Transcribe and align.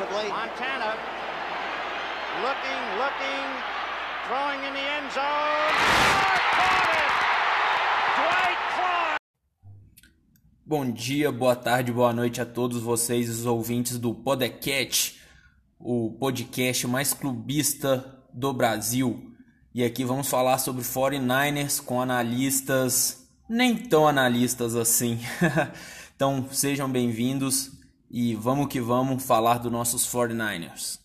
possibly. 0.00 0.28
Montana 0.30 0.96
looking, 2.40 2.82
looking, 2.96 3.48
throwing 4.26 4.64
in 4.64 4.72
the 4.74 4.80
end 4.80 5.12
zone. 5.12 6.00
Bom 10.64 10.90
dia, 10.92 11.32
boa 11.32 11.56
tarde, 11.56 11.90
boa 11.90 12.12
noite 12.12 12.40
a 12.40 12.46
todos 12.46 12.80
vocês, 12.80 13.28
os 13.28 13.44
ouvintes 13.44 13.98
do 13.98 14.14
Podcast, 14.14 15.20
o 15.80 16.12
podcast 16.12 16.86
mais 16.86 17.12
clubista 17.12 18.22
do 18.32 18.52
Brasil. 18.52 19.34
E 19.74 19.82
aqui 19.82 20.04
vamos 20.04 20.28
falar 20.28 20.58
sobre 20.58 20.82
49ers 20.82 21.82
com 21.84 22.00
analistas 22.00 23.28
nem 23.48 23.76
tão 23.76 24.06
analistas 24.06 24.76
assim. 24.76 25.18
então 26.14 26.46
sejam 26.52 26.88
bem-vindos 26.88 27.79
e 28.10 28.34
vamos 28.34 28.66
que 28.66 28.80
vamos 28.80 29.24
falar 29.24 29.58
dos 29.58 29.70
nossos 29.70 30.04
49ers. 30.12 30.98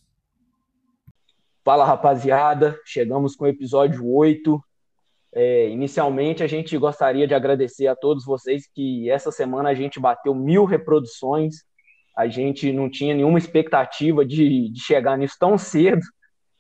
Fala 1.64 1.86
rapaziada, 1.86 2.80
chegamos 2.84 3.36
com 3.36 3.46
o 3.46 3.48
episódio 3.48 4.08
8. 4.08 4.60
É, 5.34 5.70
inicialmente 5.70 6.42
a 6.42 6.48
gente 6.48 6.76
gostaria 6.78 7.28
de 7.28 7.36
agradecer 7.36 7.88
a 7.88 7.96
todos 7.96 8.26
vocês 8.26 8.68
que 8.74 9.10
essa 9.10 9.32
semana 9.32 9.70
a 9.70 9.74
gente 9.76 10.00
bateu 10.00 10.34
mil 10.34 10.66
reproduções. 10.66 11.58
A 12.18 12.28
gente 12.28 12.72
não 12.72 12.90
tinha 12.90 13.14
nenhuma 13.14 13.38
expectativa 13.38 14.26
de, 14.26 14.70
de 14.70 14.80
chegar 14.80 15.18
nisso 15.18 15.36
tão 15.40 15.58
cedo. 15.58 16.02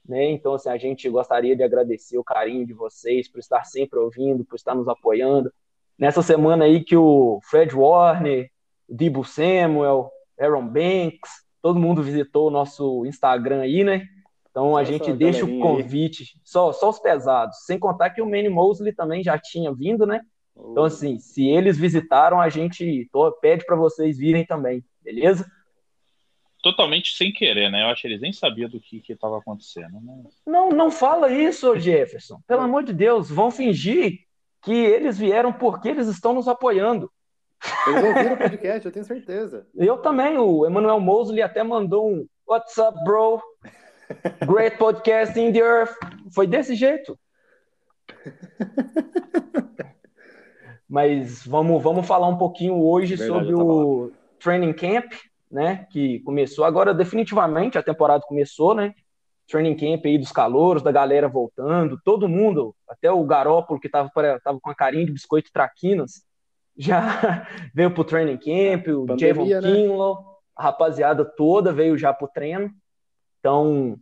Né? 0.07 0.29
Então, 0.29 0.53
assim, 0.53 0.69
a 0.69 0.77
gente 0.77 1.09
gostaria 1.09 1.55
de 1.55 1.63
agradecer 1.63 2.17
o 2.19 2.23
carinho 2.23 2.67
de 2.67 2.73
vocês 2.73 3.27
por 3.27 3.39
estar 3.39 3.63
sempre 3.63 3.97
ouvindo, 3.97 4.45
por 4.45 4.55
estar 4.55 4.75
nos 4.75 4.87
apoiando. 4.87 5.51
Nessa 5.97 6.21
semana 6.21 6.65
aí 6.65 6.83
que 6.83 6.95
o 6.95 7.39
Fred 7.49 7.73
Warner, 7.73 8.51
o 8.87 8.93
Debo 8.93 9.23
Samuel, 9.23 10.11
Aaron 10.39 10.67
Banks, 10.67 11.43
todo 11.61 11.79
mundo 11.79 12.03
visitou 12.03 12.47
o 12.47 12.51
nosso 12.51 13.05
Instagram 13.05 13.61
aí, 13.61 13.83
né? 13.83 14.07
Então 14.49 14.77
a 14.77 14.83
gente 14.83 15.11
deixa 15.11 15.43
o 15.43 15.59
convite, 15.59 16.39
só, 16.43 16.71
só 16.71 16.89
os 16.89 16.99
pesados, 16.99 17.65
sem 17.65 17.77
contar 17.77 18.11
que 18.11 18.21
o 18.21 18.25
Manny 18.25 18.47
Mosley 18.47 18.93
também 18.93 19.21
já 19.21 19.37
tinha 19.37 19.73
vindo, 19.73 20.05
né? 20.05 20.21
Então, 20.57 20.85
assim, 20.85 21.19
se 21.19 21.45
eles 21.45 21.77
visitaram, 21.77 22.39
a 22.39 22.47
gente 22.47 23.09
pede 23.41 23.65
para 23.65 23.75
vocês 23.75 24.17
virem 24.17 24.45
também, 24.45 24.81
beleza? 25.01 25.45
totalmente 26.65 27.15
sem 27.15 27.31
querer, 27.31 27.69
né? 27.69 27.83
Eu 27.83 27.89
acho 27.89 28.01
que 28.01 28.07
eles 28.07 28.19
nem 28.19 28.33
sabiam 28.33 28.67
do 28.67 28.79
que 28.79 28.99
estava 29.07 29.37
acontecendo. 29.37 30.01
Né? 30.01 30.23
Não, 30.47 30.69
não 30.69 30.89
fala 30.89 31.31
isso, 31.31 31.79
Jefferson. 31.79 32.41
Pelo 32.47 32.61
amor 32.61 32.83
de 32.83 32.91
Deus, 32.91 33.29
vão 33.29 33.51
fingir 33.51 34.21
que 34.63 34.73
eles 34.73 35.15
vieram 35.15 35.53
porque 35.53 35.89
eles 35.89 36.07
estão 36.07 36.33
nos 36.33 36.47
apoiando. 36.47 37.11
Eles 37.87 38.03
ouviram 38.03 38.33
o 38.33 38.37
podcast, 38.37 38.85
eu 38.85 38.91
tenho 38.91 39.05
certeza. 39.05 39.67
Eu 39.75 39.97
também. 39.97 40.37
O 40.37 40.65
Emmanuel 40.65 40.99
Mosley 40.99 41.41
até 41.41 41.63
mandou 41.63 42.09
um 42.09 42.27
What's 42.47 42.77
up, 42.77 42.97
bro? 43.03 43.41
Great 44.45 44.77
podcast 44.77 45.39
in 45.39 45.51
the 45.51 45.59
earth. 45.59 45.95
Foi 46.33 46.45
desse 46.45 46.75
jeito. 46.75 47.17
Mas 50.87 51.45
vamos, 51.45 51.81
vamos 51.81 52.05
falar 52.05 52.27
um 52.27 52.37
pouquinho 52.37 52.79
hoje 52.83 53.15
Verdade, 53.15 53.45
sobre 53.45 53.55
o 53.55 54.11
training 54.39 54.73
camp 54.73 55.11
né? 55.55 55.87
Que 55.89 56.19
começou 56.19 56.65
agora 56.65 56.93
definitivamente 56.93 57.77
a 57.77 57.83
temporada 57.83 58.23
começou, 58.27 58.75
né? 58.75 58.93
Training 59.47 59.75
camp 59.75 60.05
aí 60.05 60.17
dos 60.17 60.31
calouros, 60.31 60.83
da 60.83 60.91
galera 60.91 61.27
voltando, 61.27 61.99
todo 62.03 62.27
mundo, 62.27 62.75
até 62.89 63.11
o 63.11 63.23
Garópolo 63.23 63.79
que 63.79 63.87
tava, 63.87 64.09
tava 64.43 64.59
com 64.59 64.69
a 64.69 64.75
carinha 64.75 65.05
de 65.05 65.11
biscoito 65.11 65.51
traquinas, 65.53 66.25
já 66.77 67.47
veio 67.73 67.91
pro 67.91 68.03
training 68.03 68.37
camp, 68.37 68.87
o 68.87 69.17
Javon 69.17 69.45
né? 69.45 69.61
Kinlaw, 69.61 70.23
a 70.55 70.63
rapaziada 70.63 71.25
toda 71.25 71.71
veio 71.71 71.97
já 71.97 72.13
pro 72.13 72.27
treino. 72.27 72.71
Então, 73.39 73.97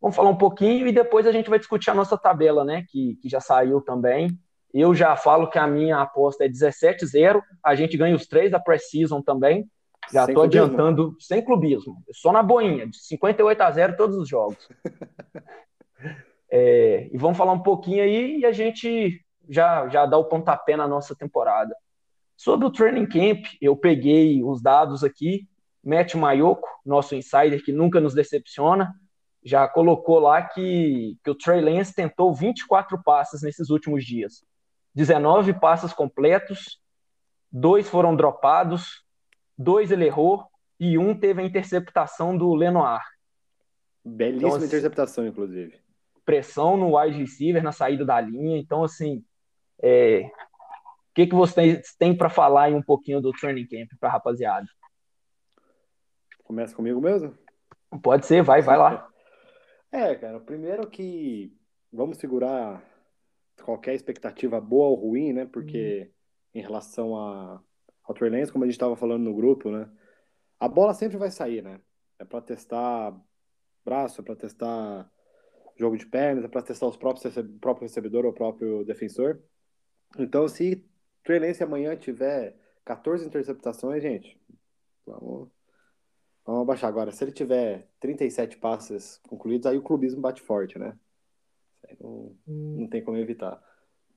vamos 0.00 0.16
falar 0.16 0.30
um 0.30 0.36
pouquinho 0.36 0.86
e 0.86 0.92
depois 0.92 1.26
a 1.26 1.32
gente 1.32 1.50
vai 1.50 1.58
discutir 1.58 1.90
a 1.90 1.94
nossa 1.94 2.16
tabela, 2.16 2.64
né? 2.64 2.84
Que, 2.88 3.16
que 3.22 3.28
já 3.28 3.40
saiu 3.40 3.80
também. 3.80 4.38
Eu 4.72 4.94
já 4.94 5.16
falo 5.16 5.48
que 5.48 5.58
a 5.58 5.66
minha 5.66 6.00
aposta 6.00 6.44
é 6.44 6.48
17-0. 6.48 7.40
A 7.64 7.74
gente 7.74 7.96
ganha 7.96 8.14
os 8.14 8.26
três 8.26 8.50
da 8.50 8.60
pré-season 8.60 9.22
também. 9.22 9.66
Já 10.12 10.24
estou 10.24 10.44
adiantando 10.44 11.14
sem 11.20 11.44
clubismo, 11.44 11.96
só 12.12 12.32
na 12.32 12.42
boinha, 12.42 12.86
de 12.86 12.96
58 12.96 13.60
a 13.60 13.70
0 13.70 13.96
todos 13.96 14.16
os 14.16 14.26
jogos. 14.26 14.68
é, 16.50 17.10
e 17.12 17.18
vamos 17.18 17.36
falar 17.36 17.52
um 17.52 17.62
pouquinho 17.62 18.02
aí 18.02 18.38
e 18.38 18.46
a 18.46 18.52
gente 18.52 19.22
já, 19.48 19.86
já 19.88 20.06
dá 20.06 20.16
o 20.16 20.24
pontapé 20.24 20.76
na 20.76 20.88
nossa 20.88 21.14
temporada. 21.14 21.74
Sobre 22.38 22.68
o 22.68 22.70
training 22.70 23.08
camp, 23.08 23.46
eu 23.60 23.76
peguei 23.76 24.44
os 24.44 24.62
dados 24.62 25.02
aqui. 25.02 25.48
Matt 25.84 26.14
Mayoko, 26.14 26.68
nosso 26.86 27.16
insider 27.16 27.64
que 27.64 27.72
nunca 27.72 28.00
nos 28.00 28.14
decepciona, 28.14 28.94
já 29.44 29.66
colocou 29.66 30.20
lá 30.20 30.42
que, 30.42 31.18
que 31.24 31.30
o 31.30 31.34
Trey 31.34 31.60
Lance 31.60 31.92
tentou 31.92 32.32
24 32.32 33.02
passes 33.02 33.42
nesses 33.42 33.70
últimos 33.70 34.04
dias. 34.04 34.44
19 34.94 35.54
passes 35.54 35.92
completos, 35.92 36.80
dois 37.50 37.88
foram 37.88 38.14
dropados, 38.14 39.02
dois 39.56 39.90
ele 39.90 40.06
errou 40.06 40.44
e 40.78 40.96
um 40.96 41.18
teve 41.18 41.42
a 41.42 41.44
interceptação 41.44 42.38
do 42.38 42.54
Lenoir. 42.54 43.02
Belíssima 44.04 44.46
então, 44.46 44.56
assim, 44.58 44.66
interceptação, 44.66 45.26
inclusive. 45.26 45.80
Pressão 46.24 46.76
no 46.76 46.96
wide 46.96 47.18
receiver, 47.18 47.64
na 47.64 47.72
saída 47.72 48.04
da 48.04 48.20
linha. 48.20 48.58
Então, 48.58 48.84
assim, 48.84 49.24
é... 49.82 50.30
o 51.18 51.20
que, 51.20 51.26
que 51.26 51.34
vocês 51.34 51.96
têm 51.98 52.16
para 52.16 52.30
falar 52.30 52.64
aí 52.64 52.74
um 52.74 52.82
pouquinho 52.82 53.20
do 53.20 53.32
training 53.32 53.66
camp 53.66 53.88
para 53.98 54.08
rapaziada? 54.08 54.68
Começa 56.44 56.76
comigo 56.76 57.00
mesmo? 57.00 57.36
Pode 58.00 58.24
ser, 58.24 58.40
vai, 58.40 58.62
vai 58.62 58.78
lá. 58.78 59.10
É, 59.90 60.14
cara, 60.14 60.38
primeiro 60.38 60.88
que 60.88 61.52
vamos 61.92 62.18
segurar 62.18 62.84
qualquer 63.64 63.94
expectativa 63.94 64.60
boa 64.60 64.90
ou 64.90 64.94
ruim, 64.94 65.32
né? 65.32 65.44
Porque 65.44 66.08
hum. 66.54 66.58
em 66.60 66.62
relação 66.62 67.16
a 67.16 67.60
ao 68.04 68.14
Trey 68.14 68.30
como 68.52 68.62
a 68.62 68.66
gente 68.68 68.76
estava 68.76 68.96
falando 68.96 69.24
no 69.24 69.34
grupo, 69.34 69.72
né? 69.72 69.90
A 70.60 70.68
bola 70.68 70.94
sempre 70.94 71.18
vai 71.18 71.32
sair, 71.32 71.62
né? 71.62 71.80
É 72.16 72.24
para 72.24 72.40
testar 72.40 73.12
braço, 73.84 74.20
é 74.20 74.24
para 74.24 74.36
testar 74.36 75.10
jogo 75.76 75.98
de 75.98 76.06
pernas, 76.06 76.44
é 76.44 76.48
para 76.48 76.62
testar 76.62 76.86
os 76.86 76.96
próprios 76.96 77.36
o 77.36 77.58
próprio 77.58 77.88
recebedor 77.88 78.24
ou 78.24 78.30
o 78.30 78.34
próprio 78.34 78.84
defensor. 78.84 79.42
Então, 80.16 80.46
se 80.46 80.88
Trey 81.28 81.40
Lance 81.40 81.62
amanhã 81.62 81.94
tiver 81.94 82.56
14 82.86 83.26
interceptações, 83.26 84.02
gente, 84.02 84.40
vamos, 85.06 85.50
vamos 86.42 86.62
abaixar. 86.62 86.88
Agora, 86.88 87.12
se 87.12 87.22
ele 87.22 87.32
tiver 87.32 87.86
37 88.00 88.56
passes 88.56 89.20
concluídos, 89.28 89.66
aí 89.66 89.76
o 89.76 89.82
clubismo 89.82 90.22
bate 90.22 90.40
forte, 90.40 90.78
né? 90.78 90.96
Não, 92.00 92.34
não 92.46 92.88
tem 92.88 93.04
como 93.04 93.18
evitar. 93.18 93.62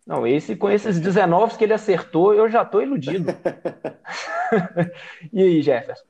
Não, 0.07 0.25
esse 0.25 0.55
com 0.55 0.69
esses 0.69 1.01
19 1.01 1.57
que 1.57 1.65
ele 1.65 1.73
acertou, 1.73 2.33
eu 2.33 2.49
já 2.49 2.61
estou 2.61 2.81
iludido. 2.81 3.25
e 5.33 5.43
aí, 5.43 5.61
Jefferson? 5.61 6.05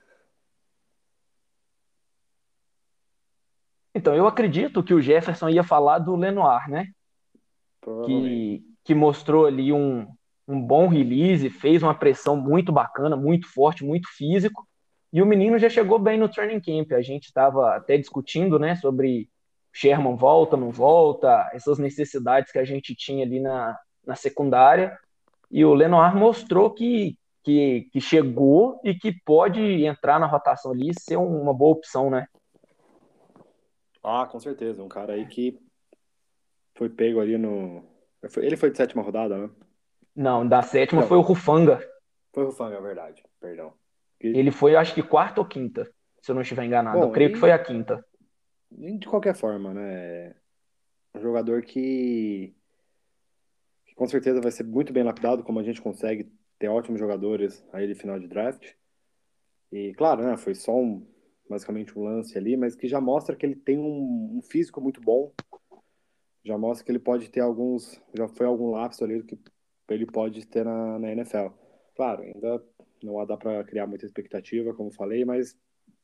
Então, 3.95 4.13
eu 4.13 4.28
acredito 4.28 4.84
que 4.84 4.94
o 4.94 5.01
Jefferson 5.01 5.50
ia 5.50 5.63
falar 5.63 5.97
do 5.97 6.16
Lenoir, 6.16 6.69
né? 6.69 6.94
Que, 8.06 8.63
que 8.84 8.94
mostrou 8.94 9.47
ali 9.47 9.73
um, 9.73 10.07
um 10.51 10.62
bom 10.62 10.88
release, 10.88 11.50
fez 11.50 11.81
uma 11.81 11.95
pressão 11.95 12.35
muito 12.35 12.72
bacana, 12.72 13.16
muito 13.16 13.47
forte, 13.47 13.85
muito 13.85 14.09
físico. 14.09 14.67
E 15.13 15.22
o 15.22 15.25
menino 15.25 15.57
já 15.57 15.69
chegou 15.69 15.97
bem 15.97 16.17
no 16.17 16.29
training 16.29 16.59
camp. 16.59 16.91
A 16.91 17.01
gente 17.01 17.25
estava 17.25 17.75
até 17.75 17.97
discutindo, 17.97 18.59
né, 18.59 18.75
sobre 18.75 19.29
Sherman 19.72 20.16
volta, 20.16 20.57
não 20.57 20.69
volta, 20.69 21.50
essas 21.53 21.79
necessidades 21.79 22.51
que 22.51 22.59
a 22.59 22.66
gente 22.66 22.94
tinha 22.94 23.25
ali 23.25 23.40
na, 23.40 23.78
na 24.06 24.16
secundária. 24.16 24.97
E 25.50 25.63
o 25.63 25.73
Lenoir 25.73 26.16
mostrou 26.16 26.69
que, 26.69 27.17
que, 27.44 27.90
que 27.91 28.01
chegou 28.01 28.79
e 28.84 28.94
que 28.94 29.13
pode 29.25 29.61
entrar 29.85 30.19
na 30.19 30.28
rotação 30.28 30.72
ali 30.72 30.90
e 30.90 31.00
ser 31.00 31.17
uma 31.17 31.53
boa 31.53 31.72
opção, 31.72 32.09
né? 32.09 32.28
Ah, 34.03 34.28
com 34.29 34.40
certeza. 34.40 34.84
Um 34.84 34.90
cara 34.90 35.14
aí 35.14 35.26
que 35.28 35.58
foi 36.76 36.90
pego 36.90 37.20
ali 37.20 37.37
no. 37.37 37.84
Ele 38.37 38.58
foi 38.58 38.72
de 38.72 38.78
sétima 38.78 39.03
rodada, 39.03 39.37
né? 39.37 39.49
Não, 40.16 40.47
da 40.47 40.61
sétima 40.61 41.02
não. 41.02 41.08
foi 41.08 41.17
o 41.17 41.22
Rufanga. 41.22 41.79
Foi 42.34 42.43
o 42.43 42.47
Rufanga, 42.47 42.78
é 42.78 42.81
verdade. 42.81 43.23
Perdão. 43.40 43.73
Ele 44.19 44.52
foi, 44.52 44.75
acho 44.75 44.93
que 44.93 45.02
quarta 45.02 45.41
ou 45.41 45.47
quinta, 45.47 45.91
se 46.22 46.29
eu 46.31 46.35
não 46.35 46.41
estiver 46.41 46.63
enganado. 46.63 46.99
Bom, 46.99 47.05
eu 47.05 47.11
creio 47.11 47.31
e... 47.31 47.34
que 47.34 47.40
foi 47.40 47.52
a 47.52 47.59
quinta. 47.59 48.05
De 48.72 49.08
qualquer 49.08 49.35
forma, 49.35 49.73
né? 49.73 50.35
Um 51.13 51.19
jogador 51.19 51.61
que, 51.63 52.55
que 53.85 53.96
com 53.96 54.08
certeza 54.08 54.40
vai 54.40 54.52
ser 54.52 54.63
muito 54.63 54.93
bem 54.93 55.03
lapidado, 55.03 55.43
como 55.43 55.59
a 55.59 55.63
gente 55.63 55.81
consegue 55.81 56.31
ter 56.57 56.69
ótimos 56.69 56.99
jogadores 56.99 57.66
aí 57.73 57.87
de 57.87 57.96
final 57.96 58.19
de 58.19 58.28
draft. 58.28 58.73
E 59.72 59.93
claro, 59.96 60.23
né? 60.23 60.37
Foi 60.37 60.53
só 60.53 60.75
um, 60.75 61.05
basicamente 61.49 61.97
um 61.97 62.03
lance 62.03 62.37
ali, 62.37 62.55
mas 62.55 62.75
que 62.75 62.87
já 62.87 63.02
mostra 63.02 63.35
que 63.35 63.46
ele 63.46 63.55
tem 63.55 63.78
um, 63.78 64.37
um 64.37 64.41
físico 64.41 64.79
muito 64.79 65.02
bom. 65.02 65.34
Já 66.43 66.57
mostra 66.57 66.85
que 66.85 66.91
ele 66.91 66.99
pode 66.99 67.29
ter 67.29 67.41
alguns. 67.41 68.02
Já 68.14 68.28
foi 68.28 68.46
algum 68.46 68.72
lapso 68.72 69.03
ali 69.03 69.22
que 69.23 69.37
ele 69.89 70.05
pode 70.05 70.45
ter 70.45 70.66
na, 70.66 70.99
na 70.99 71.11
NFL. 71.11 71.47
Claro, 71.95 72.23
ainda 72.23 72.63
não 73.03 73.25
dá 73.25 73.35
para 73.35 73.63
criar 73.63 73.87
muita 73.87 74.05
expectativa, 74.05 74.73
como 74.73 74.91
falei, 74.91 75.25
mas 75.25 75.55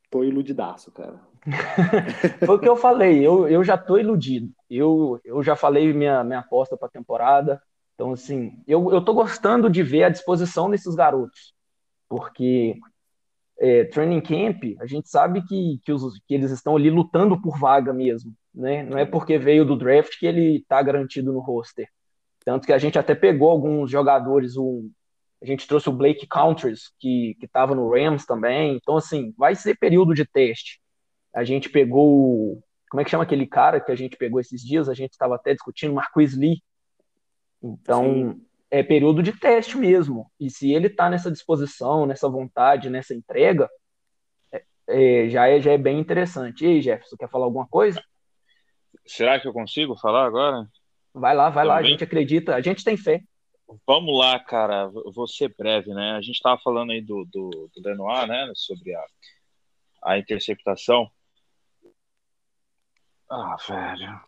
tô 0.09 0.24
iludidaço, 0.24 0.91
cara. 0.91 1.19
Foi 2.45 2.56
o 2.56 2.59
que 2.59 2.68
eu 2.68 2.75
falei, 2.75 3.25
eu, 3.25 3.47
eu 3.47 3.63
já 3.63 3.75
estou 3.75 4.00
iludido. 4.00 4.51
Eu, 4.69 5.19
eu 5.24 5.41
já 5.44 5.56
falei 5.56 5.94
minha, 5.94 6.24
minha 6.24 6.39
aposta 6.39 6.77
para 6.77 6.88
a 6.88 6.91
temporada. 6.91 7.62
Então, 7.95 8.12
assim, 8.12 8.62
eu, 8.68 8.91
eu 8.91 9.03
tô 9.03 9.13
gostando 9.13 9.69
de 9.69 9.81
ver 9.81 10.03
a 10.03 10.09
disposição 10.09 10.69
desses 10.69 10.95
garotos. 10.95 11.53
Porque 12.07 12.75
é, 13.59 13.85
training 13.85 14.21
camp, 14.21 14.63
a 14.79 14.85
gente 14.85 15.09
sabe 15.09 15.41
que, 15.44 15.79
que, 15.83 15.91
os, 15.91 16.19
que 16.27 16.33
eles 16.33 16.51
estão 16.51 16.75
ali 16.75 16.89
lutando 16.89 17.41
por 17.41 17.57
vaga 17.57 17.94
mesmo. 17.94 18.33
Né? 18.53 18.83
Não 18.83 18.97
é 18.97 19.06
porque 19.06 19.38
veio 19.38 19.65
do 19.65 19.77
draft 19.77 20.18
que 20.19 20.25
ele 20.25 20.57
está 20.57 20.81
garantido 20.81 21.31
no 21.31 21.39
roster. 21.39 21.88
Tanto 22.48 22.66
que 22.66 22.72
a 22.72 22.78
gente 22.78 22.98
até 22.98 23.14
pegou 23.14 23.50
alguns 23.50 23.92
jogadores, 23.92 24.56
um, 24.56 24.90
a 25.44 25.46
gente 25.46 25.68
trouxe 25.68 25.90
o 25.90 25.92
Blake 25.92 26.26
Counters, 26.26 26.94
que 26.98 27.36
estava 27.44 27.76
no 27.76 27.90
Rams 27.92 28.26
também. 28.26 28.78
Então, 28.78 28.96
assim, 28.96 29.34
vai 29.38 29.54
ser 29.54 29.78
período 29.78 30.14
de 30.14 30.26
teste. 30.26 30.80
A 31.36 31.44
gente 31.44 31.70
pegou. 31.70 32.64
Como 32.90 33.02
é 33.02 33.04
que 33.04 33.12
chama 33.12 33.26
aquele 33.26 33.46
cara 33.46 33.82
que 33.82 33.92
a 33.92 33.96
gente 33.96 34.16
pegou 34.16 34.40
esses 34.40 34.62
dias? 34.62 34.88
A 34.88 34.94
gente 34.94 35.12
estava 35.12 35.36
até 35.36 35.54
discutindo, 35.54 35.94
Marquis 35.94 36.38
Lee. 36.38 36.64
Então, 37.62 38.06
Sim. 38.06 38.46
é 38.72 38.82
período 38.82 39.22
de 39.22 39.38
teste 39.38 39.78
mesmo. 39.78 40.32
E 40.40 40.50
se 40.50 40.72
ele 40.72 40.88
está 40.88 41.10
nessa 41.10 41.30
disposição, 41.30 42.06
nessa 42.06 42.30
vontade, 42.30 42.90
nessa 42.90 43.14
entrega, 43.14 43.70
é, 44.54 44.64
é, 44.88 45.30
já, 45.30 45.50
é, 45.50 45.60
já 45.60 45.74
é 45.74 45.78
bem 45.78 46.00
interessante. 46.00 46.64
E 46.64 46.68
aí, 46.70 46.82
Jefferson, 46.82 47.18
quer 47.18 47.30
falar 47.30 47.44
alguma 47.44 47.68
coisa? 47.68 48.02
Será 49.06 49.38
que 49.38 49.50
eu 49.50 49.52
consigo 49.52 49.98
falar 49.98 50.26
agora? 50.26 50.66
Vai 51.18 51.36
lá, 51.36 51.50
vai 51.50 51.66
Também? 51.66 51.68
lá, 51.68 51.75
a 51.78 51.84
gente 51.84 52.04
acredita, 52.04 52.56
a 52.56 52.62
gente 52.62 52.84
tem 52.84 52.96
fé. 52.96 53.22
Vamos 53.86 54.18
lá, 54.18 54.40
cara, 54.40 54.88
vou 54.88 55.28
ser 55.28 55.54
breve, 55.58 55.94
né? 55.94 56.12
A 56.12 56.22
gente 56.22 56.36
estava 56.36 56.60
falando 56.62 56.92
aí 56.92 57.02
do, 57.02 57.25
do, 57.25 57.69
do 57.75 57.81
Lenoir, 57.81 58.28
né? 58.28 58.52
Sobre 58.56 58.96
a, 58.96 59.06
a 60.04 60.18
interceptação. 60.18 61.10
Ah, 63.30 63.58
velho. 63.68 64.22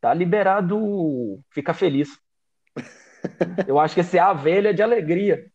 Tá 0.00 0.12
liberado, 0.14 1.42
fica 1.50 1.74
feliz. 1.74 2.18
Eu 3.68 3.78
acho 3.78 3.94
que 3.94 4.00
esse 4.00 4.18
é 4.18 4.20
a 4.20 4.32
velha 4.32 4.72
de 4.72 4.82
alegria. 4.82 5.50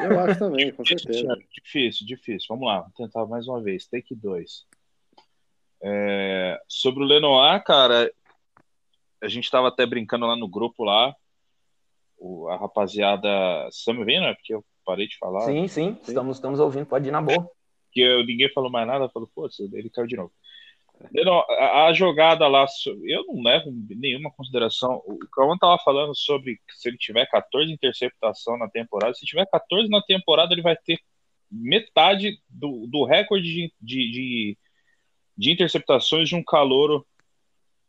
Eu 0.00 0.20
acho 0.20 0.38
também, 0.38 0.72
com 0.72 0.84
certeza. 0.84 1.36
Difícil, 1.50 2.06
difícil. 2.06 2.46
Vamos 2.48 2.66
lá, 2.66 2.82
vou 2.82 2.92
tentar 2.94 3.26
mais 3.26 3.48
uma 3.48 3.62
vez. 3.62 3.86
Take 3.86 4.14
2. 4.14 4.66
É, 5.82 6.58
sobre 6.68 7.02
o 7.02 7.06
Lenoir, 7.06 7.62
cara, 7.62 8.10
a 9.22 9.28
gente 9.28 9.44
estava 9.44 9.68
até 9.68 9.84
brincando 9.86 10.26
lá 10.26 10.36
no 10.36 10.48
grupo 10.48 10.84
lá. 10.84 11.14
O, 12.18 12.48
a 12.48 12.56
rapaziada. 12.56 13.28
Vocês 13.64 13.76
estão 13.78 13.94
me 13.94 14.00
ouvindo? 14.00 14.24
É 14.24 14.34
porque 14.34 14.54
eu 14.54 14.64
parei 14.84 15.06
de 15.06 15.18
falar. 15.18 15.42
Sim, 15.42 15.68
sim, 15.68 15.98
sim. 16.02 16.08
Estamos, 16.08 16.36
estamos 16.36 16.60
ouvindo, 16.60 16.86
pode 16.86 17.08
ir 17.08 17.12
na 17.12 17.20
boa. 17.20 17.48
Que 17.92 18.00
eu, 18.00 18.24
ninguém 18.24 18.50
falou 18.52 18.70
mais 18.70 18.86
nada, 18.86 19.08
falou, 19.08 19.28
pô, 19.34 19.48
ele 19.72 19.90
caiu 19.90 20.06
de 20.06 20.16
novo. 20.16 20.32
A, 21.50 21.86
a 21.86 21.92
jogada 21.92 22.48
lá, 22.48 22.64
eu 23.04 23.26
não 23.26 23.42
levo 23.42 23.70
nenhuma 23.90 24.30
consideração. 24.30 25.02
O 25.06 25.18
Cauã 25.30 25.56
tava 25.58 25.78
falando 25.84 26.14
sobre 26.16 26.58
se 26.70 26.88
ele 26.88 26.96
tiver 26.96 27.26
14 27.26 27.70
interceptação 27.70 28.56
na 28.56 28.68
temporada. 28.68 29.14
Se 29.14 29.26
tiver 29.26 29.46
14 29.46 29.90
na 29.90 30.00
temporada, 30.02 30.54
ele 30.54 30.62
vai 30.62 30.76
ter 30.76 30.98
metade 31.50 32.38
do, 32.48 32.86
do 32.86 33.04
recorde 33.04 33.44
de, 33.44 33.72
de, 33.80 34.10
de 34.10 34.58
de 35.36 35.50
interceptações 35.50 36.28
de 36.28 36.34
um 36.34 36.42
calouro 36.42 37.06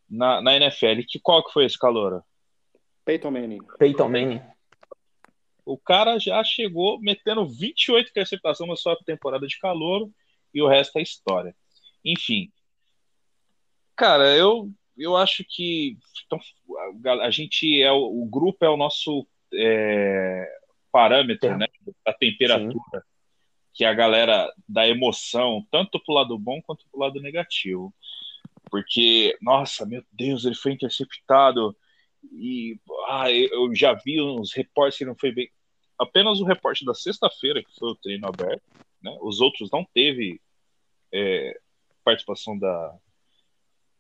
na, 0.10 0.42
na 0.42 0.56
NFL. 0.56 1.02
Que, 1.08 1.20
qual 1.20 1.44
que 1.44 1.54
foi 1.54 1.66
esse 1.66 1.78
calouro? 1.78 2.24
Peyton 3.06 3.32
Manning. 3.32 3.60
Peyton 3.80 4.10
Manning. 4.10 4.42
O 5.66 5.78
cara 5.78 6.18
já 6.20 6.44
chegou 6.44 7.00
metendo 7.00 7.48
28 7.48 8.10
interceptações 8.10 8.70
na 8.70 8.76
sua 8.76 8.98
temporada 9.06 9.48
de 9.48 9.58
calouro 9.60 10.12
e 10.54 10.62
o 10.62 10.68
resto 10.68 10.98
é 10.98 11.02
história. 11.02 11.56
Enfim. 12.04 12.52
Cara, 13.96 14.36
eu, 14.36 14.70
eu 14.98 15.16
acho 15.16 15.44
que 15.48 15.98
então, 16.26 16.40
a 17.22 17.30
gente 17.30 17.82
é 17.82 17.92
o, 17.92 18.24
o 18.24 18.26
grupo 18.26 18.64
é 18.64 18.70
o 18.70 18.78
nosso 18.78 19.28
é, 19.54 20.48
parâmetro, 20.92 21.50
é. 21.50 21.58
né, 21.58 21.66
da 22.06 22.14
temperatura. 22.14 23.02
Sim 23.02 23.08
que 23.78 23.86
a 23.86 23.94
galera 23.94 24.52
dá 24.68 24.88
emoção, 24.88 25.64
tanto 25.70 26.00
pro 26.04 26.16
lado 26.16 26.36
bom 26.36 26.60
quanto 26.64 26.84
pro 26.90 27.00
lado 27.00 27.22
negativo. 27.22 27.94
Porque, 28.72 29.38
nossa, 29.40 29.86
meu 29.86 30.04
Deus, 30.12 30.46
ele 30.46 30.56
foi 30.56 30.72
interceptado 30.72 31.78
e 32.32 32.80
ah, 33.08 33.32
eu 33.32 33.74
já 33.76 33.94
vi 33.94 34.20
uns 34.20 34.52
reportes 34.52 34.98
que 34.98 35.06
não 35.06 35.16
foi 35.16 35.32
bem. 35.32 35.52
Apenas 36.00 36.40
o 36.40 36.44
reporte 36.44 36.84
da 36.84 36.96
sexta-feira, 36.96 37.64
que 37.64 37.72
foi 37.78 37.92
o 37.92 37.96
treino 37.96 38.28
aberto, 38.28 38.64
né? 39.00 39.16
Os 39.22 39.40
outros 39.42 39.70
não 39.72 39.86
teve 39.94 40.42
é, 41.14 41.60
participação 42.04 42.58
da, 42.58 42.98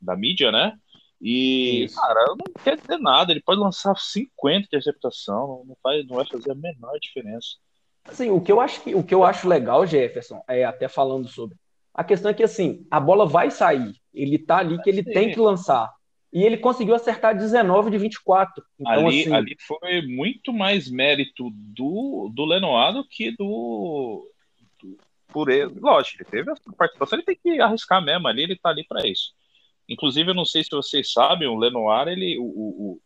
da 0.01 0.17
mídia, 0.17 0.51
né? 0.51 0.75
E, 1.21 1.83
Isso. 1.83 1.95
cara, 1.95 2.25
não 2.29 2.63
quer 2.63 2.77
dizer 2.77 2.97
nada. 2.97 3.31
Ele 3.31 3.41
pode 3.41 3.61
lançar 3.61 3.95
50 3.95 4.65
interceptação, 4.65 5.63
não, 5.67 5.77
faz, 5.83 6.05
não 6.07 6.15
vai 6.15 6.25
fazer 6.25 6.51
a 6.51 6.55
menor 6.55 6.97
diferença. 6.99 7.57
Assim, 8.07 8.29
o 8.29 8.41
que 8.41 8.51
eu 8.51 8.61
acho 8.61 8.81
que, 8.81 8.95
o 8.95 9.03
que 9.03 9.13
eu 9.13 9.23
acho 9.23 9.47
legal, 9.47 9.85
Jefferson, 9.85 10.41
é 10.47 10.63
até 10.63 10.87
falando 10.87 11.27
sobre. 11.27 11.57
A 11.93 12.03
questão 12.03 12.31
é 12.31 12.33
que 12.33 12.43
assim, 12.43 12.85
a 12.89 12.99
bola 12.99 13.25
vai 13.25 13.51
sair. 13.51 13.93
Ele 14.13 14.37
tá 14.37 14.57
ali 14.57 14.81
que 14.81 14.89
ele 14.89 15.03
Sim. 15.03 15.11
tem 15.11 15.31
que 15.31 15.39
lançar. 15.39 15.91
E 16.31 16.43
ele 16.43 16.57
conseguiu 16.57 16.93
acertar 16.93 17.35
19 17.35 17.89
de 17.89 17.97
24. 17.97 18.63
Então, 18.79 19.07
ali, 19.07 19.21
assim, 19.21 19.33
ali 19.33 19.57
foi 19.65 20.01
muito 20.03 20.53
mais 20.53 20.89
mérito 20.89 21.49
do, 21.51 22.31
do 22.33 22.45
Lenoir 22.45 22.93
do 22.93 23.07
que 23.07 23.31
do, 23.31 24.29
do, 24.81 24.97
por 25.29 25.49
ele. 25.49 25.79
Lógico, 25.79 26.21
ele 26.21 26.29
teve 26.29 26.51
a 26.51 26.55
participação, 26.77 27.17
ele 27.17 27.25
tem 27.25 27.39
que 27.41 27.59
arriscar 27.59 28.03
mesmo 28.03 28.27
ali, 28.27 28.43
ele 28.43 28.55
tá 28.55 28.69
ali 28.69 28.85
para 28.85 29.07
isso. 29.07 29.33
Inclusive, 29.89 30.31
eu 30.31 30.35
não 30.35 30.45
sei 30.45 30.63
se 30.63 30.69
vocês 30.69 31.11
sabem, 31.13 31.47
o 31.47 31.57
Lenoir, 31.57 32.09
ele, 32.09 32.37
o, 32.37 32.43
o, 32.43 33.01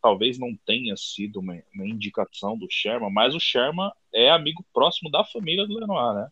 talvez 0.00 0.38
não 0.38 0.56
tenha 0.66 0.96
sido 0.96 1.40
uma, 1.40 1.54
uma, 1.74 1.86
indicação 1.86 2.56
do 2.56 2.66
Sherman, 2.70 3.12
mas 3.12 3.34
o 3.34 3.40
Sherman 3.40 3.90
é 4.14 4.30
amigo 4.30 4.64
próximo 4.72 5.10
da 5.10 5.24
família 5.24 5.66
do 5.66 5.78
Lenoir, 5.78 6.14
né? 6.14 6.28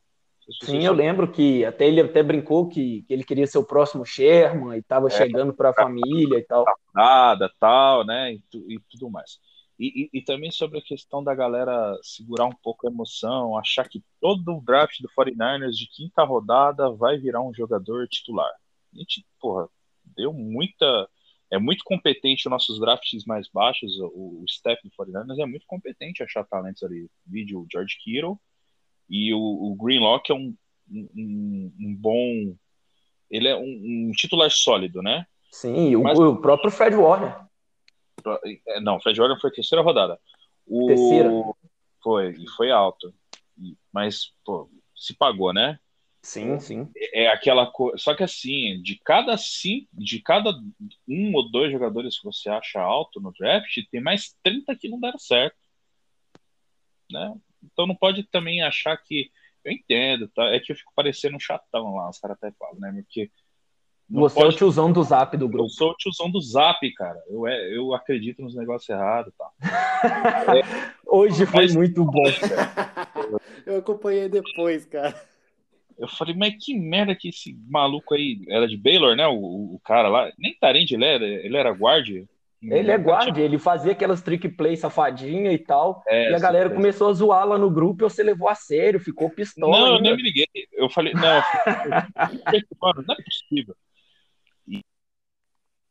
Sim, 0.64 0.82
eu 0.82 0.94
lembro 0.94 1.30
que 1.30 1.62
até 1.64 1.86
ele 1.86 2.00
até 2.00 2.22
brincou 2.22 2.68
que, 2.68 3.02
que 3.02 3.12
ele 3.12 3.22
queria 3.22 3.46
ser 3.46 3.58
o 3.58 3.66
próximo 3.66 4.04
Sherman 4.04 4.76
e 4.76 4.80
estava 4.80 5.08
é, 5.08 5.10
chegando 5.10 5.52
para 5.52 5.70
a 5.70 5.74
família 5.74 6.38
e 6.38 6.42
tal. 6.42 6.64
Nada, 6.94 7.52
tal, 7.60 8.04
né? 8.06 8.32
E, 8.32 8.40
tu, 8.50 8.64
e 8.66 8.80
tudo 8.90 9.10
mais. 9.10 9.38
E, 9.78 10.08
e, 10.12 10.18
e, 10.18 10.22
também 10.22 10.50
sobre 10.50 10.78
a 10.78 10.82
questão 10.82 11.22
da 11.22 11.34
galera 11.34 11.94
segurar 12.02 12.46
um 12.46 12.56
pouco 12.62 12.86
a 12.86 12.90
emoção, 12.90 13.56
achar 13.58 13.86
que 13.88 14.02
todo 14.20 14.56
o 14.56 14.60
draft 14.60 15.00
do 15.00 15.08
49ers 15.10 15.72
de 15.72 15.86
quinta 15.86 16.24
rodada 16.24 16.90
vai 16.90 17.18
virar 17.18 17.42
um 17.42 17.54
jogador 17.54 18.08
titular. 18.08 18.50
A 18.92 18.98
gente, 18.98 19.24
porra, 19.38 19.68
deu 20.16 20.32
muita 20.32 21.08
é 21.50 21.58
muito 21.58 21.82
competente 21.84 22.46
os 22.46 22.50
nossos 22.50 22.78
drafts 22.78 23.24
mais 23.24 23.48
baixos, 23.48 23.98
o, 23.98 24.40
o 24.40 24.44
staff 24.46 24.80
do 24.82 24.90
49ers 24.90 25.38
é 25.40 25.46
muito 25.46 25.64
competente 25.66 26.22
achar 26.22 26.44
talentos 26.44 26.82
ali. 26.82 27.08
Vídeo 27.26 27.66
George 27.72 27.96
Kittle 28.02 28.38
e 29.08 29.32
o, 29.32 29.38
o 29.38 29.76
Greenlock 29.76 30.30
é 30.30 30.34
um, 30.34 30.54
um, 30.90 31.72
um, 31.80 31.96
bom. 31.96 32.54
Ele 33.30 33.48
é 33.48 33.56
um, 33.56 34.08
um, 34.08 34.12
titular 34.12 34.50
sólido, 34.50 35.02
né? 35.02 35.26
Sim, 35.50 35.96
Mas, 35.96 36.18
o, 36.18 36.32
o, 36.32 36.40
próprio 36.40 36.70
Fred 36.70 36.94
Warner. 36.94 37.34
É, 38.66 38.80
não, 38.80 39.00
Fred 39.00 39.18
Warner 39.18 39.40
foi 39.40 39.50
terceira 39.50 39.82
rodada. 39.82 40.20
O, 40.66 40.86
terceira? 40.86 41.30
Foi, 42.02 42.32
e 42.32 42.48
foi 42.50 42.70
alto. 42.70 43.12
Mas, 43.90 44.32
pô, 44.44 44.70
se 44.94 45.16
pagou, 45.16 45.54
né? 45.54 45.78
Sim, 46.22 46.58
sim. 46.58 46.90
É, 46.96 47.24
é 47.24 47.28
aquela 47.28 47.70
coisa. 47.70 47.96
Só 47.98 48.14
que 48.14 48.22
assim, 48.22 48.80
de 48.82 48.98
cada 49.04 49.36
sim, 49.36 49.86
de 49.92 50.20
cada 50.20 50.50
um 51.08 51.34
ou 51.34 51.50
dois 51.50 51.72
jogadores 51.72 52.18
que 52.18 52.24
você 52.24 52.48
acha 52.50 52.80
alto 52.80 53.20
no 53.20 53.32
draft, 53.32 53.78
tem 53.90 54.00
mais 54.00 54.36
30 54.42 54.74
que 54.76 54.88
não 54.88 54.98
deram 54.98 55.18
certo. 55.18 55.56
Né? 57.10 57.34
Então 57.62 57.86
não 57.86 57.94
pode 57.94 58.24
também 58.24 58.62
achar 58.62 58.96
que. 58.96 59.30
Eu 59.64 59.72
entendo, 59.72 60.28
tá? 60.28 60.44
É 60.54 60.60
que 60.60 60.72
eu 60.72 60.76
fico 60.76 60.92
parecendo 60.94 61.36
um 61.36 61.40
chatão 61.40 61.96
lá, 61.96 62.08
os 62.08 62.18
caras 62.18 62.36
até 62.36 62.52
falam, 62.58 62.78
né? 62.78 63.02
Porque. 63.02 63.30
Você 64.10 64.36
pode... 64.36 64.46
é 64.46 64.48
o 64.48 64.56
tiozão 64.56 64.90
do 64.90 65.02
zap 65.02 65.36
do 65.36 65.48
grupo. 65.48 65.64
Eu 65.64 65.70
sou 65.70 65.90
o 65.90 65.96
tiozão 65.96 66.30
do 66.30 66.40
zap, 66.40 66.90
cara. 66.94 67.22
Eu, 67.28 67.46
é, 67.46 67.76
eu 67.76 67.92
acredito 67.92 68.40
nos 68.40 68.54
negócios 68.54 68.88
errados, 68.88 69.34
tá? 69.36 69.50
é, 70.56 70.92
Hoje 71.06 71.44
foi 71.44 71.62
mas... 71.62 71.74
muito 71.74 72.04
bom. 72.04 72.22
eu 73.66 73.78
acompanhei 73.78 74.28
depois, 74.28 74.86
cara. 74.86 75.14
Eu 75.98 76.08
falei, 76.08 76.34
mas 76.34 76.54
que 76.64 76.78
merda 76.78 77.14
que 77.14 77.28
esse 77.28 77.58
maluco 77.68 78.14
aí 78.14 78.40
era 78.48 78.68
de 78.68 78.76
Baylor, 78.76 79.16
né? 79.16 79.26
O, 79.26 79.74
o 79.74 79.80
cara 79.84 80.08
lá. 80.08 80.32
Nem 80.38 80.56
Tarente 80.58 80.94
ele 80.94 81.04
era, 81.04 81.24
ele 81.24 81.56
era 81.56 81.72
guarda. 81.72 82.26
Ele 82.60 82.90
é 82.90 82.98
guarda, 82.98 83.40
ele 83.40 83.56
fazia 83.56 83.92
aquelas 83.92 84.20
trick 84.20 84.48
play 84.48 84.76
safadinha 84.76 85.52
e 85.52 85.58
tal. 85.58 86.02
É, 86.08 86.30
e 86.30 86.34
a 86.34 86.38
galera 86.38 86.68
começou 86.70 87.08
a 87.08 87.12
zoar 87.12 87.46
lá 87.46 87.56
no 87.56 87.70
grupo 87.70 88.02
e 88.02 88.08
você 88.10 88.22
levou 88.22 88.48
a 88.48 88.54
sério, 88.54 88.98
ficou 88.98 89.30
pistola. 89.30 89.78
Não, 89.78 89.86
ainda. 89.86 89.98
eu 89.98 90.02
nem 90.02 90.16
me 90.16 90.22
liguei. 90.22 90.46
Eu 90.72 90.90
falei, 90.90 91.12
não, 91.14 91.22
mano, 92.82 93.04
não 93.06 93.14
é 93.14 93.22
possível. 93.22 93.76
E, 94.66 94.80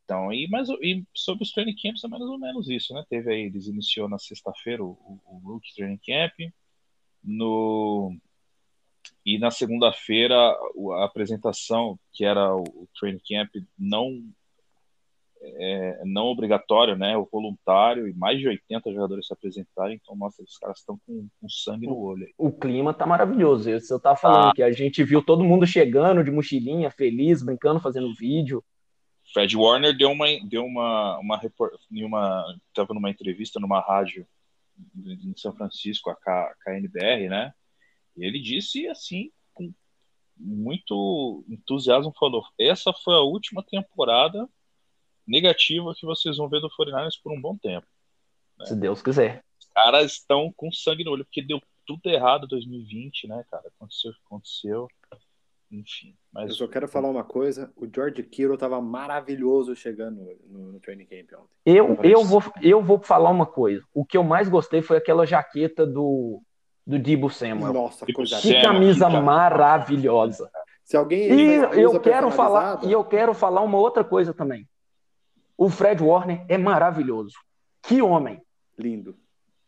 então, 0.03 0.33
e, 0.33 0.47
mas, 0.49 0.67
e 0.81 1.05
sobre 1.13 1.43
os 1.43 1.51
training 1.53 1.75
camps 1.81 2.03
é 2.03 2.07
mais 2.09 2.23
ou 2.23 2.37
menos 2.37 2.69
isso, 2.69 2.93
né? 2.93 3.01
Teve 3.09 3.31
aí, 3.31 3.41
eles 3.43 3.67
iniciou 3.67 4.09
na 4.09 4.19
sexta-feira 4.19 4.83
o, 4.83 4.89
o, 4.89 5.21
o 5.25 5.53
Rookie 5.53 5.73
Training 5.73 5.99
Camp. 6.05 6.33
no 7.23 8.13
e 9.27 9.37
na 9.37 9.51
segunda-feira 9.51 10.35
a 10.37 11.03
apresentação 11.03 11.99
que 12.13 12.23
era 12.23 12.55
o 12.55 12.87
training 12.97 13.19
camp 13.27 13.49
não 13.77 14.23
é, 15.41 16.01
não 16.05 16.27
obrigatório, 16.27 16.95
né, 16.95 17.15
o 17.17 17.27
voluntário, 17.29 18.07
e 18.07 18.13
mais 18.13 18.39
de 18.39 18.47
80 18.47 18.91
jogadores 18.91 19.27
se 19.27 19.33
apresentarem, 19.33 19.99
então 20.01 20.17
que 20.31 20.43
os 20.43 20.57
caras 20.57 20.79
estão 20.79 20.99
com, 21.05 21.27
com 21.39 21.49
sangue 21.49 21.85
no 21.85 21.97
olho. 21.97 22.25
Aí. 22.25 22.33
O 22.37 22.51
clima 22.51 22.93
tá 22.93 23.05
maravilhoso, 23.05 23.69
eu, 23.69 23.79
eu 23.89 23.99
tava 23.99 24.15
falando 24.15 24.49
ah. 24.49 24.53
que 24.55 24.63
a 24.63 24.71
gente 24.71 25.03
viu 25.03 25.21
todo 25.21 25.43
mundo 25.43 25.67
chegando 25.67 26.23
de 26.23 26.31
mochilinha, 26.31 26.89
feliz, 26.89 27.43
brincando, 27.43 27.79
fazendo 27.81 28.15
vídeo. 28.15 28.63
Fred 29.33 29.55
Warner 29.55 29.95
deu 29.95 30.09
uma, 30.09 30.25
deu 30.49 30.65
uma, 30.65 31.19
uma, 31.19 31.39
uma 31.91 32.45
tava 32.73 32.93
numa 32.93 33.09
entrevista 33.09 33.59
numa 33.59 33.81
rádio 33.81 34.25
em 34.95 35.33
São 35.35 35.53
Francisco, 35.53 36.09
a 36.09 36.15
KNBR, 36.63 37.29
né, 37.29 37.53
e 38.17 38.25
ele 38.25 38.39
disse 38.41 38.87
assim, 38.87 39.31
com 39.53 39.71
muito 40.35 41.45
entusiasmo, 41.47 42.13
falou, 42.19 42.43
essa 42.59 42.91
foi 42.91 43.15
a 43.15 43.21
última 43.21 43.63
temporada 43.63 44.47
negativa 45.27 45.93
que 45.95 46.05
vocês 46.05 46.37
vão 46.37 46.49
ver 46.49 46.61
do 46.61 46.69
49ers 46.69 47.19
por 47.21 47.31
um 47.31 47.41
bom 47.41 47.57
tempo. 47.57 47.85
Né? 48.57 48.65
Se 48.65 48.75
Deus 48.75 49.01
quiser. 49.01 49.43
Os 49.59 49.67
caras 49.67 50.13
estão 50.13 50.51
com 50.55 50.71
sangue 50.71 51.03
no 51.03 51.11
olho, 51.11 51.25
porque 51.25 51.41
deu 51.41 51.61
tudo 51.85 52.01
errado 52.07 52.45
em 52.45 52.49
2020, 52.49 53.27
né, 53.27 53.43
cara? 53.49 53.67
Aconteceu 53.67 54.11
o 54.11 54.13
que 54.13 54.21
aconteceu. 54.25 54.87
Enfim. 55.71 56.15
Mas... 56.31 56.49
Eu 56.49 56.55
só 56.55 56.67
quero 56.67 56.87
falar 56.87 57.09
uma 57.09 57.23
coisa: 57.23 57.71
o 57.75 57.87
George 57.93 58.23
Kittle 58.23 58.53
estava 58.53 58.81
maravilhoso 58.81 59.75
chegando 59.75 60.21
no, 60.45 60.73
no, 60.73 60.79
training 60.79 61.05
camp 61.05 61.33
ontem. 61.33 61.49
Eu, 61.65 61.97
eu, 62.03 62.23
vou, 62.23 62.41
eu 62.61 62.81
vou 62.81 62.99
falar 62.99 63.29
uma 63.29 63.45
coisa. 63.45 63.83
O 63.93 64.05
que 64.05 64.17
eu 64.17 64.23
mais 64.23 64.47
gostei 64.47 64.81
foi 64.81 64.97
aquela 64.97 65.25
jaqueta 65.25 65.85
do, 65.85 66.41
do 66.87 66.97
Dibo 66.97 67.29
Samuel. 67.29 67.73
Nossa, 67.73 68.05
que 68.05 68.13
camisa 68.61 69.09
que 69.09 69.19
maravilhosa. 69.19 70.49
Se 70.85 70.95
alguém 70.95 71.29
e 71.29 71.81
eu 71.81 71.99
quero 71.99 72.31
falar 72.31 72.79
e 72.85 72.91
eu 72.93 73.03
quero 73.03 73.33
falar 73.33 73.61
uma 73.61 73.77
outra 73.77 74.05
coisa 74.05 74.33
também. 74.33 74.65
O 75.57 75.69
Fred 75.69 76.01
Warner 76.01 76.45
é 76.47 76.57
maravilhoso. 76.57 77.35
Que 77.81 78.01
homem. 78.01 78.41
Lindo. 78.77 79.17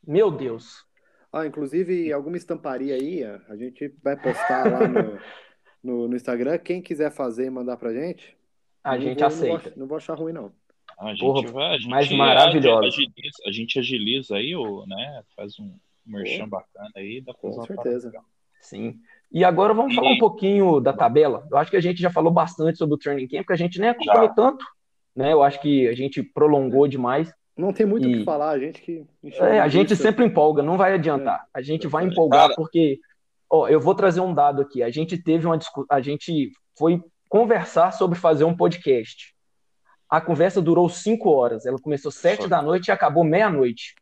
Meu 0.05 0.31
Deus. 0.31 0.85
Ah, 1.33 1.45
inclusive, 1.45 2.11
alguma 2.13 2.37
estamparia 2.37 2.95
aí, 2.95 3.23
a 3.23 3.55
gente 3.55 3.93
vai 4.01 4.15
postar 4.15 4.71
lá 4.71 4.87
no, 4.87 5.19
no, 5.83 6.07
no 6.07 6.15
Instagram. 6.15 6.57
Quem 6.57 6.81
quiser 6.81 7.11
fazer 7.11 7.47
e 7.47 7.49
mandar 7.49 7.75
pra 7.75 7.93
gente. 7.93 8.37
A 8.83 8.97
gente 8.97 9.19
vou, 9.19 9.27
aceita. 9.27 9.51
Não 9.51 9.59
vou, 9.59 9.73
não 9.77 9.87
vou, 9.87 9.97
achar 9.97 10.13
ruim, 10.17 10.31
não. 10.31 10.51
A 10.99 11.09
gente 11.09 11.19
Porra, 11.19 11.51
vai, 11.51 11.75
a 11.75 11.77
gente, 11.77 11.89
mas 11.89 12.11
maravilhoso. 12.11 12.87
Agiliza, 12.87 13.43
a 13.45 13.51
gente 13.51 13.79
agiliza 13.79 14.35
aí, 14.37 14.55
o, 14.55 14.85
né? 14.85 15.23
Faz 15.35 15.59
um 15.59 15.75
merchan 16.09 16.47
bacana 16.47 16.89
aí. 16.95 17.21
Dá 17.21 17.33
Com 17.33 17.61
certeza. 17.63 18.11
Sim. 18.59 18.99
E 19.31 19.43
agora 19.43 19.73
vamos 19.73 19.93
e... 19.93 19.95
falar 19.95 20.11
um 20.11 20.17
pouquinho 20.17 20.79
da 20.79 20.91
tabela. 20.91 21.47
Eu 21.51 21.57
acho 21.57 21.71
que 21.71 21.77
a 21.77 21.81
gente 21.81 22.01
já 22.01 22.09
falou 22.09 22.31
bastante 22.31 22.77
sobre 22.77 22.95
o 22.95 22.97
training 22.97 23.27
camp, 23.27 23.41
porque 23.41 23.53
a 23.53 23.57
gente 23.57 23.79
nem 23.79 23.89
acompanhou 23.89 24.33
tanto 24.33 24.65
né? 25.19 25.33
Eu 25.33 25.43
acho 25.43 25.61
que 25.61 25.85
a 25.87 25.93
gente 25.93 26.23
prolongou 26.23 26.87
demais. 26.87 27.31
Não 27.57 27.73
tem 27.73 27.85
muito 27.85 28.07
o 28.07 28.11
que 28.11 28.23
falar, 28.23 28.51
a 28.51 28.59
gente 28.59 28.81
que. 28.81 29.05
É, 29.23 29.59
a 29.59 29.67
gente 29.67 29.93
sempre 29.93 30.23
empolga, 30.25 30.63
não 30.63 30.77
vai 30.77 30.93
adiantar. 30.93 31.45
A 31.53 31.61
gente 31.61 31.87
vai 31.87 32.05
empolgar 32.05 32.43
Cara... 32.43 32.53
porque, 32.55 32.99
ó, 33.49 33.67
eu 33.67 33.81
vou 33.81 33.93
trazer 33.93 34.21
um 34.21 34.33
dado 34.33 34.61
aqui. 34.61 34.81
A 34.81 34.89
gente 34.89 35.21
teve 35.21 35.45
uma 35.45 35.57
discussão, 35.57 35.85
a 35.89 35.99
gente 35.99 36.51
foi 36.77 37.03
conversar 37.27 37.91
sobre 37.91 38.17
fazer 38.17 38.45
um 38.45 38.55
podcast. 38.55 39.35
A 40.09 40.21
conversa 40.21 40.61
durou 40.61 40.87
cinco 40.87 41.29
horas. 41.29 41.65
Ela 41.65 41.77
começou 41.77 42.11
sete 42.11 42.47
da 42.47 42.61
noite 42.61 42.87
e 42.87 42.91
acabou 42.91 43.23
meia-noite. 43.23 43.95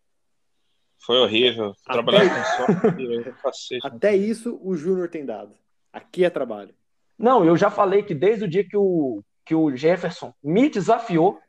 Foi 0.99 1.17
horrível. 1.17 1.73
Trabalhar 1.85 2.29
com 2.29 2.65
software, 2.65 3.79
Até 3.83 4.15
isso 4.15 4.59
o 4.61 4.75
Júnior 4.75 5.09
tem 5.09 5.25
dado. 5.25 5.55
Aqui 5.91 6.25
é 6.25 6.29
trabalho. 6.29 6.73
Não, 7.17 7.43
eu 7.43 7.55
já 7.57 7.69
falei 7.69 8.03
que 8.03 8.13
desde 8.13 8.45
o 8.45 8.47
dia 8.47 8.67
que 8.67 8.77
o, 8.77 9.23
que 9.45 9.55
o 9.55 9.75
Jefferson 9.75 10.33
me 10.43 10.69
desafiou. 10.69 11.39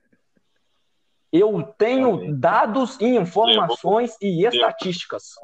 Eu 1.30 1.62
tenho 1.76 2.34
dados 2.38 2.98
e 3.00 3.06
informações 3.06 4.16
e 4.22 4.46
estatísticas. 4.46 5.34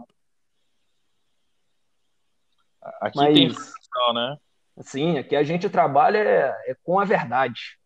Aqui 3.01 3.19
Mas, 3.19 3.35
tem 3.35 3.47
informação, 3.47 4.13
né? 4.15 4.39
Sim, 4.81 5.19
aqui 5.19 5.37
a 5.37 5.43
gente 5.43 5.69
trabalha 5.69 6.19
é, 6.19 6.71
é 6.71 6.77
com 6.83 6.99
a 6.99 7.05
verdade 7.05 7.79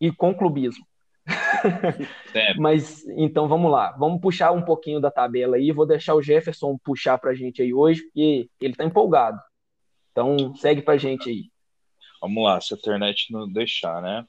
e 0.00 0.10
com 0.10 0.34
clubismo. 0.34 0.86
Mas 2.58 3.06
então 3.08 3.48
vamos 3.48 3.70
lá, 3.70 3.92
vamos 3.92 4.20
puxar 4.20 4.52
um 4.52 4.64
pouquinho 4.64 5.00
da 5.00 5.10
tabela 5.10 5.56
aí. 5.56 5.72
Vou 5.72 5.86
deixar 5.86 6.14
o 6.14 6.22
Jefferson 6.22 6.78
puxar 6.84 7.18
para 7.18 7.30
a 7.30 7.34
gente 7.34 7.62
aí 7.62 7.72
hoje, 7.72 8.02
porque 8.02 8.48
ele 8.60 8.72
está 8.72 8.84
empolgado. 8.84 9.40
Então 10.10 10.54
segue 10.56 10.82
para 10.82 10.94
a 10.94 10.98
gente 10.98 11.28
aí. 11.28 11.50
Vamos 12.20 12.44
lá, 12.44 12.60
se 12.60 12.72
a 12.72 12.76
internet 12.76 13.32
não 13.32 13.50
deixar, 13.50 14.00
né? 14.00 14.24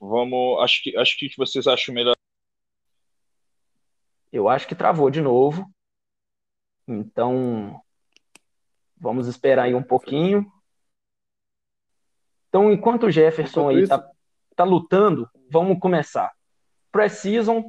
Vamos. 0.00 0.60
Acho 0.60 0.82
que, 0.82 0.96
acho 0.96 1.16
que 1.16 1.30
vocês 1.38 1.68
acham 1.68 1.94
melhor. 1.94 2.16
Eu 4.32 4.48
acho 4.48 4.66
que 4.66 4.74
travou 4.74 5.08
de 5.08 5.20
novo. 5.20 5.70
Então, 6.88 7.80
vamos 8.96 9.28
esperar 9.28 9.64
aí 9.64 9.74
um 9.74 9.82
pouquinho. 9.82 10.50
Então, 12.48 12.72
enquanto 12.72 13.06
o 13.06 13.10
Jefferson 13.10 13.70
enquanto 13.70 13.78
aí 13.78 13.88
tá, 13.88 14.10
tá 14.54 14.64
lutando, 14.64 15.28
vamos 15.50 15.78
começar. 15.78 16.30
Precision 16.90 17.62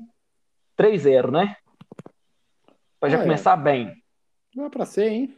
3-0, 0.77 1.31
né? 1.31 1.55
Pra 2.99 3.09
já 3.09 3.19
ah, 3.19 3.21
começar 3.21 3.57
é. 3.57 3.61
bem. 3.61 4.03
Não 4.55 4.65
é 4.65 4.69
pra 4.69 4.85
ser, 4.85 5.09
hein? 5.09 5.37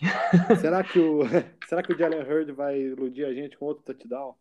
será 0.60 0.82
que 0.82 0.98
o 0.98 1.22
será 1.68 1.82
que 1.82 1.92
o 1.92 1.98
Jalen 1.98 2.22
Hurd 2.22 2.52
vai 2.52 2.78
iludir 2.80 3.24
a 3.24 3.32
gente 3.32 3.56
com 3.56 3.66
outro 3.66 3.84
touchdown? 3.84 4.34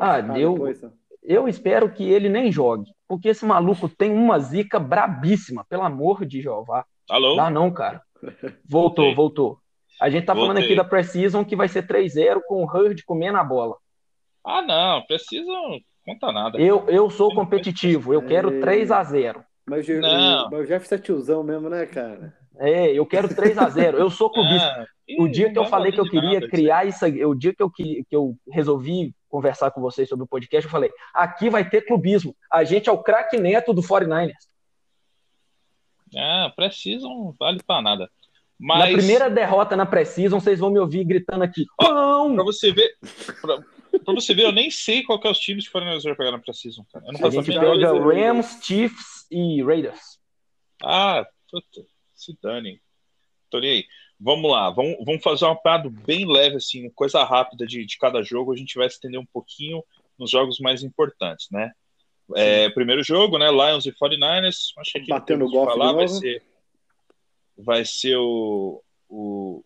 Ah, 0.00 0.18
eu, 0.38 0.56
eu 1.22 1.46
espero 1.46 1.92
que 1.92 2.04
ele 2.04 2.28
nem 2.28 2.50
jogue, 2.50 2.90
porque 3.06 3.28
esse 3.28 3.44
maluco 3.44 3.88
tem 3.88 4.10
uma 4.10 4.38
zica 4.38 4.78
brabíssima, 4.78 5.64
pelo 5.68 5.82
amor 5.82 6.24
de 6.24 6.40
Jeová. 6.40 6.86
Alô? 7.08 7.36
Dá 7.36 7.50
não, 7.50 7.70
cara. 7.70 8.02
Voltou, 8.66 9.14
voltou. 9.14 9.58
A 10.00 10.08
gente 10.08 10.24
tá 10.24 10.32
Voltei. 10.32 10.48
falando 10.48 10.64
aqui 10.64 10.74
da 10.74 10.84
Precision 10.84 11.44
que 11.44 11.54
vai 11.54 11.68
ser 11.68 11.86
3-0 11.86 12.40
com 12.46 12.64
o 12.64 12.66
Hurd 12.66 13.04
comendo 13.04 13.38
a 13.38 13.44
bola. 13.44 13.76
Ah, 14.44 14.62
não, 14.62 15.02
Precision 15.06 15.78
conta 16.04 16.30
nada. 16.30 16.58
Eu, 16.58 16.86
eu 16.88 17.08
sou 17.08 17.34
competitivo, 17.34 18.12
eu 18.12 18.24
quero 18.24 18.60
3 18.60 18.90
a 18.90 19.02
0 19.02 19.44
Mas 19.66 19.88
o, 19.88 20.00
não. 20.00 20.48
o 20.50 20.66
Jeff 20.66 20.92
é 20.92 20.98
tiozão 20.98 21.42
mesmo, 21.42 21.68
né, 21.68 21.86
cara? 21.86 22.36
É, 22.56 22.92
eu 22.92 23.04
quero 23.06 23.34
3 23.34 23.58
a 23.58 23.68
0 23.68 23.98
Eu 23.98 24.10
sou 24.10 24.30
clubista. 24.30 24.66
Ah, 24.66 24.86
o 25.18 25.28
dia 25.28 25.50
que 25.50 25.58
eu 25.58 25.66
falei 25.66 25.92
que 25.92 26.00
eu 26.00 26.08
queria 26.08 26.40
nada, 26.40 26.48
criar 26.48 26.86
isso, 26.86 27.04
o 27.04 27.34
dia 27.34 27.54
que 27.54 27.62
eu, 27.62 27.70
que 27.70 28.06
eu 28.10 28.36
resolvi 28.50 29.14
conversar 29.28 29.70
com 29.70 29.80
vocês 29.80 30.08
sobre 30.08 30.24
o 30.24 30.28
podcast, 30.28 30.64
eu 30.64 30.70
falei: 30.70 30.90
aqui 31.12 31.50
vai 31.50 31.68
ter 31.68 31.82
clubismo. 31.82 32.34
A 32.50 32.64
gente 32.64 32.88
é 32.88 32.92
o 32.92 33.02
craque 33.02 33.36
neto 33.36 33.74
do 33.74 33.82
49ers. 33.82 34.32
Ah, 36.16 36.52
precisam, 36.54 37.34
vale 37.38 37.60
para 37.66 37.82
nada. 37.82 38.10
Mas... 38.58 38.78
Na 38.78 38.96
primeira 38.96 39.28
derrota 39.28 39.76
na 39.76 39.84
Precision, 39.84 40.38
vocês 40.38 40.60
vão 40.60 40.70
me 40.70 40.78
ouvir 40.78 41.04
gritando 41.04 41.42
aqui: 41.42 41.64
pão! 41.76 42.34
Pra 42.34 42.44
você 42.44 42.72
ver, 42.72 42.94
pra, 43.42 43.58
pra, 43.98 44.14
você 44.14 44.34
ver, 44.34 44.44
eu 44.44 44.52
nem 44.52 44.70
sei 44.70 45.02
qual 45.02 45.18
que 45.20 45.26
é 45.26 45.30
os 45.30 45.38
times 45.38 45.68
que 45.68 45.76
o 45.76 45.80
49ers 45.80 46.02
vai 46.02 46.14
pegar 46.16 46.30
na 46.32 46.38
Precision. 46.38 46.84
Cara. 46.92 47.04
Eu 47.06 47.12
não 47.12 47.26
a 47.26 47.30
gente 47.30 47.46
pega 47.46 47.92
Rams, 47.92 48.58
Chiefs 48.62 49.26
e 49.30 49.62
Raiders. 49.62 50.18
Ah, 50.82 51.26
puta 51.50 51.94
se 52.14 52.36
dane. 52.42 52.80
Tô 53.50 53.60
nem 53.60 53.70
aí. 53.70 53.84
Vamos 54.18 54.50
lá, 54.50 54.70
vamos, 54.70 54.96
vamos 55.04 55.22
fazer 55.22 55.44
um 55.44 55.56
parada 55.56 55.90
bem 55.90 56.26
leve, 56.26 56.56
assim, 56.56 56.88
coisa 56.90 57.22
rápida 57.24 57.66
de, 57.66 57.84
de 57.84 57.98
cada 57.98 58.22
jogo. 58.22 58.52
A 58.52 58.56
gente 58.56 58.76
vai 58.76 58.88
se 58.88 58.94
estender 58.94 59.20
um 59.20 59.26
pouquinho 59.26 59.82
nos 60.18 60.30
jogos 60.30 60.58
mais 60.60 60.82
importantes, 60.82 61.48
né? 61.50 61.72
É, 62.34 62.70
primeiro 62.70 63.02
jogo, 63.02 63.36
né? 63.36 63.50
Lions 63.50 63.84
e 63.86 63.92
49ers. 63.92 64.72
Acho 64.78 64.92
que 64.92 65.08
Batendo 65.08 65.44
o 65.44 65.50
golfe 65.50 65.72
falar 65.72 65.92
vai 65.92 66.08
ser, 66.08 66.42
vai 67.58 67.84
ser 67.84 68.16
o, 68.16 68.82
o, 69.08 69.62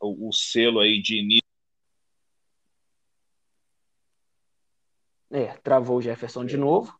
o, 0.00 0.28
o 0.28 0.32
selo 0.32 0.80
aí 0.80 1.02
de 1.02 1.18
início. 1.18 1.42
É, 5.30 5.46
travou 5.62 5.98
o 5.98 6.02
Jefferson 6.02 6.44
de 6.44 6.56
novo. 6.56 6.94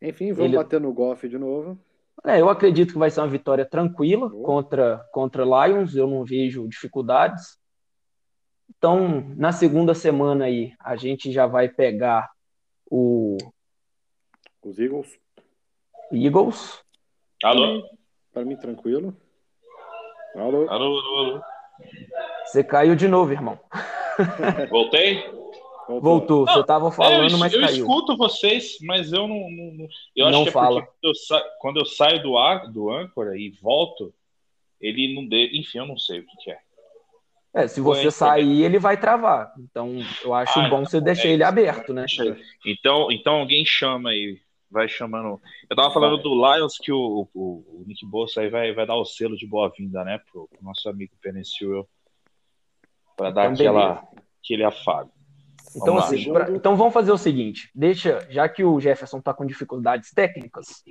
Enfim, 0.00 0.32
vamos 0.32 0.50
Ele... 0.50 0.56
bater 0.56 0.80
no 0.80 0.92
golfe 0.92 1.28
de 1.28 1.38
novo. 1.38 1.78
É, 2.24 2.40
eu 2.40 2.48
acredito 2.48 2.92
que 2.92 2.98
vai 2.98 3.10
ser 3.10 3.20
uma 3.20 3.28
vitória 3.28 3.64
tranquila 3.64 4.30
contra, 4.30 5.04
contra 5.12 5.44
Lions, 5.44 5.94
eu 5.94 6.06
não 6.06 6.24
vejo 6.24 6.68
dificuldades. 6.68 7.58
Então, 8.68 9.20
na 9.36 9.52
segunda 9.52 9.94
semana 9.94 10.46
aí, 10.46 10.72
a 10.80 10.96
gente 10.96 11.30
já 11.30 11.46
vai 11.46 11.68
pegar 11.68 12.30
o. 12.90 13.36
Os 14.62 14.78
Eagles. 14.78 15.18
Eagles. 16.10 16.82
Alô? 17.44 17.88
Para 18.32 18.44
mim, 18.44 18.56
tranquilo. 18.56 19.16
Alô? 20.34 20.68
Alô, 20.68 20.98
alô, 20.98 21.18
alô. 21.18 21.42
Você 22.44 22.64
caiu 22.64 22.96
de 22.96 23.08
novo, 23.08 23.32
irmão. 23.32 23.58
Voltei? 24.70 25.24
Voltou. 25.88 26.00
Voltou. 26.02 26.46
Não, 26.46 26.52
você 26.52 26.60
estava 26.60 26.90
falando, 26.90 27.30
eu, 27.30 27.38
mas 27.38 27.52
eu 27.52 27.60
caiu. 27.60 27.76
Eu 27.76 27.82
escuto 27.82 28.16
vocês, 28.16 28.78
mas 28.82 29.12
eu 29.12 29.28
não. 29.28 29.50
não 29.50 29.88
eu 30.14 30.26
acho 30.26 30.36
não 30.36 30.42
que 30.42 30.48
é 30.48 30.52
fala. 30.52 30.82
Quando 30.82 30.96
eu, 31.02 31.14
sa... 31.14 31.40
quando 31.60 31.76
eu 31.78 31.86
saio 31.86 32.22
do, 32.22 32.36
ar, 32.36 32.70
do 32.70 32.90
âncora 32.90 33.36
e 33.36 33.50
volto, 33.62 34.12
ele 34.80 35.14
não 35.14 35.26
deu. 35.26 35.46
Enfim, 35.52 35.78
eu 35.78 35.86
não 35.86 35.98
sei 35.98 36.20
o 36.20 36.26
que, 36.26 36.36
que 36.38 36.50
é. 36.50 36.58
É, 37.54 37.66
se 37.66 37.80
você 37.80 38.10
sair, 38.10 38.64
ele 38.64 38.78
vai 38.78 39.00
travar. 39.00 39.50
Então, 39.58 39.98
eu 40.22 40.34
acho 40.34 40.58
ah, 40.58 40.68
bom 40.68 40.84
você 40.84 40.98
então, 40.98 41.06
deixar 41.06 41.28
é, 41.28 41.32
ele 41.32 41.42
aberto, 41.42 41.94
né? 41.94 42.04
Então, 42.66 43.10
então 43.10 43.36
alguém 43.36 43.64
chama 43.64 44.10
aí, 44.10 44.38
vai 44.70 44.86
chamando. 44.88 45.40
Eu 45.70 45.74
tava 45.74 45.90
falando 45.90 46.18
do 46.18 46.34
Lions 46.34 46.76
que 46.76 46.92
o, 46.92 47.26
o, 47.32 47.80
o 47.80 47.84
Nick 47.86 48.04
Bolsa 48.04 48.42
aí 48.42 48.50
vai, 48.50 48.74
vai 48.74 48.86
dar 48.86 48.96
o 48.96 49.06
selo 49.06 49.38
de 49.38 49.46
boa-vinda, 49.46 50.04
né, 50.04 50.20
pro, 50.30 50.46
pro 50.48 50.62
nosso 50.62 50.86
amigo 50.86 51.14
Penicil 51.22 51.88
para 53.16 53.30
dar 53.30 53.50
então, 53.50 53.54
aquela, 53.54 54.06
aquele 54.44 54.62
afago. 54.62 55.15
Então, 55.76 55.98
assim, 55.98 56.32
pra, 56.32 56.50
então 56.50 56.74
vamos 56.74 56.94
fazer 56.94 57.12
o 57.12 57.18
seguinte: 57.18 57.70
deixa, 57.74 58.26
já 58.30 58.48
que 58.48 58.64
o 58.64 58.80
Jefferson 58.80 59.18
está 59.18 59.34
com 59.34 59.44
dificuldades 59.44 60.10
técnicas, 60.10 60.82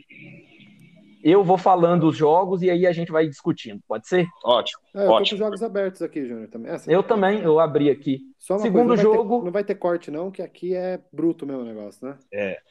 eu 1.24 1.44
vou 1.44 1.58
falando 1.58 2.08
os 2.08 2.16
jogos 2.16 2.62
e 2.62 2.70
aí 2.70 2.86
a 2.86 2.92
gente 2.92 3.12
vai 3.12 3.28
discutindo, 3.28 3.82
pode 3.88 4.08
ser? 4.08 4.28
Ótimo. 4.44 4.80
É, 4.94 5.06
eu 5.06 5.10
ótimo. 5.10 5.10
tô 5.10 5.18
com 5.18 5.34
os 5.34 5.40
jogos 5.40 5.64
abertos 5.64 6.02
aqui, 6.04 6.28
Júnior, 6.28 6.48
também. 6.50 6.72
É 6.72 6.76
assim, 6.76 6.92
eu 6.92 7.02
também, 7.02 7.42
eu 7.42 7.60
abri 7.60 7.90
aqui. 7.90 8.22
Segundo 8.38 8.72
coisa, 8.72 8.84
não 8.86 8.98
jogo. 8.98 9.40
Ter, 9.40 9.46
não 9.46 9.52
vai 9.52 9.64
ter 9.64 9.76
corte, 9.76 10.12
não, 10.12 10.30
que 10.30 10.44
aqui 10.44 10.76
é 10.76 11.02
bruto 11.12 11.48
mesmo 11.48 11.64
o 11.64 11.66
negócio, 11.66 12.08
né? 12.08 12.20
É. 12.32 12.62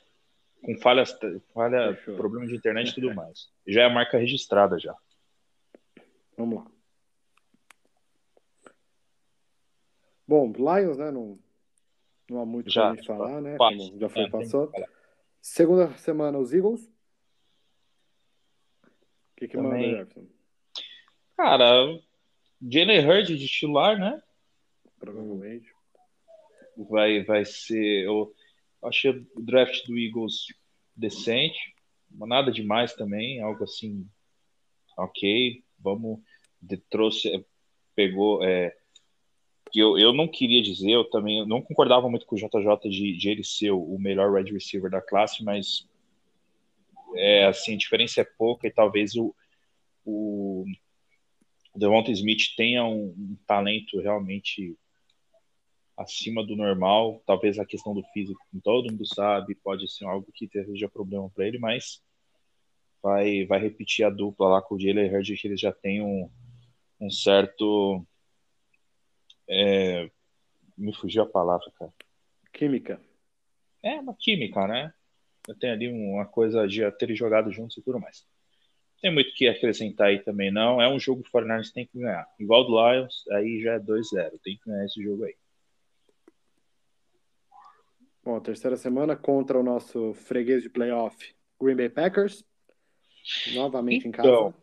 Com 0.63 0.79
falhas, 0.79 1.19
falha, 1.53 1.97
Fechou. 1.97 2.17
problema 2.17 2.47
de 2.47 2.55
internet 2.55 2.91
e 2.91 2.95
tudo 2.95 3.13
mais. 3.13 3.49
Já 3.67 3.83
é 3.83 3.87
a 3.87 3.91
marca 3.91 4.17
registrada 4.19 4.79
já. 4.79 4.95
Vamos 6.39 6.61
lá. 6.61 6.67
Bom, 10.27 10.53
Lions, 10.57 10.97
né? 10.97 11.11
Não, 11.11 11.39
não 12.31 12.41
há 12.41 12.47
muito 12.47 12.71
já, 12.71 12.87
pra 12.87 12.95
gente 12.95 13.07
falar, 13.07 13.41
né? 13.41 13.57
Como 13.57 13.99
já 13.99 14.09
foi 14.09 14.23
é, 14.23 14.31
passado. 14.31 14.73
Segunda 15.41 15.93
semana, 15.99 16.39
os 16.39 16.53
Eagles 16.53 16.91
que, 19.37 19.49
que 19.49 19.57
manda, 19.57 19.79
Jefferson? 19.79 20.27
Cara, 21.37 22.01
Jalen 22.63 23.07
Hurd 23.07 23.37
de 23.37 23.47
titular, 23.49 23.99
né? 23.99 24.23
Provavelmente. 24.99 25.69
Vai, 26.77 27.25
vai 27.25 27.45
ser. 27.45 28.05
Eu 28.05 28.33
achei 28.83 29.11
o 29.11 29.41
draft 29.41 29.87
do 29.87 29.99
Eagles 29.99 30.47
decente, 30.97 31.59
nada 32.11 32.51
demais 32.51 32.95
também, 32.95 33.41
algo 33.41 33.65
assim. 33.65 34.09
Ok, 34.97 35.63
vamos. 35.79 36.21
De, 36.61 36.77
trouxe, 36.77 37.45
pegou. 37.95 38.43
É, 38.43 38.77
eu, 39.81 39.99
eu 39.99 40.13
não 40.13 40.29
queria 40.29 40.63
dizer, 40.63 40.91
eu 40.91 41.05
também 41.05 41.39
eu 41.39 41.47
não 41.47 41.61
concordava 41.61 42.09
muito 42.09 42.27
com 42.27 42.37
o 42.37 42.39
JJ 42.39 42.89
de, 42.91 43.17
de 43.17 43.29
ele 43.29 43.45
ser 43.45 43.71
o 43.71 43.99
melhor 43.99 44.33
wide 44.33 44.53
receiver 44.53 44.91
da 44.91 45.01
classe, 45.01 45.43
mas 45.43 45.87
é, 47.17 47.47
assim, 47.47 47.75
a 47.75 47.79
diferença 47.79 48.21
é 48.21 48.25
pouca 48.25 48.67
e 48.67 48.73
talvez 48.73 49.15
o, 49.15 49.35
o 50.05 50.65
Devonta 51.75 52.11
Smith 52.13 52.55
tenha 52.57 52.85
um, 52.85 53.15
um, 53.17 53.37
talento 53.47 54.01
realmente 54.01 54.77
acima 55.97 56.45
do 56.45 56.57
normal. 56.57 57.23
Talvez 57.27 57.59
a 57.59 57.65
questão 57.65 57.95
do 57.95 58.03
físico, 58.13 58.41
todo 58.63 58.91
mundo 58.91 59.07
sabe, 59.07 59.55
pode 59.57 59.91
ser 59.91 60.05
algo 60.05 60.31
que 60.33 60.49
seja 60.49 60.89
problema 60.89 61.31
para 61.31 61.47
ele, 61.47 61.59
mas 61.59 62.03
vai, 63.03 63.45
vai 63.45 63.61
repetir 63.61 64.05
a 64.05 64.11
dupla 64.11 64.49
lá 64.49 64.63
com 64.63 64.75
o 64.77 64.81
Jalen 64.81 65.15
Hurd, 65.15 65.37
que 65.37 65.49
eles 65.49 65.61
já 65.61 65.73
têm 65.73 66.01
um, 66.01 66.31
um 67.01 67.11
certo. 67.11 68.05
É, 69.49 70.11
me 70.77 70.95
fugiu 70.95 71.23
a 71.23 71.27
palavra, 71.27 71.71
cara. 71.79 71.93
Química. 72.53 73.01
É 73.83 73.95
uma 74.01 74.15
química, 74.15 74.67
né? 74.67 74.93
tem 75.61 75.71
ali 75.71 75.89
uma 75.89 76.25
coisa 76.25 76.67
de 76.67 76.91
ter 76.93 77.15
jogado 77.15 77.53
juntos 77.53 77.77
e 77.77 77.83
tudo 77.83 78.01
mais. 78.01 78.27
Tem 79.03 79.13
muito 79.13 79.29
o 79.29 79.35
que 79.35 79.47
acrescentar 79.47 80.07
aí 80.07 80.21
também, 80.21 80.51
não. 80.51 80.81
É 80.81 80.89
um 80.89 80.99
jogo 80.99 81.23
que 81.23 81.29
o 81.29 81.31
Fortnite 81.31 81.75
tem 81.75 81.87
que 81.87 81.99
ganhar. 81.99 82.27
Igual 82.39 82.65
do 82.65 82.71
Lions, 82.71 83.25
aí 83.33 83.61
já 83.61 83.75
é 83.75 83.79
2-0. 83.79 84.41
Tem 84.43 84.57
que 84.57 84.65
ganhar 84.65 84.87
esse 84.87 85.03
jogo 85.03 85.25
aí. 85.25 85.37
Bom, 88.25 88.41
terceira 88.41 88.79
semana 88.79 89.15
contra 89.15 89.59
o 89.59 89.63
nosso 89.63 90.15
freguês 90.15 90.63
de 90.63 90.71
playoff, 90.71 91.35
Green 91.61 91.77
Bay 91.77 91.91
Packers. 91.91 92.43
Novamente 93.53 94.09
então, 94.09 94.09
em 94.09 94.51
casa. 94.53 94.55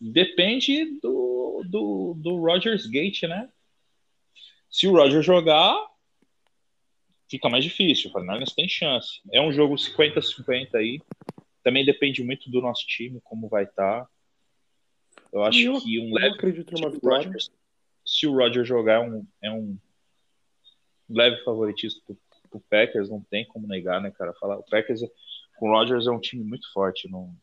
Depende 0.00 0.98
do, 1.00 1.62
do, 1.70 2.14
do 2.16 2.36
Rogers 2.40 2.86
Gate, 2.86 3.22
né? 3.22 3.48
Se 4.72 4.88
o 4.88 4.92
Roger 4.92 5.22
jogar, 5.22 5.76
fica 7.28 7.50
mais 7.50 7.62
difícil. 7.62 8.08
O 8.08 8.12
Fernandes 8.14 8.54
tem 8.54 8.66
chance. 8.66 9.20
É 9.30 9.38
um 9.38 9.52
jogo 9.52 9.74
50-50 9.74 10.74
aí. 10.74 10.98
Também 11.62 11.84
depende 11.84 12.24
muito 12.24 12.50
do 12.50 12.62
nosso 12.62 12.86
time, 12.86 13.20
como 13.22 13.48
vai 13.48 13.64
estar. 13.64 14.04
Tá. 14.04 14.08
Eu 15.30 15.44
acho 15.44 15.60
eu, 15.60 15.78
que 15.78 16.00
um 16.00 16.14
leve. 16.14 16.34
acredito 16.34 16.72
numa 16.72 16.90
vitória. 16.90 17.26
Roger, 17.26 17.40
se 18.04 18.26
o 18.26 18.34
Roger 18.34 18.64
jogar, 18.64 18.94
é 18.94 19.00
um, 19.00 19.26
é 19.42 19.50
um 19.50 19.78
leve 21.08 21.44
favoritismo 21.44 22.00
pro, 22.06 22.18
pro 22.50 22.60
Packers, 22.70 23.10
não 23.10 23.20
tem 23.20 23.44
como 23.44 23.68
negar, 23.68 24.00
né, 24.00 24.10
cara? 24.10 24.32
Falar, 24.34 24.58
o 24.58 24.64
Packers 24.64 25.02
com 25.56 25.68
o 25.68 25.72
Rodgers 25.72 26.06
é 26.06 26.10
um 26.10 26.18
time 26.18 26.42
muito 26.42 26.72
forte. 26.72 27.10
Não... 27.10 27.36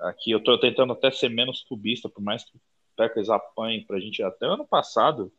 Aqui 0.00 0.32
eu 0.32 0.42
tô 0.42 0.58
tentando 0.58 0.92
até 0.92 1.10
ser 1.12 1.28
menos 1.28 1.62
clubista, 1.62 2.08
por 2.08 2.20
mais 2.20 2.44
que 2.44 2.56
o 2.56 2.60
Packers 2.96 3.30
apanhe 3.30 3.84
pra 3.84 4.00
gente. 4.00 4.22
Até 4.22 4.46
ano 4.46 4.66
passado, 4.66 5.32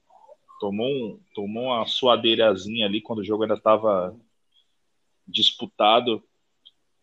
Tomou, 0.62 0.88
um, 0.88 1.19
tomou 1.34 1.63
uma 1.63 1.88
suadeirazinha 1.88 2.86
ali 2.86 3.02
quando 3.02 3.19
o 3.19 3.24
jogo 3.24 3.41
ainda 3.41 3.56
estava 3.56 4.15
disputado 5.28 6.24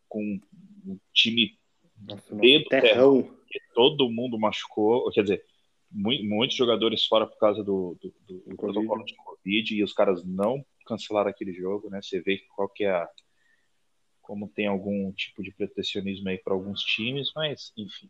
com 0.09 0.41
um 0.87 0.97
time 1.13 1.59
Nossa, 2.01 2.37
dedo 2.37 2.69
terrão. 2.69 3.25
que 3.49 3.59
todo 3.75 4.09
mundo 4.09 4.39
machucou, 4.39 5.11
quer 5.11 5.23
dizer, 5.23 5.45
muitos 5.91 6.57
jogadores 6.57 7.05
fora 7.05 7.27
por 7.27 7.37
causa 7.37 7.65
do, 7.65 7.99
do, 8.01 8.15
do, 8.29 8.45
do 8.49 8.57
protocolo 8.57 9.05
de 9.05 9.17
Covid 9.17 9.75
e 9.75 9.83
os 9.83 9.93
caras 9.93 10.25
não 10.25 10.65
cancelaram 10.87 11.29
aquele 11.29 11.53
jogo, 11.53 11.91
né? 11.91 12.01
Você 12.01 12.21
vê 12.21 12.39
qual 12.55 12.69
que 12.69 12.85
é 12.85 12.93
a, 12.93 13.11
como 14.23 14.47
tem 14.47 14.69
algum 14.69 15.11
tipo 15.11 15.43
de 15.43 15.51
protecionismo 15.51 16.29
aí 16.29 16.39
para 16.39 16.55
alguns 16.55 16.81
times, 16.83 17.33
mas 17.35 17.73
enfim. 17.77 18.09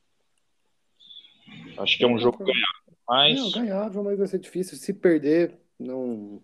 Acho 1.78 1.96
que 1.96 2.04
é 2.04 2.06
um 2.06 2.18
jogo 2.18 2.36
ganhado. 2.44 2.87
Mas... 3.08 3.38
Não, 3.38 3.50
ganhável, 3.50 4.04
mas 4.04 4.18
vai 4.18 4.26
ser 4.26 4.38
difícil. 4.38 4.76
Se 4.76 4.92
perder, 4.92 5.58
não. 5.78 6.42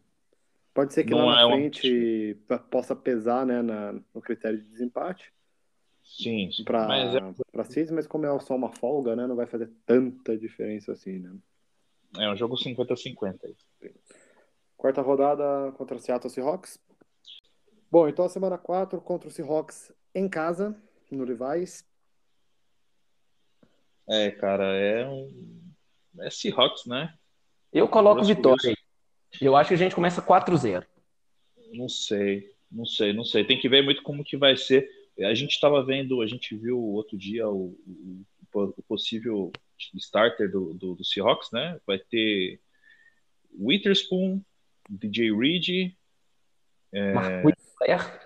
Pode 0.73 0.95
ser 0.95 1.05
que 1.05 1.11
não 1.11 1.27
lá 1.27 1.35
na 1.35 1.43
é 1.43 1.53
frente 1.53 2.37
uma... 2.49 2.59
possa 2.59 2.97
pesar 2.97 3.45
né, 3.45 3.61
na, 3.61 3.93
no 3.93 4.21
critério 4.23 4.59
de 4.59 4.69
desempate. 4.69 5.33
Sim, 6.03 6.51
para 6.65 6.87
mas, 6.87 7.15
é... 7.15 7.65
Cis, 7.65 7.91
mas 7.91 8.07
como 8.07 8.27
é 8.27 8.41
só 8.41 8.55
uma 8.57 8.71
folga, 8.71 9.15
né? 9.15 9.27
Não 9.27 9.37
vai 9.37 9.47
fazer 9.47 9.71
tanta 9.87 10.37
diferença 10.37 10.93
assim, 10.93 11.19
né? 11.19 11.35
É 12.19 12.31
um 12.31 12.37
jogo 12.37 12.57
50-50 12.57 13.39
aí. 13.45 13.95
Quarta 14.77 15.01
rodada 15.01 15.73
contra 15.73 15.99
Seattle 15.99 16.31
Seahawks. 16.31 16.79
Bom, 17.91 18.09
então 18.09 18.25
a 18.25 18.29
semana 18.29 18.59
4 18.59 19.01
contra 19.01 19.29
o 19.29 19.31
Seahawks 19.31 19.93
em 20.15 20.29
casa, 20.29 20.77
no 21.11 21.25
Levi's. 21.25 21.85
É, 24.07 24.31
cara, 24.31 24.77
é 24.77 25.09
um 25.09 25.64
é 26.21 26.31
Seahawks, 26.31 26.87
né? 26.87 27.13
Eu 27.73 27.89
coloco 27.89 28.25
vitória. 28.25 28.77
Eu 29.41 29.57
acho 29.57 29.69
que 29.69 29.75
a 29.75 29.79
gente 29.79 29.95
começa 29.95 30.23
4-0. 30.23 30.85
Não 31.73 31.89
sei, 31.89 32.49
não 32.71 32.87
sei, 32.87 33.13
não 33.13 33.25
sei. 33.25 33.45
Tem 33.45 33.59
que 33.59 33.69
ver 33.69 33.83
muito 33.83 34.03
como 34.03 34.25
que 34.25 34.37
vai 34.37 34.57
ser. 34.57 34.89
A 35.21 35.35
gente 35.35 35.53
estava 35.53 35.85
vendo, 35.85 36.23
a 36.23 36.27
gente 36.27 36.57
viu 36.57 36.81
outro 36.81 37.17
dia 37.17 37.49
o, 37.49 37.77
o, 37.87 38.25
o 38.55 38.83
possível 38.83 39.53
starter 39.95 40.51
do, 40.51 40.75
do, 40.75 40.95
do, 40.95 41.05
Seahawks, 41.05 41.51
né? 41.53 41.81
Vai 41.87 41.99
ter 41.99 42.61
Witherspoon, 43.59 44.41
DJ 44.89 45.33
Reed, 45.33 45.95
é... 46.93 47.13
Marcus 47.13 47.55
Blair. 47.79 48.24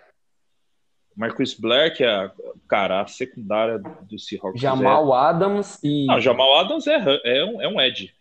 Marcus 1.19 1.53
Blair, 1.53 1.97
que 1.97 2.05
é 2.05 2.09
a, 2.09 2.33
cara, 2.69 3.03
a 3.03 3.07
secundária 3.09 3.81
do 3.81 4.17
Seahawks. 4.21 4.63
Jamal 4.63 5.13
é... 5.13 5.19
Adams 5.19 5.83
e. 5.83 6.07
Não, 6.07 6.21
Jamal 6.21 6.61
Adams 6.61 6.87
é, 6.87 7.21
é, 7.25 7.45
um, 7.45 7.61
é 7.61 7.69
um 7.69 7.81
Ed. 7.81 8.15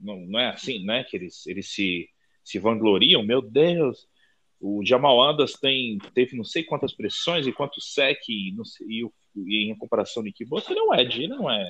Não, 0.00 0.16
não 0.16 0.40
é 0.40 0.48
assim, 0.48 0.82
né? 0.82 1.04
Que 1.04 1.18
eles, 1.18 1.46
eles 1.46 1.68
se, 1.68 2.08
se 2.42 2.58
vangloriam. 2.58 3.22
Meu 3.22 3.42
Deus, 3.42 4.08
o 4.58 4.82
Jamal 4.82 5.22
Adams 5.28 5.52
tem, 5.60 5.98
teve 6.14 6.38
não 6.38 6.44
sei 6.44 6.64
quantas 6.64 6.94
pressões 6.94 7.46
e 7.46 7.52
quantos 7.52 7.92
sec 7.92 8.18
e, 8.30 8.50
não 8.56 8.64
sei, 8.64 8.86
e, 8.88 9.10
e 9.36 9.70
em 9.70 9.76
comparação 9.76 10.22
de 10.22 10.30
Nick 10.30 10.46
ele 10.70 10.80
é 10.80 10.82
um 10.82 10.94
Ed, 10.94 11.22
ele 11.22 11.28
não 11.28 11.50
é. 11.50 11.62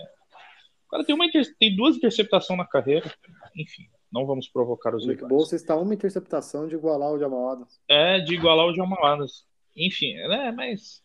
O 0.86 0.90
cara 0.90 1.04
tem, 1.04 1.12
uma 1.12 1.26
tem 1.58 1.74
duas 1.74 1.96
interceptações 1.96 2.56
na 2.56 2.64
carreira. 2.64 3.12
Enfim, 3.56 3.88
não 4.12 4.24
vamos 4.24 4.46
provocar 4.46 4.94
os 4.94 5.04
Nick 5.04 5.26
Bolsa 5.26 5.56
está 5.56 5.74
uma 5.74 5.92
interceptação 5.92 6.68
de 6.68 6.76
igualar 6.76 7.10
o 7.10 7.18
Jamal 7.18 7.50
Adams. 7.50 7.80
É, 7.88 8.20
de 8.20 8.34
igualar 8.34 8.66
o 8.66 8.74
Jamal 8.74 9.04
Adams. 9.04 9.47
Enfim, 9.86 10.14
né? 10.14 10.52
Mas. 10.52 11.02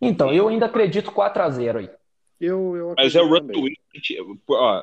Então, 0.00 0.32
eu 0.32 0.48
ainda 0.48 0.66
acredito 0.66 1.10
4x0 1.12 1.78
aí. 1.78 1.90
Eu, 2.40 2.76
eu 2.76 2.94
mas 2.96 3.14
é 3.14 3.20
o 3.22 3.28
Russell 3.28 3.62
Wilson. 3.62 4.38
Ó, 4.50 4.82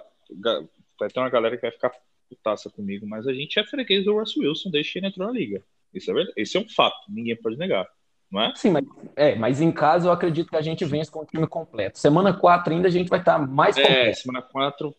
vai 1.00 1.10
ter 1.10 1.20
uma 1.20 1.30
galera 1.30 1.56
que 1.56 1.62
vai 1.62 1.72
ficar 1.72 1.92
putaça 2.30 2.70
comigo, 2.70 3.06
mas 3.06 3.28
a 3.28 3.34
gente 3.34 3.60
é 3.60 3.64
freguês 3.64 4.06
do 4.06 4.18
Russell 4.18 4.44
Wilson 4.44 4.70
desde 4.72 4.94
que 4.94 5.00
ele 5.00 5.08
entrou 5.08 5.28
na 5.28 5.34
liga. 5.34 5.64
Isso 5.94 6.10
é, 6.10 6.14
verdade. 6.14 6.34
Isso 6.42 6.58
é 6.58 6.62
um 6.62 6.70
fato, 6.70 6.96
ninguém 7.10 7.36
pode 7.36 7.58
negar. 7.58 7.86
não 8.32 8.42
é? 8.42 8.54
Sim, 8.56 8.72
mas, 8.72 8.86
é, 9.16 9.36
mas 9.36 9.60
em 9.60 9.72
casa 9.72 10.08
eu 10.08 10.12
acredito 10.14 10.50
que 10.50 10.56
a 10.56 10.62
gente 10.62 10.86
vence 10.86 11.12
com 11.12 11.20
o 11.20 11.26
time 11.26 11.46
completo. 11.46 12.00
Semana 12.00 12.34
4 12.34 12.74
ainda 12.74 12.88
a 12.88 12.92
gente 12.92 13.10
vai 13.10 13.20
estar 13.20 13.38
mais 13.38 13.78
É, 13.78 13.82
completo. 13.82 14.18
semana 14.20 14.42
4, 14.42 14.96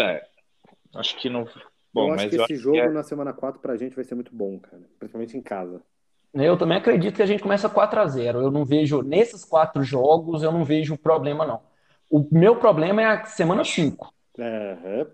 é, 0.00 0.26
acho 0.96 1.16
que 1.16 1.28
não. 1.30 1.44
Bom, 1.94 2.08
eu 2.08 2.14
acho 2.14 2.24
mas 2.24 2.30
que 2.30 2.36
eu 2.38 2.42
esse 2.44 2.54
acho 2.54 2.62
jogo 2.62 2.76
que 2.76 2.82
é- 2.82 2.90
na 2.90 3.02
semana 3.04 3.32
4 3.32 3.60
pra 3.60 3.76
gente 3.76 3.94
vai 3.94 4.04
ser 4.04 4.16
muito 4.16 4.34
bom, 4.34 4.58
cara. 4.58 4.82
Principalmente 4.98 5.36
em 5.36 5.42
casa. 5.42 5.80
Eu 6.34 6.56
também 6.56 6.78
acredito 6.78 7.16
que 7.16 7.22
a 7.22 7.26
gente 7.26 7.42
começa 7.42 7.68
4 7.68 8.00
a 8.00 8.06
0 8.06 8.40
Eu 8.40 8.50
não 8.50 8.64
vejo, 8.64 9.02
nesses 9.02 9.44
quatro 9.44 9.82
jogos, 9.82 10.42
eu 10.42 10.50
não 10.50 10.64
vejo 10.64 10.96
problema, 10.96 11.46
não. 11.46 11.60
O 12.08 12.26
meu 12.32 12.56
problema 12.56 13.02
é 13.02 13.06
a 13.06 13.24
semana 13.24 13.64
5, 13.64 14.12
É, 14.38 15.06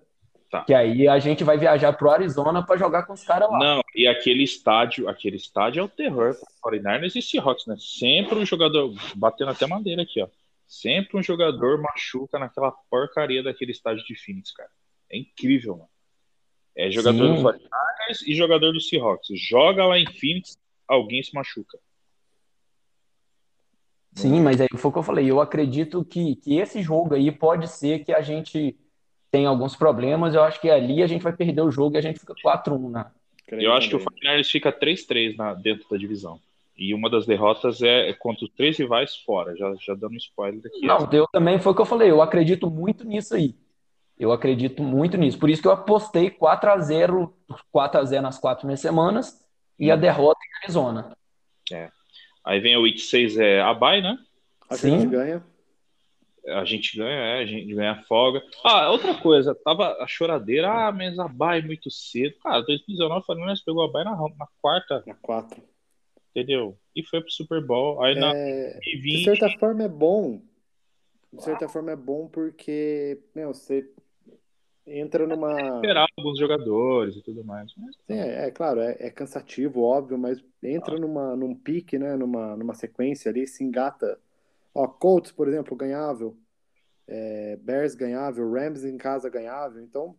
que 0.66 0.72
aí 0.72 1.06
a 1.06 1.18
gente 1.18 1.44
vai 1.44 1.58
viajar 1.58 1.92
pro 1.92 2.10
Arizona 2.10 2.64
para 2.64 2.78
jogar 2.78 3.02
com 3.04 3.12
os 3.12 3.22
caras 3.22 3.50
lá. 3.50 3.58
Não, 3.58 3.82
e 3.94 4.08
aquele 4.08 4.42
estádio, 4.42 5.08
aquele 5.08 5.36
estádio 5.36 5.80
é 5.80 5.82
o 5.82 5.88
terror 5.88 6.34
para 6.62 6.72
49ers 6.72 7.16
e 7.16 7.22
Seahawks, 7.22 7.66
né? 7.66 7.76
Sempre 7.78 8.36
um 8.36 8.46
jogador, 8.46 8.92
batendo 9.14 9.50
até 9.50 9.66
madeira 9.66 10.02
aqui, 10.02 10.22
ó. 10.22 10.28
Sempre 10.66 11.18
um 11.18 11.22
jogador 11.22 11.80
machuca 11.80 12.38
naquela 12.38 12.72
porcaria 12.90 13.42
daquele 13.42 13.72
estádio 13.72 14.04
de 14.04 14.14
Phoenix, 14.14 14.52
cara. 14.52 14.70
É 15.10 15.18
incrível, 15.18 15.76
mano. 15.76 15.88
É 16.76 16.90
jogador 16.90 17.26
Sim. 17.26 17.42
do 17.42 17.48
49ers 17.48 18.26
e 18.26 18.34
jogador 18.34 18.72
do 18.72 18.80
Seahawks. 18.80 19.28
Joga 19.34 19.84
lá 19.84 19.98
em 19.98 20.06
Phoenix, 20.06 20.56
alguém 20.88 21.22
se 21.22 21.34
machuca. 21.34 21.78
Sim, 24.14 24.40
mas 24.40 24.60
aí 24.60 24.66
foi 24.76 24.88
o 24.88 24.92
que 24.92 24.98
eu 24.98 25.02
falei. 25.02 25.30
Eu 25.30 25.40
acredito 25.40 26.04
que, 26.04 26.34
que 26.36 26.56
esse 26.56 26.82
jogo 26.82 27.14
aí 27.14 27.30
pode 27.30 27.68
ser 27.68 28.04
que 28.04 28.12
a 28.12 28.20
gente 28.20 28.76
tenha 29.30 29.48
alguns 29.48 29.76
problemas. 29.76 30.34
Eu 30.34 30.42
acho 30.42 30.60
que 30.60 30.68
ali 30.68 31.02
a 31.02 31.06
gente 31.06 31.22
vai 31.22 31.32
perder 31.32 31.62
o 31.62 31.70
jogo 31.70 31.94
e 31.94 31.98
a 31.98 32.00
gente 32.00 32.18
fica 32.18 32.34
4-1, 32.34 32.90
né? 32.90 33.06
Eu 33.46 33.72
acho 33.72 33.88
que 33.88 33.96
o. 33.96 34.00
49ers 34.00 34.50
fica 34.50 34.72
3-3 34.72 35.36
na- 35.36 35.54
dentro 35.54 35.88
da 35.88 35.96
divisão. 35.96 36.40
E 36.76 36.94
uma 36.94 37.10
das 37.10 37.26
derrotas 37.26 37.82
é 37.82 38.12
contra 38.12 38.44
os 38.44 38.50
três 38.52 38.76
rivais 38.78 39.16
fora. 39.16 39.56
Já, 39.56 39.72
já 39.80 39.94
dando 39.94 40.14
um 40.14 40.16
spoiler 40.16 40.60
aqui. 40.64 40.86
Não, 40.86 41.08
eu 41.12 41.26
também 41.32 41.58
foi 41.58 41.72
o 41.72 41.74
que 41.74 41.80
eu 41.80 41.86
falei. 41.86 42.10
Eu 42.10 42.22
acredito 42.22 42.70
muito 42.70 43.04
nisso 43.04 43.34
aí. 43.34 43.54
Eu 44.18 44.32
acredito 44.32 44.82
muito 44.82 45.16
nisso. 45.16 45.38
Por 45.38 45.48
isso 45.48 45.62
que 45.62 45.68
eu 45.68 45.72
apostei 45.72 46.30
4 46.30 46.70
a 46.70 46.78
0 46.78 47.34
4 47.72 48.00
a 48.00 48.04
0 48.04 48.22
nas 48.22 48.38
quatro 48.38 48.60
primeiras 48.62 48.80
semanas 48.80 49.47
e 49.78 49.90
a 49.90 49.96
derrota 49.96 50.40
em 50.44 50.64
Arizona. 50.64 51.16
Aí 52.44 52.60
vem 52.60 52.76
o 52.76 52.82
Week 52.82 52.98
6, 52.98 53.36
é 53.36 53.60
a 53.60 53.74
bye, 53.74 54.00
né? 54.00 54.18
A 54.70 54.76
gente 54.76 55.02
Sim. 55.02 55.08
ganha. 55.10 55.44
A 56.46 56.64
gente 56.64 56.96
ganha, 56.96 57.10
é, 57.12 57.42
a 57.42 57.46
gente 57.46 57.74
ganha 57.74 58.02
folga. 58.04 58.42
Ah, 58.64 58.90
outra 58.90 59.14
coisa, 59.20 59.54
tava 59.54 60.02
a 60.02 60.06
choradeira, 60.06 60.70
ah, 60.70 60.90
mas 60.90 61.18
a 61.18 61.28
Bay 61.28 61.60
muito 61.60 61.90
cedo. 61.90 62.34
Cara, 62.42 62.62
2019 62.62 63.20
o 63.20 63.26
Fernandes 63.26 63.62
pegou 63.62 63.84
a 63.84 63.88
Bay 63.90 64.02
na, 64.02 64.12
na 64.12 64.48
quarta, 64.62 65.02
Na 65.06 65.14
4. 65.14 65.62
entendeu? 66.30 66.74
E 66.96 67.04
foi 67.04 67.20
pro 67.20 67.30
Super 67.30 67.60
Bowl. 67.60 68.02
Aí 68.02 68.14
na 68.14 68.34
É, 68.34 68.78
de 68.80 68.92
2020, 68.92 69.24
certa 69.24 69.58
forma 69.58 69.82
é 69.82 69.88
bom. 69.88 70.40
De 71.30 71.42
certa 71.42 71.68
forma 71.68 71.90
é 71.90 71.96
bom 71.96 72.28
porque, 72.28 73.20
meu, 73.34 73.52
você 73.52 73.86
entra 74.90 75.26
numa. 75.26 75.76
esperar 75.76 76.06
alguns 76.16 76.38
jogadores 76.38 77.16
e 77.16 77.22
tudo 77.22 77.44
mais. 77.44 77.72
Mas, 77.76 77.96
Sim, 78.06 78.18
é, 78.18 78.46
é 78.46 78.50
claro, 78.50 78.80
é, 78.80 78.96
é 78.98 79.10
cansativo, 79.10 79.82
óbvio, 79.82 80.18
mas 80.18 80.42
entra 80.62 80.98
numa, 80.98 81.36
num 81.36 81.54
pique, 81.54 81.98
né? 81.98 82.16
Numa, 82.16 82.56
numa 82.56 82.74
sequência 82.74 83.30
ali, 83.30 83.46
se 83.46 83.64
engata. 83.64 84.18
Ó, 84.74 84.86
Colts, 84.86 85.32
por 85.32 85.48
exemplo, 85.48 85.76
ganhável. 85.76 86.36
É, 87.06 87.56
Bears 87.56 87.94
ganhável, 87.94 88.50
Rams 88.50 88.84
em 88.84 88.98
casa 88.98 89.30
ganhável. 89.30 89.82
Então, 89.82 90.14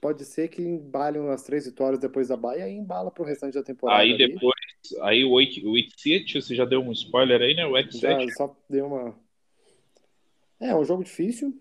pode 0.00 0.24
ser 0.24 0.48
que 0.48 0.62
embalem 0.62 1.28
as 1.30 1.42
três 1.42 1.66
vitórias 1.66 2.00
depois 2.00 2.28
da 2.28 2.36
bye 2.36 2.60
e 2.60 2.72
embala 2.72 3.10
pro 3.10 3.24
restante 3.24 3.54
da 3.54 3.62
temporada. 3.62 4.02
aí 4.02 4.12
ali. 4.12 4.28
depois, 4.28 4.54
aí 5.02 5.24
o 5.24 5.34
Week, 5.34 5.64
o 5.66 5.72
week 5.72 5.92
7, 5.96 6.42
você 6.42 6.54
já 6.54 6.64
deu 6.64 6.80
um 6.80 6.92
spoiler 6.92 7.40
aí, 7.40 7.54
né? 7.54 7.66
O 7.66 7.72
Week 7.72 7.92
Já 7.96 8.18
7 8.18 8.32
só 8.34 8.56
deu 8.68 8.86
uma. 8.86 9.18
É, 10.60 10.74
um 10.74 10.84
jogo 10.84 11.04
difícil. 11.04 11.54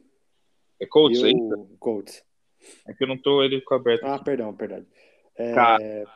é 0.79 0.85
Colts 0.85 1.21
e 1.21 1.25
aí. 1.25 1.33
o 1.33 1.77
Colts. 1.79 2.26
É 2.87 2.93
que 2.93 3.03
eu 3.03 3.07
não 3.07 3.17
tô 3.17 3.43
ele 3.43 3.61
com 3.61 3.75
aberto. 3.75 4.03
Ah, 4.03 4.19
perdão, 4.19 4.53
perdade. 4.53 4.85
É, 5.35 5.53
Cara, 5.53 6.07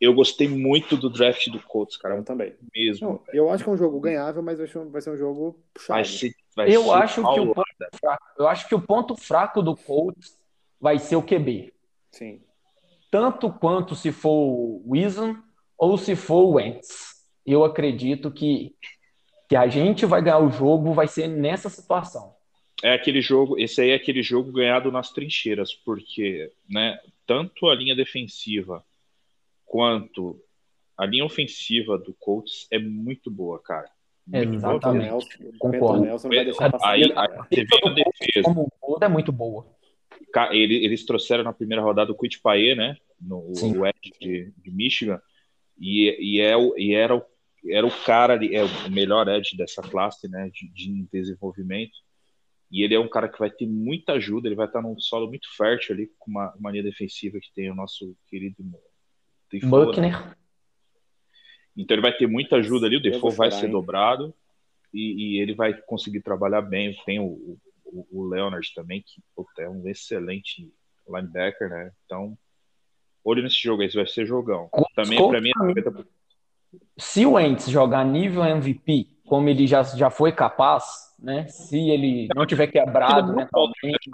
Eu 0.00 0.12
gostei 0.12 0.48
muito 0.48 0.96
do 0.96 1.08
draft 1.08 1.48
do 1.48 1.60
Colts, 1.60 1.96
cara, 1.96 2.16
eu 2.16 2.24
também. 2.24 2.54
mesmo. 2.74 3.08
Não, 3.08 3.22
eu 3.32 3.50
acho 3.50 3.64
que 3.64 3.70
é 3.70 3.72
um 3.72 3.78
jogo 3.78 3.98
ganhável, 4.00 4.42
mas 4.42 4.58
vai 4.58 4.66
ser 4.66 5.10
um, 5.10 5.16
jogo 5.16 5.58
puxado. 5.72 5.96
Vai 5.98 6.04
ser, 6.04 6.34
vai 6.54 6.68
Eu 6.68 6.82
ser 6.84 6.90
acho 6.90 7.22
que 7.22 7.40
o 7.40 7.54
ponto 7.54 7.98
fraco, 7.98 8.24
eu 8.38 8.48
acho 8.48 8.68
que 8.68 8.74
o 8.74 8.80
ponto 8.80 9.16
fraco 9.16 9.62
do 9.62 9.76
Colts 9.76 10.38
vai 10.80 10.98
ser 10.98 11.16
o 11.16 11.22
QB. 11.22 11.72
Sim. 12.10 12.42
Tanto 13.10 13.50
quanto 13.50 13.94
se 13.94 14.12
for 14.12 14.30
o 14.30 14.84
Winston 14.92 15.36
ou 15.78 15.96
se 15.96 16.14
for 16.14 16.42
o 16.42 16.52
Wentz. 16.54 17.16
Eu 17.46 17.64
acredito 17.64 18.30
que, 18.30 18.74
que 19.48 19.56
a 19.56 19.66
gente 19.68 20.04
vai 20.04 20.20
ganhar 20.20 20.40
o 20.40 20.50
jogo 20.50 20.92
vai 20.92 21.08
ser 21.08 21.28
nessa 21.28 21.70
situação. 21.70 22.35
É 22.82 22.92
aquele 22.92 23.20
jogo, 23.22 23.58
esse 23.58 23.80
aí 23.80 23.90
é 23.90 23.94
aquele 23.94 24.22
jogo 24.22 24.52
ganhado 24.52 24.92
nas 24.92 25.10
trincheiras, 25.10 25.74
porque, 25.74 26.52
né, 26.68 26.98
tanto 27.26 27.68
a 27.68 27.74
linha 27.74 27.96
defensiva 27.96 28.84
quanto 29.64 30.40
a 30.96 31.04
linha 31.06 31.24
ofensiva 31.24 31.98
do 31.98 32.14
Colts 32.14 32.66
é 32.70 32.78
muito 32.78 33.30
boa, 33.30 33.58
cara. 33.62 33.88
Muito 34.26 34.46
boa. 34.48 34.56
Exatamente. 34.56 35.04
Nelson, 35.06 35.58
Concordo. 35.58 36.04
Nelson 36.04 36.28
não 36.28 36.36
vai 36.36 36.44
deixar 36.44 36.70
passar. 36.70 36.90
Aí, 36.90 37.02
vê 37.02 37.12
a 37.14 37.26
defesa. 37.90 38.42
Como 38.44 38.62
um 38.62 38.68
todo 38.80 39.02
é 39.04 39.08
muito 39.08 39.32
boa. 39.32 39.66
Ca- 40.32 40.54
ele- 40.54 40.84
Eles 40.84 41.04
trouxeram 41.04 41.44
na 41.44 41.52
primeira 41.52 41.82
rodada 41.82 42.12
o 42.12 42.16
Quit 42.16 42.40
Paê, 42.40 42.74
né? 42.74 42.96
No 43.20 43.54
Sim. 43.54 43.72
Edge 43.86 44.12
de, 44.20 44.52
de 44.62 44.70
Michigan. 44.70 45.20
E, 45.78 46.16
e, 46.36 46.40
é, 46.40 46.56
o- 46.56 46.74
e 46.76 46.94
era, 46.94 47.14
o, 47.16 47.22
era 47.68 47.86
o 47.86 47.90
cara 48.04 48.34
ali, 48.34 48.54
é 48.54 48.64
o 48.64 48.90
melhor 48.90 49.28
Edge 49.28 49.56
dessa 49.56 49.82
classe, 49.82 50.28
né? 50.28 50.50
De, 50.52 50.68
de 50.72 51.06
desenvolvimento. 51.12 51.96
E 52.70 52.82
ele 52.82 52.94
é 52.94 53.00
um 53.00 53.08
cara 53.08 53.28
que 53.28 53.38
vai 53.38 53.50
ter 53.50 53.66
muita 53.66 54.14
ajuda, 54.14 54.48
ele 54.48 54.56
vai 54.56 54.66
estar 54.66 54.82
num 54.82 54.98
solo 54.98 55.28
muito 55.28 55.48
fértil 55.56 55.94
ali, 55.94 56.10
com 56.18 56.30
uma, 56.30 56.52
uma 56.58 56.70
linha 56.70 56.82
defensiva 56.82 57.38
que 57.40 57.52
tem 57.54 57.70
o 57.70 57.74
nosso 57.74 58.16
querido 58.28 58.56
Defoe, 59.50 59.70
né? 59.70 59.84
Buckner. 59.86 60.36
Então 61.76 61.94
ele 61.94 62.02
vai 62.02 62.16
ter 62.16 62.26
muita 62.26 62.56
ajuda 62.56 62.86
ali, 62.86 62.96
o 62.96 63.02
Defoe 63.02 63.34
vai 63.34 63.50
ser 63.50 63.66
hein? 63.66 63.72
dobrado 63.72 64.34
e, 64.92 65.36
e 65.36 65.40
ele 65.40 65.54
vai 65.54 65.74
conseguir 65.74 66.22
trabalhar 66.22 66.62
bem. 66.62 66.96
Tem 67.04 67.20
o, 67.20 67.58
o, 67.84 68.06
o 68.10 68.28
Leonard 68.28 68.66
também, 68.74 69.02
que 69.02 69.22
puta, 69.34 69.62
é 69.62 69.68
um 69.68 69.86
excelente 69.88 70.72
linebacker, 71.08 71.68
né? 71.68 71.92
Então, 72.04 72.36
olho 73.22 73.42
nesse 73.42 73.62
jogo 73.62 73.82
aí, 73.82 73.88
vai 73.88 74.06
ser 74.06 74.26
jogão. 74.26 74.68
Também, 74.94 75.28
pra 75.28 75.40
mim, 75.40 75.50
é 75.50 75.52
50%. 75.52 76.06
Se 76.98 77.24
o 77.24 77.32
Wentz 77.32 77.68
jogar 77.68 78.04
nível 78.04 78.44
MVP, 78.44 79.15
como 79.26 79.48
ele 79.48 79.66
já, 79.66 79.82
já 79.82 80.08
foi 80.08 80.32
capaz, 80.32 81.14
né? 81.18 81.46
Se 81.48 81.90
ele 81.90 82.28
não 82.34 82.46
tiver 82.46 82.68
quebrado 82.68 83.32
Ele 83.32 83.40
não 83.40 83.48
volta 83.52 83.74
mentalmente. 83.82 84.10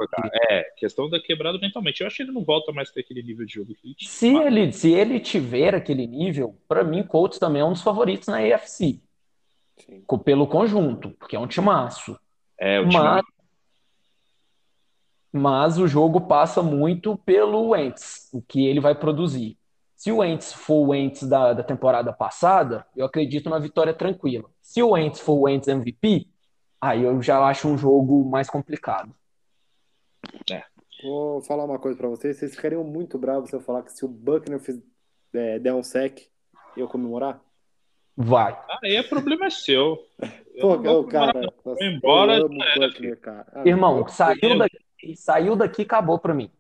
É, 0.51 0.63
questão 0.77 1.09
da 1.09 1.21
quebrada 1.21 1.59
mentalmente. 1.59 2.01
Eu 2.01 2.07
acho 2.07 2.17
que 2.17 2.23
ele 2.23 2.33
não 2.33 2.45
volta 2.45 2.73
mais 2.73 2.91
para 2.91 3.03
aquele 3.03 3.23
nível 3.23 3.45
de 3.45 3.55
jogo 3.55 3.75
que 3.75 3.87
ele 3.87 3.95
tinha. 3.95 4.11
se 4.11 4.35
ele, 4.35 4.73
se 4.73 4.91
ele 4.91 5.21
tiver 5.21 5.75
aquele 5.75 6.07
nível, 6.07 6.57
para 6.67 6.83
mim, 6.83 7.03
Colts 7.03 7.39
também 7.39 7.61
é 7.61 7.65
um 7.65 7.73
dos 7.73 7.83
favoritos 7.83 8.29
na 8.29 8.39
AFC, 8.39 9.01
Sim. 9.77 10.05
pelo 10.25 10.47
conjunto, 10.47 11.11
porque 11.19 11.37
é 11.37 11.39
um 11.39 11.47
timaço. 11.47 12.19
É, 12.59 12.81
o 12.81 12.89
time 12.89 13.03
Mas, 13.03 13.23
mas 15.33 15.79
o 15.79 15.89
jogo 15.89 16.23
passa 16.23 16.63
muito 16.63 17.17
pelo 17.19 17.71
Wentz, 17.71 18.29
o 18.33 18.41
que 18.41 18.67
ele 18.67 18.81
vai 18.81 18.95
produzir. 18.95 19.59
Se 19.97 20.11
o 20.11 20.17
Wentz 20.19 20.53
for 20.53 20.87
o 20.87 20.89
Wentz 20.89 21.23
da, 21.23 21.53
da 21.53 21.63
temporada 21.63 22.13
passada, 22.13 22.87
eu 22.97 23.07
acredito 23.07 23.49
na 23.49 23.59
vitória 23.59 23.95
tranquila. 23.95 24.52
Se 24.63 24.83
o 24.83 24.91
Wentz 24.91 25.21
for 25.21 25.35
o 25.35 25.41
Wentz 25.43 25.69
MVP, 25.69 26.27
aí 26.81 27.03
eu 27.03 27.21
já 27.21 27.45
acho 27.45 27.69
um 27.69 27.77
jogo 27.77 28.25
mais 28.25 28.49
complicado. 28.49 29.15
Vou 31.03 31.43
falar 31.43 31.65
uma 31.65 31.79
coisa 31.79 31.99
pra 31.99 32.09
vocês. 32.09 32.37
Vocês 32.39 32.55
ficariam 32.55 32.85
muito 32.85 33.19
bravos 33.19 33.51
se 33.51 33.57
eu 33.57 33.61
falar 33.61 33.83
que 33.83 33.93
se 33.93 34.05
o 34.05 34.09
Buckner 34.09 34.61
fiz, 34.61 34.81
é, 35.35 35.59
der 35.59 35.75
um 35.75 35.83
sec, 35.83 36.21
eu 36.77 36.87
comemorar? 36.89 37.41
Vai. 38.17 38.57
Aí 38.85 38.97
é 38.97 39.03
problema 39.03 39.51
seu. 39.51 39.99
Eu 40.55 40.61
Pô, 40.79 40.91
ô, 40.99 41.05
cara, 41.05 41.41
nossa, 41.65 41.83
embora, 41.83 42.37
eu 42.37 42.45
amo 42.45 42.59
o 42.59 42.63
era, 42.63 42.87
Buckner, 42.87 43.19
cara. 43.19 43.47
Ah, 43.55 43.67
Irmão, 43.67 44.01
eu- 44.01 44.09
saiu 44.09 44.59
daqui, 44.59 45.17
saiu 45.17 45.57
daqui, 45.57 45.81
acabou 45.81 46.19
pra 46.19 46.35
mim. 46.35 46.51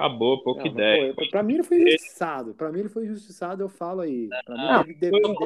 Acabou, 0.00 0.42
pouca 0.42 0.62
Não, 0.64 0.70
ideia. 0.72 1.14
pô, 1.14 1.28
pra 1.30 1.42
mim 1.42 1.54
ele 1.54 1.62
foi 1.62 1.82
injustiçado. 1.82 2.54
Pra 2.54 2.72
mim 2.72 2.80
ele 2.80 2.88
foi 2.88 3.04
injustiçado, 3.04 3.62
eu 3.62 3.68
falo 3.68 4.00
aí. 4.00 4.28
Pra 4.44 4.54
mim 4.56 4.62
Não, 4.62 4.78
deve, 4.82 4.94
deve, 4.94 5.20
Foi. 5.20 5.36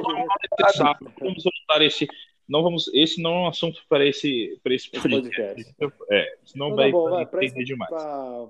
Vamos 1.19 1.43
voltar 1.43 1.81
esse. 1.83 2.07
Não 2.47 2.63
vamos. 2.63 2.87
Esse 2.93 3.21
não 3.21 3.31
é 3.31 3.39
um 3.39 3.47
assunto 3.47 3.81
para 3.89 4.05
esse, 4.05 4.59
para 4.63 4.73
esse 4.73 4.89
esse 4.93 5.09
podcast. 5.09 5.75
É, 6.11 6.37
senão 6.45 6.67
Então 6.67 6.75
vai, 6.77 6.91
bom, 6.91 7.09
vai 7.09 7.25
pra, 7.25 7.43
entender 7.43 7.63
demais. 7.65 7.89
pra, 7.89 8.45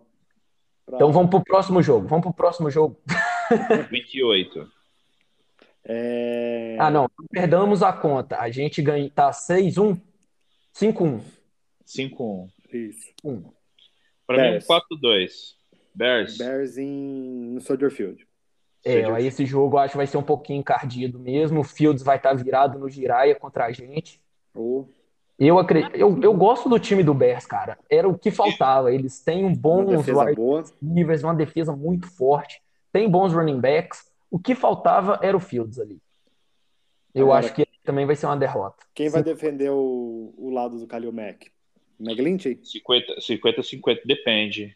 pra- 0.86 0.96
Então 0.98 1.12
vamos 1.12 1.30
pro 1.30 1.44
próximo 1.44 1.82
jogo. 1.82 2.08
Vamos 2.08 2.24
pro 2.26 2.34
próximo 2.34 2.70
jogo. 2.70 3.00
28. 3.90 4.70
É... 5.86 6.78
Ah, 6.80 6.90
não. 6.92 7.08
Perdamos 7.32 7.82
a 7.84 7.94
conta. 7.94 8.38
A 8.40 8.50
gente 8.50 8.82
ganha, 8.82 9.10
tá 9.10 9.32
6-1? 9.32 10.00
5-1. 10.74 11.22
5-1. 11.86 12.50
Isso. 12.74 13.14
Para 14.28 14.38
mim, 14.38 14.48
um 14.48 14.52
Bears. 14.52 14.68
4-2. 14.68 15.56
Bears. 15.96 16.38
Bears 16.38 16.78
em 16.78 17.52
no 17.54 17.62
Soldier 17.62 17.90
Field. 17.90 18.28
É, 18.84 18.92
Seja- 19.02 19.16
aí 19.16 19.26
esse 19.26 19.46
jogo 19.46 19.76
eu 19.76 19.80
acho 19.80 19.92
que 19.94 19.98
vai 19.98 20.06
ser 20.08 20.18
um 20.18 20.24
pouquinho 20.24 20.60
encardido 20.60 21.18
mesmo. 21.18 21.62
O 21.62 21.64
Fields 21.64 22.04
vai 22.04 22.18
estar 22.18 22.34
virado 22.34 22.78
no 22.78 22.90
Giraia 22.90 23.34
contra 23.34 23.66
a 23.66 23.72
gente. 23.72 24.22
Ou 24.54 24.88
Eu, 25.40 25.58
acredito, 25.58 25.96
eu, 25.96 26.22
eu 26.22 26.34
gosto 26.34 26.70
do 26.70 26.78
time 26.80 27.04
do 27.04 27.14
Bears, 27.14 27.46
cara. 27.46 27.78
Era 27.90 28.08
o 28.08 28.18
que 28.18 28.30
faltava. 28.30 28.94
Eles 28.94 29.20
têm 29.22 29.44
um 29.44 29.54
boa. 29.56 29.98
receivers, 29.98 31.24
uma 31.24 31.34
defesa 31.36 31.76
muito 31.76 32.08
forte, 32.08 32.62
tem 32.92 33.10
bons 33.10 33.34
running 33.34 33.60
backs. 33.60 34.06
O 34.30 34.38
que 34.40 34.54
faltava 34.54 35.20
era 35.22 35.36
o 35.36 35.40
Fields 35.40 35.80
ali. 35.80 36.00
Eu 37.14 37.28
Agora- 37.28 37.46
acho 37.46 37.56
que 37.56 37.66
também 37.84 38.06
vai 38.06 38.16
ser 38.16 38.26
uma 38.26 38.38
derrota. 38.38 38.84
Quem 38.94 39.10
vai 39.10 39.24
defender 39.24 39.70
o, 39.72 40.34
o 40.38 40.50
lado 40.50 40.78
do 40.78 40.86
Kalil 40.88 41.12
Mack? 41.12 41.48
McGlinchey? 42.00 42.60
50, 42.64 43.22
50, 43.22 43.64
50, 43.64 44.02
depende. 44.06 44.76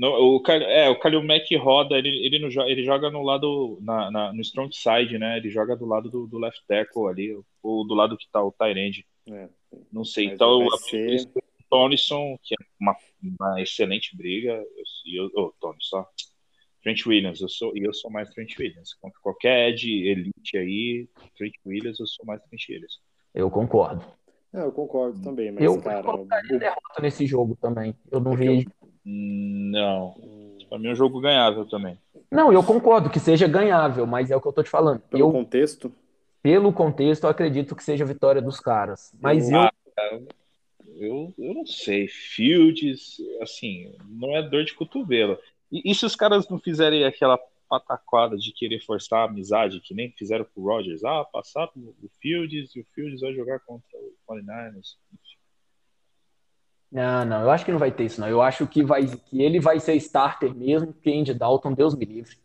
No, 0.00 0.08
o, 0.36 0.40
Cal- 0.40 0.62
é, 0.62 0.88
o 0.88 0.98
Kalil 0.98 1.22
Mack 1.22 1.54
roda, 1.56 1.98
ele, 1.98 2.08
ele, 2.24 2.38
não 2.38 2.50
joga, 2.50 2.70
ele 2.70 2.82
joga 2.82 3.10
no 3.10 3.22
lado, 3.22 3.78
na, 3.82 4.10
na- 4.10 4.32
no 4.32 4.40
strong 4.40 4.74
side, 4.74 5.18
né? 5.18 5.36
Ele 5.36 5.50
joga 5.50 5.76
do 5.76 5.84
lado 5.84 6.08
do, 6.08 6.26
do 6.26 6.38
left 6.38 6.62
tackle 6.66 7.06
ali, 7.08 7.38
ou 7.62 7.86
do 7.86 7.92
lado 7.94 8.16
que 8.16 8.26
tá 8.32 8.42
o 8.42 8.50
Tyrande. 8.50 9.04
É. 9.28 9.46
Não 9.92 10.02
sei. 10.02 10.24
Mas 10.28 10.34
então, 10.36 10.66
a- 10.72 10.78
ser- 10.78 11.28
o 11.36 11.42
Tonison, 11.68 12.38
que 12.42 12.54
é 12.54 12.64
uma, 12.80 12.96
uma 13.22 13.60
excelente 13.60 14.16
briga, 14.16 14.52
eu, 14.52 14.84
e 15.04 15.16
eu, 15.20 15.30
oh, 15.36 15.52
Tonison, 15.60 16.06
Trent 16.82 17.04
Williams, 17.06 17.42
eu 17.42 17.48
sou, 17.50 17.76
e 17.76 17.84
eu 17.84 17.92
sou 17.92 18.10
mais 18.10 18.30
Trent 18.30 18.58
Williams. 18.58 18.94
Contra 18.94 19.20
qualquer 19.20 19.68
Ed 19.68 19.86
elite 19.86 20.56
aí, 20.56 21.06
Trent 21.36 21.52
Williams, 21.66 22.00
eu 22.00 22.06
sou 22.06 22.24
mais 22.24 22.40
Trent 22.44 22.62
Williams. 22.70 22.98
Eu 23.34 23.50
concordo. 23.50 24.02
É, 24.52 24.62
eu 24.62 24.72
concordo 24.72 25.20
também, 25.20 25.52
mas, 25.52 25.62
Eu 25.62 25.80
cara, 25.80 26.10
o- 26.16 26.26
derrota 26.58 27.02
nesse 27.02 27.26
jogo 27.26 27.54
também. 27.60 27.94
Eu 28.10 28.18
não 28.18 28.30
Porque 28.32 28.48
vi. 28.50 28.68
Não. 29.04 30.14
Pra 30.68 30.78
mim 30.78 30.88
é 30.88 30.92
um 30.92 30.96
jogo 30.96 31.20
ganhável 31.20 31.66
também. 31.66 31.98
Não, 32.30 32.52
eu 32.52 32.62
concordo 32.62 33.10
que 33.10 33.18
seja 33.18 33.48
ganhável, 33.48 34.06
mas 34.06 34.30
é 34.30 34.36
o 34.36 34.40
que 34.40 34.46
eu 34.46 34.52
tô 34.52 34.62
te 34.62 34.70
falando. 34.70 35.00
pelo 35.00 35.22
Eu, 35.22 35.32
contexto, 35.32 35.92
pelo 36.42 36.72
contexto, 36.72 37.24
eu 37.24 37.30
acredito 37.30 37.74
que 37.74 37.82
seja 37.82 38.04
a 38.04 38.06
vitória 38.06 38.40
dos 38.40 38.60
caras. 38.60 39.12
Mas 39.20 39.50
eu, 39.50 39.68
Eu, 40.96 41.34
eu 41.38 41.54
não 41.54 41.66
sei. 41.66 42.06
Fields, 42.06 43.16
assim, 43.40 43.92
não 44.08 44.36
é 44.36 44.42
dor 44.42 44.64
de 44.64 44.74
cotovelo. 44.74 45.38
E, 45.72 45.90
e 45.90 45.94
se 45.94 46.06
os 46.06 46.14
caras 46.14 46.48
não 46.48 46.58
fizerem 46.58 47.04
aquela 47.04 47.38
pataquada 47.68 48.36
de 48.36 48.52
querer 48.52 48.80
forçar 48.80 49.20
a 49.20 49.24
amizade, 49.30 49.80
que 49.80 49.94
nem 49.94 50.10
fizeram 50.10 50.44
com 50.44 50.60
o 50.60 50.64
Rodgers? 50.64 51.04
Ah, 51.04 51.24
passar 51.24 51.68
o 51.76 51.94
Fields 52.20 52.74
e 52.74 52.80
o 52.80 52.86
Fields 52.94 53.20
vai 53.20 53.32
jogar 53.32 53.60
contra 53.60 53.98
o 53.98 54.12
49ers. 54.28 54.96
Não, 56.90 57.24
não, 57.24 57.42
eu 57.42 57.50
acho 57.50 57.64
que 57.64 57.70
não 57.70 57.78
vai 57.78 57.92
ter 57.92 58.04
isso, 58.04 58.20
não. 58.20 58.28
Eu 58.28 58.42
acho 58.42 58.66
que, 58.66 58.82
vai, 58.82 59.06
que 59.06 59.40
ele 59.42 59.60
vai 59.60 59.78
ser 59.78 59.94
starter 59.94 60.52
mesmo, 60.54 60.92
porque 60.92 61.10
Andy 61.10 61.32
Dalton, 61.34 61.72
Deus 61.72 61.94
me 61.94 62.04
livre. 62.04 62.36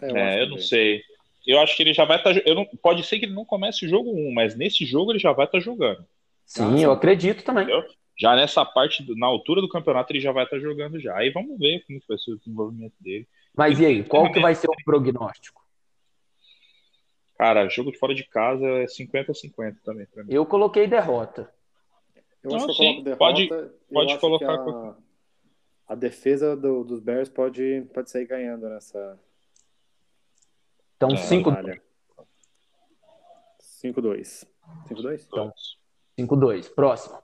é, 0.00 0.06
É, 0.06 0.28
acho 0.28 0.38
eu 0.38 0.42
não 0.44 0.50
também. 0.56 0.66
sei. 0.66 1.02
Eu 1.46 1.58
acho 1.60 1.76
que 1.76 1.82
ele 1.82 1.94
já 1.94 2.04
vai 2.04 2.18
estar. 2.18 2.36
eu 2.46 2.54
não, 2.54 2.64
pode 2.82 3.02
ser 3.04 3.18
que 3.18 3.24
ele 3.24 3.34
não 3.34 3.44
comece 3.44 3.84
o 3.84 3.88
jogo 3.88 4.10
1, 4.10 4.32
mas 4.32 4.54
nesse 4.54 4.84
jogo 4.84 5.12
ele 5.12 5.18
já 5.18 5.32
vai 5.32 5.46
estar 5.46 5.60
jogando. 5.60 6.06
Sim, 6.44 6.80
eu 6.80 6.92
acredito 6.92 7.42
também. 7.42 7.64
Entendeu? 7.64 7.84
Já 8.18 8.36
nessa 8.36 8.64
parte, 8.64 9.02
do- 9.02 9.16
na 9.16 9.26
altura 9.26 9.60
do 9.62 9.68
campeonato, 9.68 10.12
ele 10.12 10.20
já 10.20 10.30
vai 10.30 10.44
estar 10.44 10.58
jogando 10.60 11.00
já. 11.00 11.16
Aí 11.16 11.30
vamos 11.30 11.58
ver 11.58 11.82
como 11.86 11.98
que 11.98 12.06
vai 12.06 12.18
ser 12.18 12.32
o 12.32 12.38
desenvolvimento 12.38 12.94
dele. 13.00 13.26
Mas 13.56 13.80
e 13.80 13.86
aí, 13.86 14.04
qual 14.04 14.30
que 14.30 14.40
vai 14.40 14.54
ser 14.54 14.68
o 14.68 14.74
prognóstico? 14.84 15.62
Cara, 17.38 17.68
jogo 17.68 17.90
de 17.90 17.98
fora 17.98 18.14
de 18.14 18.24
casa 18.24 18.64
é 18.64 18.86
50-50 18.86 19.78
também 19.82 20.06
pra 20.06 20.22
mim. 20.22 20.32
Eu 20.32 20.46
coloquei 20.46 20.86
derrota. 20.86 21.50
Eu 22.42 22.54
acho 22.56 22.64
que 22.66 22.70
eu 22.70 22.74
sim, 22.74 22.82
coloco 22.84 23.02
derrota. 23.02 23.18
pode- 23.18 23.48
pode 23.92 24.18
colocar 24.18 24.54
a, 24.54 24.96
a 25.88 25.94
defesa 25.94 26.56
do- 26.56 26.82
dos 26.84 26.98
Bears 27.00 27.28
pode, 27.28 27.86
pode 27.94 28.10
sair 28.10 28.26
ganhando 28.26 28.68
nessa 28.68 29.18
Então, 30.96 31.10
É, 31.10 31.16
5 31.16 31.50
batalha. 31.50 31.82
5-2. 33.82 34.44
5-2? 34.88 35.24
Então, 35.26 35.52
5-2. 36.18 36.68
Próximo. 36.74 37.18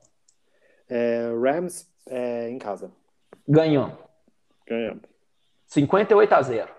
É, 0.88 1.28
Rams 1.33 1.88
é, 2.07 2.48
em 2.50 2.59
casa. 2.59 2.90
Ganhamos. 3.46 3.96
Ganhamos. 4.66 5.02
58 5.66 6.33
a 6.33 6.42
0. 6.42 6.74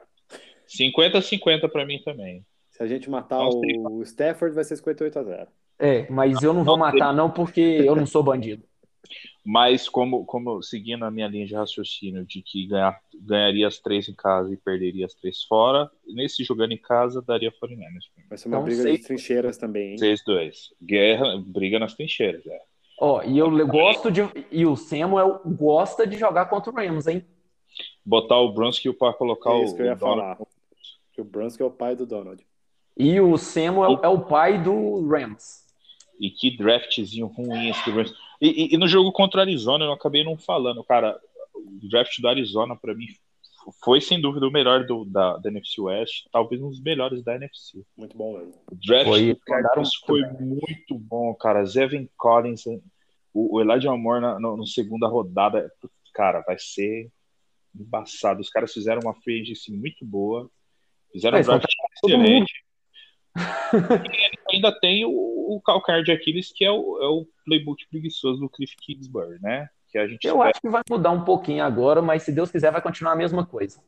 50-50 0.68 1.70
pra 1.70 1.86
mim 1.86 2.02
também. 2.04 2.46
Se 2.72 2.84
a 2.84 2.88
gente 2.88 3.10
matar 3.10 3.40
Não 3.40 3.52
sei. 3.52 3.78
o 3.80 4.02
Stafford, 4.04 4.54
vai 4.56 4.64
ser 4.64 4.76
58 4.78 5.20
a 5.20 5.24
0. 5.24 5.48
É, 5.80 6.10
mas 6.12 6.44
eu 6.44 6.54
não 6.54 6.64
vou 6.64 6.78
Não 6.78 6.90
sei. 6.92 7.00
matar 7.00 7.14
não 7.14 7.32
porque 7.32 7.62
eu 7.62 7.96
não 7.96 8.06
sou 8.06 8.22
bandido. 8.22 8.64
Mas 9.46 9.88
como, 9.88 10.26
como 10.26 10.62
seguindo 10.62 11.06
a 11.06 11.10
minha 11.10 11.28
linha 11.28 11.46
de 11.46 11.56
raciocínio 11.56 12.26
de 12.26 12.42
que 12.44 12.68
ganhar, 12.68 13.00
ganharia 13.16 13.66
as 13.68 13.80
três 13.80 14.08
em 14.10 14.14
casa 14.14 14.54
e 14.54 14.58
perderia 14.58 15.06
as 15.06 15.14
três 15.16 15.44
fora, 15.44 15.90
nesse 16.06 16.44
jogando 16.44 16.74
em 16.74 16.78
casa 16.78 17.22
daria 17.22 17.50
49ers. 17.52 17.58
pra 18.14 18.24
mim. 18.24 18.30
Vai 18.30 18.38
ser 18.38 18.48
uma 18.50 18.58
Então, 18.58 18.66
briga 18.66 18.84
seis- 18.84 19.00
de 19.00 19.06
trincheiras 19.08 19.58
também, 19.58 19.92
hein? 19.92 19.98
6-2. 19.98 20.74
Guerra, 20.84 21.42
briga 21.44 21.80
nas 21.80 21.94
trincheiras. 21.96 22.46
É. 22.46 22.60
Ó, 23.00 23.24
e 23.24 23.38
eu 23.40 23.50
gosto 23.66 24.12
de. 24.12 24.22
E 24.52 24.66
o 24.66 24.76
Samuel 24.76 25.40
gosta 25.46 26.06
de 26.06 26.18
jogar 26.18 26.46
contra 26.48 26.70
o 26.70 26.76
Rams, 26.76 27.08
hein? 27.08 27.26
Botar 28.06 28.38
o 28.40 28.52
Brunskill 28.52 28.94
para 28.94 29.14
colocar 29.14 29.52
É 29.52 29.54
o, 29.54 29.64
isso 29.64 29.76
que 29.76 29.82
eu 29.82 29.86
ia 29.86 29.94
o 29.94 29.98
Donald. 29.98 30.38
falar. 30.38 30.48
Que 31.14 31.22
o 31.22 31.24
Brunskill 31.24 31.66
é 31.66 31.70
o 31.70 31.72
pai 31.74 31.96
do 31.96 32.06
Donald. 32.06 32.46
E 32.98 33.20
o 33.22 33.38
Samuel 33.38 34.00
é 34.04 34.10
o 34.10 34.20
pai 34.20 34.62
do 34.62 35.08
Rams. 35.08 35.59
E 36.20 36.30
que 36.30 36.56
draftzinho 36.58 37.28
ruim 37.28 37.70
esse 37.70 37.86
do 37.86 37.92
Rams. 37.96 38.14
E, 38.42 38.48
e- 38.66 38.74
e 38.74 38.78
no 38.78 38.88
jogo 38.88 39.12
contra 39.12 39.40
o 39.40 39.42
Arizona, 39.42 39.86
eu 39.86 39.92
acabei 39.94 40.24
não 40.24 40.38
falando, 40.38 40.84
cara. 40.84 41.20
O 41.56 41.88
draft 41.90 42.20
do 42.20 42.28
Arizona, 42.28 42.76
pra 42.76 42.94
mim, 42.96 43.08
foi 43.84 44.02
sem 44.02 44.20
dúvida 44.20 44.48
o 44.48 44.52
melhor 44.52 44.86
do, 44.86 45.06
da, 45.06 45.38
da 45.38 45.50
NFC 45.50 45.80
West, 45.82 46.26
talvez 46.32 46.62
um 46.62 46.70
dos 46.70 46.82
melhores 46.82 47.24
da 47.24 47.36
NFC. 47.36 47.84
Muito 47.98 48.18
bom 48.18 48.38
mesmo. 48.38 48.54
O 48.72 48.76
draft 48.76 49.06
Foi, 49.08 49.34
do 49.34 49.40
Cardinals 49.42 49.96
foi 50.06 50.22
muito 50.40 50.96
bom, 50.98 51.34
cara. 51.36 51.64
Zevin 51.66 52.10
Collins, 52.18 52.66
o, 53.34 53.56
o 53.56 53.62
Elijah 53.62 53.96
Moore 53.96 54.22
na, 54.22 54.40
na, 54.40 54.58
na 54.58 54.66
segunda 54.66 55.08
rodada, 55.08 55.72
cara, 56.14 56.42
vai 56.42 56.58
ser 56.58 57.10
embaçado. 57.76 58.42
Os 58.42 58.50
caras 58.50 58.74
fizeram 58.74 59.02
uma 59.04 59.14
free 59.14 59.42
agency 59.42 59.72
muito 59.72 60.04
boa, 60.06 60.50
fizeram 61.12 61.36
um 61.38 61.40
Eles 61.40 61.48
draft 61.48 61.68
todo 62.02 62.12
excelente. 62.14 62.54
ainda 64.56 64.72
tem 64.80 65.06
o, 65.06 65.10
o 65.12 65.62
calcanhar 65.66 66.04
de 66.04 66.12
Aquiles, 66.12 66.52
que 66.54 66.64
é 66.66 66.72
o, 66.72 67.02
é 67.02 67.08
o 67.08 67.28
playbook 67.46 67.86
preguiçoso 67.90 68.40
do 68.40 68.50
Cliff 68.50 68.76
Kingsbury, 68.78 69.40
né? 69.42 69.70
Que 69.92 69.98
a 69.98 70.08
gente 70.08 70.26
Eu 70.26 70.36
espera. 70.36 70.50
acho 70.52 70.62
que 70.62 70.70
vai 70.70 70.82
mudar 70.90 71.12
um 71.12 71.24
pouquinho 71.24 71.64
agora, 71.64 72.02
mas 72.02 72.24
se 72.24 72.32
Deus 72.32 72.52
quiser 72.52 72.72
vai 72.72 72.82
continuar 72.82 73.14
a 73.14 73.16
mesma 73.16 73.46
coisa. 73.46 73.82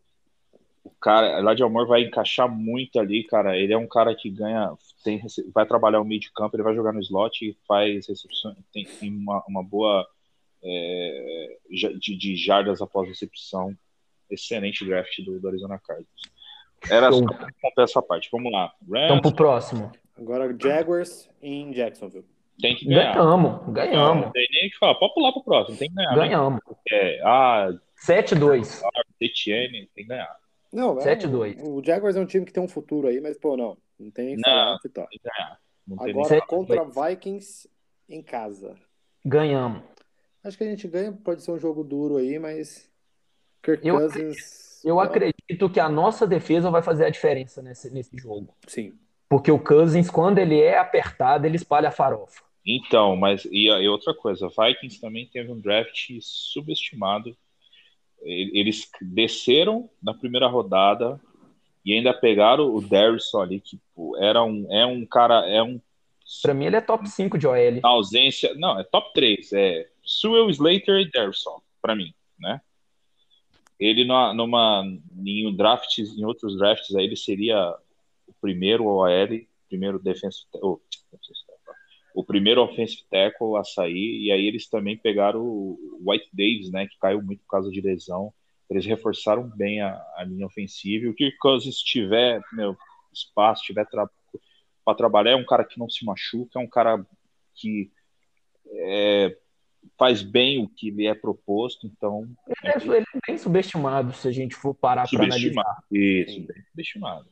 O 0.83 0.89
cara, 0.99 1.39
Elijah 1.39 1.69
Moore 1.69 1.87
vai 1.87 2.01
encaixar 2.01 2.49
muito 2.49 2.99
ali, 2.99 3.23
cara. 3.23 3.55
Ele 3.55 3.71
é 3.71 3.77
um 3.77 3.87
cara 3.87 4.15
que 4.15 4.29
ganha, 4.29 4.73
tem, 5.03 5.21
vai 5.53 5.65
trabalhar 5.65 6.01
o 6.01 6.05
meio 6.05 6.19
de 6.19 6.31
campo, 6.31 6.55
ele 6.55 6.63
vai 6.63 6.73
jogar 6.73 6.91
no 6.91 6.99
slot 6.99 7.45
e 7.45 7.55
faz 7.67 8.07
recepção, 8.07 8.55
tem, 8.73 8.85
tem 8.85 9.11
uma, 9.15 9.43
uma 9.47 9.63
boa 9.63 10.07
é, 10.63 11.57
de, 11.69 12.17
de 12.17 12.35
jardas 12.35 12.81
após 12.81 13.07
recepção. 13.07 13.75
Excelente 14.29 14.85
draft 14.85 15.19
do, 15.25 15.39
do 15.39 15.47
Arizona 15.49 15.77
Cardinals. 15.77 16.09
Era 16.89 17.11
só 17.11 17.23
essa 17.77 18.01
parte. 18.01 18.29
Vamos 18.31 18.51
lá. 18.51 18.73
Rams 18.89 19.05
Então, 19.05 19.21
pro 19.21 19.35
próximo. 19.35 19.91
Agora, 20.21 20.55
Jaguars 20.59 21.27
em 21.41 21.71
Jacksonville. 21.71 22.25
tem 22.59 22.75
que 22.75 22.85
ganhar. 22.85 23.13
Ganhamos, 23.15 23.65
Não, 23.65 23.73
ganhamos, 23.73 24.25
não 24.25 24.31
tem 24.31 24.47
nem 24.51 24.67
o 24.67 24.71
que 24.71 24.77
falar. 24.77 24.95
Pode 24.95 25.13
pular 25.15 25.31
pro 25.31 25.43
próximo. 25.43 25.77
Tem 25.77 25.89
que 25.89 25.95
ganhar. 25.95 26.11
né? 26.11 26.15
ganhamos. 26.15 26.61
É, 26.91 27.21
ah, 27.23 27.69
7-2. 28.07 28.81
Etienne, 29.19 29.89
tem 29.95 30.03
que 30.03 30.09
ganhar. 30.09 30.35
Não, 30.71 30.99
é, 30.99 31.03
7-2. 31.15 31.59
o 31.63 31.83
Jaguars 31.83 32.15
é 32.15 32.19
um 32.19 32.25
time 32.25 32.45
que 32.45 32.53
tem 32.53 32.61
um 32.61 32.67
futuro 32.67 33.07
aí, 33.07 33.19
mas, 33.19 33.37
pô, 33.37 33.57
não. 33.57 33.77
Não 33.99 34.11
tem 34.11 34.27
nem 34.27 34.35
que 34.35 34.41
Não. 34.41 34.49
falar, 34.49 34.79
que 34.79 34.89
ganhar. 34.89 35.59
Não 35.87 35.97
nem 35.97 36.09
Agora, 36.11 36.27
Sete, 36.27 36.47
contra 36.47 36.85
dois. 36.85 36.95
Vikings 37.09 37.69
em 38.07 38.21
casa. 38.21 38.75
Ganhamos. 39.25 39.81
Acho 40.43 40.57
que 40.57 40.63
a 40.63 40.67
gente 40.67 40.87
ganha, 40.87 41.11
pode 41.11 41.43
ser 41.43 41.51
um 41.51 41.59
jogo 41.59 41.83
duro 41.83 42.17
aí, 42.17 42.39
mas 42.39 42.89
Kirk 43.63 43.87
Eu 43.87 43.97
Cousins... 43.97 44.83
Eu 44.83 44.99
acredito 44.99 45.69
que 45.69 45.79
a 45.79 45.87
nossa 45.87 46.25
defesa 46.25 46.71
vai 46.71 46.81
fazer 46.81 47.05
a 47.05 47.09
diferença 47.11 47.61
nesse, 47.61 47.91
nesse 47.91 48.17
jogo. 48.17 48.55
Sim. 48.67 48.97
Porque 49.31 49.49
o 49.49 49.57
Cousins, 49.57 50.09
quando 50.09 50.39
ele 50.39 50.59
é 50.59 50.77
apertado, 50.77 51.45
ele 51.45 51.55
espalha 51.55 51.87
a 51.87 51.91
farofa. 51.91 52.41
Então, 52.65 53.15
mas 53.15 53.45
e, 53.45 53.67
e 53.67 53.87
outra 53.87 54.13
coisa, 54.13 54.49
Vikings 54.49 54.99
também 54.99 55.25
teve 55.25 55.49
um 55.49 55.57
draft 55.57 56.09
subestimado. 56.19 57.33
Eles 58.21 58.89
desceram 59.01 59.89
na 60.03 60.13
primeira 60.13 60.47
rodada 60.47 61.17
e 61.85 61.93
ainda 61.93 62.13
pegaram 62.13 62.75
o 62.75 62.81
Darrison 62.81 63.39
ali, 63.39 63.61
que 63.61 63.79
pô, 63.95 64.17
era 64.17 64.43
um, 64.43 64.67
é 64.69 64.85
um 64.85 65.05
cara, 65.05 65.47
é 65.47 65.63
um 65.63 65.79
Pra 66.41 66.53
mim, 66.53 66.65
ele 66.65 66.75
é 66.75 66.81
top 66.81 67.07
5 67.07 67.37
de 67.37 67.47
OL. 67.47 67.79
na 67.81 67.89
ausência, 67.89 68.53
não, 68.55 68.77
é 68.77 68.83
top 68.83 69.13
3, 69.13 69.53
é 69.53 69.87
Sewell, 70.05 70.49
Slater 70.49 70.99
e 70.99 71.09
Darrison, 71.09 71.61
pra 71.81 71.95
mim, 71.95 72.13
né? 72.37 72.59
Ele 73.79 74.03
numa, 74.03 74.33
numa 74.33 74.83
em 75.25 75.47
um 75.47 75.55
draft, 75.55 75.99
em 75.99 76.25
outros 76.25 76.57
drafts 76.57 76.93
aí 76.93 77.05
ele 77.05 77.15
seria 77.15 77.73
o 78.31 78.41
primeiro 78.41 78.85
OL, 78.85 79.27
primeiro 79.67 79.99
defensive, 79.99 80.47
oh, 80.55 80.79
o 82.13 82.23
primeiro 82.23 82.61
offensive 82.61 83.03
tackle 83.09 83.57
a 83.57 83.63
sair, 83.63 84.21
e 84.21 84.31
aí 84.31 84.45
eles 84.45 84.67
também 84.67 84.97
pegaram 84.97 85.41
o 85.41 86.01
White 86.05 86.29
Davis, 86.33 86.71
né, 86.71 86.87
que 86.87 86.97
caiu 86.99 87.21
muito 87.21 87.41
por 87.43 87.49
causa 87.49 87.69
de 87.69 87.81
lesão. 87.81 88.33
Eles 88.69 88.85
reforçaram 88.85 89.49
bem 89.49 89.81
a, 89.81 90.01
a 90.15 90.23
linha 90.23 90.45
ofensiva. 90.45 91.09
O 91.09 91.13
Kirk 91.13 91.37
Cousins 91.37 91.77
tiver 91.77 92.41
meu, 92.53 92.75
espaço, 93.13 93.63
tiver 93.63 93.85
tra 93.85 94.09
para 94.83 94.97
trabalhar, 94.97 95.31
é 95.31 95.35
um 95.35 95.45
cara 95.45 95.63
que 95.63 95.77
não 95.77 95.87
se 95.87 96.03
machuca, 96.03 96.59
é 96.59 96.63
um 96.63 96.67
cara 96.67 97.05
que 97.53 97.91
é, 98.73 99.37
faz 99.97 100.23
bem 100.23 100.63
o 100.63 100.67
que 100.67 100.89
lhe 100.89 101.05
é 101.05 101.13
proposto, 101.13 101.85
então... 101.85 102.27
Ele 102.47 102.73
é, 102.73 102.97
ele 102.97 103.05
é 103.13 103.19
bem 103.27 103.37
subestimado, 103.37 104.11
se 104.13 104.27
a 104.27 104.31
gente 104.31 104.55
for 104.55 104.73
parar 104.73 105.07
para 105.07 105.23
analisar. 105.23 105.83
Isso, 105.91 106.47
bem 106.47 106.63
subestimado. 106.71 107.29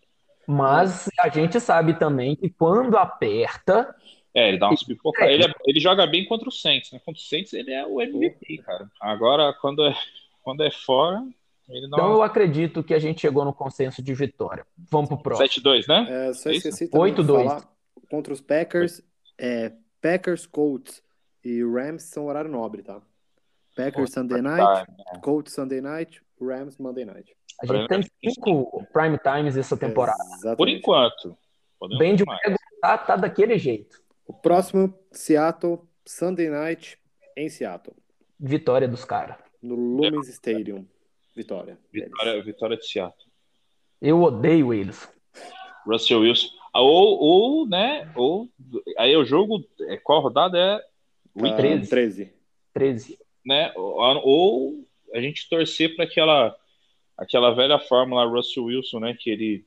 Mas 0.51 1.07
a 1.19 1.29
gente 1.29 1.59
sabe 1.59 1.93
também 1.93 2.35
que 2.35 2.49
quando 2.49 2.97
aperta... 2.97 3.95
É, 4.33 4.49
ele 4.49 4.57
dá 4.57 4.67
umas 4.67 4.81
pipoca. 4.81 5.23
Ele, 5.25 5.43
é, 5.43 5.53
ele 5.63 5.79
joga 5.79 6.07
bem 6.07 6.25
contra 6.25 6.49
o 6.49 6.51
Saints, 6.51 6.91
né? 6.91 6.99
Contra 7.05 7.21
o 7.21 7.23
Saints 7.23 7.53
ele 7.53 7.71
é 7.71 7.85
o 7.85 8.01
MVP, 8.01 8.57
cara. 8.57 8.89
Agora, 8.99 9.53
quando 9.62 9.85
é, 9.85 9.95
quando 10.41 10.63
é 10.63 10.71
fora, 10.71 11.23
ele 11.69 11.88
não... 11.88 11.99
Então 11.99 12.12
eu 12.13 12.23
acredito 12.23 12.83
que 12.83 12.95
a 12.95 12.99
gente 12.99 13.21
chegou 13.21 13.45
no 13.45 13.53
consenso 13.53 14.01
de 14.01 14.12
vitória. 14.15 14.65
Vamos 14.89 15.09
pro 15.09 15.19
próximo. 15.21 15.47
7-2, 15.47 15.88
né? 15.88 16.29
É, 16.29 16.33
só 16.33 16.49
esqueci 16.49 16.88
também 16.88 17.13
8-2. 17.13 17.21
de 17.21 17.27
falar 17.27 17.63
contra 18.09 18.33
os 18.33 18.41
Packers, 18.41 19.03
é, 19.38 19.71
Packers, 20.01 20.47
Colts 20.47 21.03
e 21.43 21.63
Rams 21.63 22.05
são 22.05 22.25
horário 22.25 22.49
nobre, 22.49 22.81
tá? 22.81 22.99
Packers 23.75 24.12
Sunday 24.12 24.41
night, 24.41 24.89
né? 24.97 25.19
Colts 25.21 25.53
Sunday 25.53 25.79
night, 25.79 26.23
Rams 26.41 26.78
Monday 26.78 27.06
night. 27.06 27.36
A 27.62 27.65
gente 27.65 27.88
tem 27.88 28.34
cinco 28.34 28.86
prime 28.93 29.17
times 29.17 29.58
essa 29.58 29.75
temporada. 29.75 30.23
Exatamente. 30.23 30.58
Por 30.58 30.69
enquanto. 30.69 31.38
Bem 31.97 32.15
de 32.15 32.23
tá, 32.82 32.97
tá 32.97 33.15
daquele 33.15 33.58
jeito. 33.58 34.02
O 34.25 34.34
próximo, 34.34 34.93
Seattle, 35.12 35.80
Sunday 36.06 36.49
night 36.49 36.97
em 37.36 37.49
Seattle, 37.49 37.95
Vitória 38.39 38.88
dos 38.88 39.04
caras. 39.04 39.38
no 39.62 39.75
Lumens 39.75 40.28
Stadium. 40.30 40.86
Vitória. 41.36 41.78
Vitória, 41.91 42.43
vitória 42.43 42.78
de 42.78 42.86
Seattle. 42.86 43.30
Eu 44.02 44.21
odeio 44.21 44.73
eles. 44.73 45.10
Russell 45.86 46.21
Wilson. 46.21 46.47
Ou, 46.73 47.19
ou, 47.19 47.67
né? 47.67 48.12
Ou. 48.15 48.47
Aí 48.97 49.15
o 49.15 49.25
jogo. 49.25 49.63
é, 49.82 49.97
Qual 49.97 50.21
rodada 50.21 50.58
é? 50.58 50.75
Ah, 51.41 51.56
13. 51.56 51.89
13. 51.89 52.34
13. 52.73 53.19
Né? 53.45 53.73
Ou, 53.75 53.97
ou 54.23 54.88
a 55.13 55.22
gente 55.22 55.50
torcer 55.50 55.95
para 55.95 56.06
aquela. 56.06 56.56
Aquela 57.17 57.52
velha 57.52 57.78
fórmula 57.78 58.26
Russell 58.26 58.65
Wilson, 58.65 59.00
né? 59.00 59.17
Que 59.17 59.30
ele. 59.30 59.65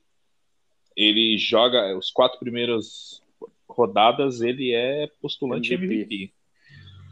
Ele 0.96 1.38
joga 1.38 1.96
os 1.96 2.10
quatro 2.10 2.38
primeiras 2.38 3.22
rodadas, 3.68 4.42
ele 4.42 4.72
é 4.72 5.08
postulante 5.20 5.72
MVP. 5.72 5.94
MVP. 5.94 6.32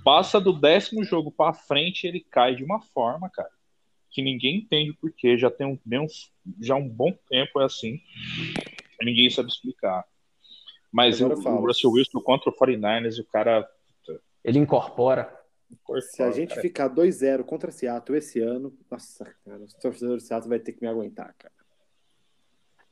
Passa 0.04 0.40
do 0.40 0.52
décimo 0.52 1.04
jogo 1.04 1.30
para 1.30 1.54
frente, 1.54 2.06
ele 2.06 2.20
cai 2.20 2.54
de 2.54 2.64
uma 2.64 2.80
forma, 2.80 3.28
cara, 3.30 3.50
que 4.10 4.22
ninguém 4.22 4.56
entende 4.56 4.92
por 4.92 5.10
quê. 5.12 5.36
Já 5.36 5.50
tem 5.50 5.66
um, 5.66 5.78
já 6.60 6.74
um 6.74 6.88
bom 6.88 7.12
tempo 7.28 7.60
é 7.60 7.64
assim. 7.64 8.00
Ninguém 9.00 9.30
sabe 9.30 9.48
explicar. 9.48 10.04
Mas 10.92 11.20
o, 11.20 11.28
o 11.28 11.66
Russell 11.66 11.92
Wilson 11.92 12.20
contra 12.20 12.50
o 12.50 12.56
49ers, 12.56 13.18
o 13.20 13.24
cara. 13.24 13.68
Ele 14.44 14.58
incorpora. 14.58 15.39
Se 16.00 16.22
a 16.22 16.30
gente 16.30 16.58
ficar 16.60 16.88
2-0 16.88 17.44
contra 17.44 17.70
Seattle 17.70 18.18
esse 18.18 18.40
ano, 18.40 18.72
nossa, 18.90 19.24
cara, 19.44 19.58
os 19.58 19.74
torcedores 19.74 20.22
do 20.22 20.26
Seattle 20.26 20.48
vai 20.48 20.58
ter 20.58 20.72
que 20.72 20.82
me 20.82 20.88
aguentar, 20.88 21.34
cara. 21.38 21.52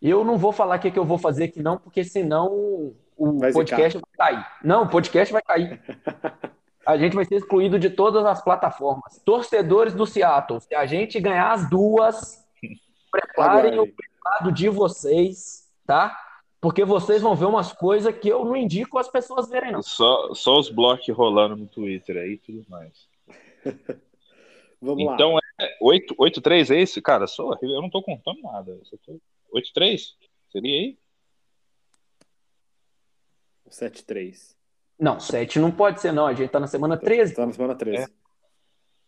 Eu 0.00 0.24
não 0.24 0.38
vou 0.38 0.52
falar 0.52 0.76
o 0.76 0.80
que, 0.80 0.90
que 0.90 0.98
eu 0.98 1.04
vou 1.04 1.18
fazer 1.18 1.44
aqui, 1.44 1.62
não, 1.62 1.76
porque 1.76 2.04
senão 2.04 2.94
o 3.16 3.38
Vai 3.38 3.52
podcast 3.52 4.00
vai 4.00 4.32
cair. 4.32 4.46
Não, 4.62 4.84
o 4.84 4.88
podcast 4.88 5.32
vai 5.32 5.42
cair. 5.42 5.80
A 6.86 6.96
gente 6.96 7.14
vai 7.14 7.24
ser 7.26 7.34
excluído 7.34 7.78
de 7.78 7.90
todas 7.90 8.24
as 8.24 8.42
plataformas. 8.42 9.20
Torcedores 9.22 9.92
do 9.92 10.06
Seattle, 10.06 10.58
se 10.58 10.74
a 10.74 10.86
gente 10.86 11.20
ganhar 11.20 11.52
as 11.52 11.68
duas, 11.68 12.42
preparem 13.12 13.72
o 13.72 13.82
Aguardem. 13.82 13.94
lado 14.24 14.50
de 14.50 14.70
vocês, 14.70 15.70
tá? 15.86 16.16
Porque 16.61 16.85
vocês 16.85 17.23
vão 17.23 17.37
ver 17.37 17.44
umas 17.47 17.73
coisas 17.73 18.16
que 18.18 18.29
eu 18.29 18.44
não 18.44 18.57
indico 18.57 18.99
as 18.99 19.09
pessoas 19.09 19.49
verem, 19.49 19.71
não. 19.73 19.83
Só, 19.83 20.35
só 20.35 20.59
os 20.59 20.68
blocos 20.68 21.09
rolando 21.14 21.57
no 21.57 21.66
Twitter 21.68 22.16
aí 22.16 22.33
e 22.33 22.38
tudo 22.38 22.64
mais. 22.68 23.09
Vamos 24.81 25.05
lá. 25.07 25.14
Então 25.14 25.37
é 25.61 25.77
8 25.81 26.14
8-3 26.16 26.75
é 26.75 26.81
esse? 26.81 27.01
Cara, 27.03 27.27
só, 27.27 27.53
eu 27.62 27.81
não 27.83 27.90
tô 27.90 28.03
contando 28.03 28.40
nada. 28.42 28.73
Eu 28.73 28.85
só 28.85 28.97
tô- 29.05 29.21
8-3? 29.55 30.14
Seria 30.51 30.73
aí? 30.81 30.99
7-3. 33.68 34.57
Não, 34.99 35.21
7 35.21 35.59
não 35.59 35.71
pode 35.71 36.01
ser, 36.01 36.12
não. 36.12 36.27
A 36.27 36.35
gente 36.35 36.51
tá 36.51 36.59
na 36.59 36.66
semana 36.66 36.97
13. 36.97 37.35
Tá 37.35 37.47
na 37.47 37.53
semana 37.53 37.75
13. 37.75 38.12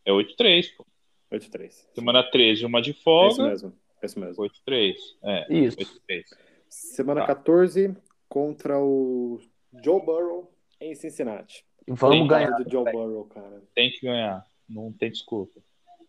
É 0.05 0.11
8-3, 0.13 0.77
pô. 0.77 0.87
8-3. 1.33 1.87
Semana 1.95 2.23
13, 2.31 2.65
uma 2.67 2.81
de 2.83 2.91
É 2.91 2.93
isso 2.93 3.03
folga. 3.03 3.45
mesmo. 3.49 3.73
É 4.03 4.07
isso 4.07 4.19
mesmo. 4.21 4.43
8-3. 4.45 4.97
É, 5.23 5.53
Isso. 5.55 5.77
8-3. 5.79 6.25
Semana 6.71 7.23
Tá. 7.23 7.27
14 7.35 7.95
contra 8.29 8.79
o 8.79 9.41
Joe 9.85 10.01
Burrow 10.01 10.51
em 10.81 10.95
Cincinnati. 10.95 11.65
Vamos 11.89 12.29
ganhar. 12.29 12.51
do 12.51 12.71
Joe 12.71 12.85
Burrow, 12.93 13.25
cara. 13.25 13.63
Tem 13.75 13.91
que 13.91 14.07
ganhar. 14.07 14.47
Não 14.69 14.93
tem 14.93 15.11
desculpa. 15.11 15.61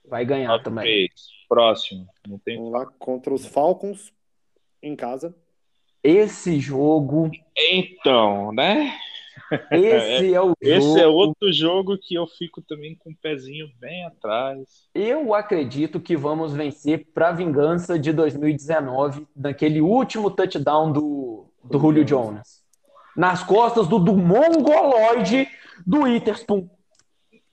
Vai 0.06 0.24
ganhar 0.24 0.62
também. 0.62 1.08
9-3. 1.10 1.10
Próximo. 1.50 2.08
Não 2.28 2.38
tem 2.38 2.58
Vamos 2.58 2.72
lá 2.72 2.86
contra 2.86 3.34
os 3.34 3.46
Falcons 3.46 4.14
em 4.82 4.96
casa. 4.96 5.36
Esse 6.04 6.60
jogo, 6.60 7.30
Então, 7.58 8.52
né? 8.52 8.98
Esse 9.72 10.34
é 10.34 10.42
o 10.42 10.54
Esse 10.62 10.88
jogo. 10.88 11.00
é 11.00 11.08
outro 11.08 11.52
jogo 11.52 11.98
que 11.98 12.16
eu 12.16 12.26
fico 12.26 12.62
também 12.62 12.96
com 12.96 13.12
o 13.12 13.16
pezinho 13.16 13.70
bem 13.80 14.06
atrás. 14.06 14.88
Eu 14.94 15.34
acredito 15.34 16.00
que 16.00 16.16
vamos 16.16 16.54
vencer 16.54 17.08
para 17.14 17.32
vingança 17.32 18.00
de 18.00 18.14
2019, 18.14 19.28
daquele 19.36 19.82
último 19.82 20.32
touchdown 20.32 20.92
do, 20.92 21.46
do 21.64 21.80
Julio 21.80 22.06
Jones. 22.06 22.62
Nas 23.16 23.44
costas 23.44 23.88
do, 23.88 24.00
do 24.00 24.16
mongoloide 24.16 25.48
do 25.86 26.04
Witherspoon. 26.04 26.70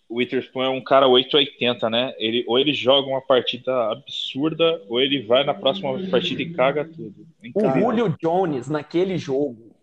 O 0.09 0.17
Witherspoon 0.17 0.63
é 0.63 0.69
um 0.71 0.83
cara 0.83 1.07
880, 1.07 1.91
né? 1.91 2.15
Ele, 2.17 2.45
ou 2.47 2.59
ele 2.59 2.73
joga 2.73 3.09
uma 3.09 3.21
partida 3.21 3.91
absurda, 3.91 4.81
ou 4.89 5.01
ele 5.01 5.23
vai 5.23 5.45
na 5.45 5.53
próxima 5.53 5.93
partida 6.11 6.41
e 6.41 6.55
caga 6.55 6.85
tudo. 6.85 7.27
O. 7.55 7.71
Julio 7.79 8.17
Jones, 8.23 8.69
naquele 8.69 9.19
jogo, 9.19 9.77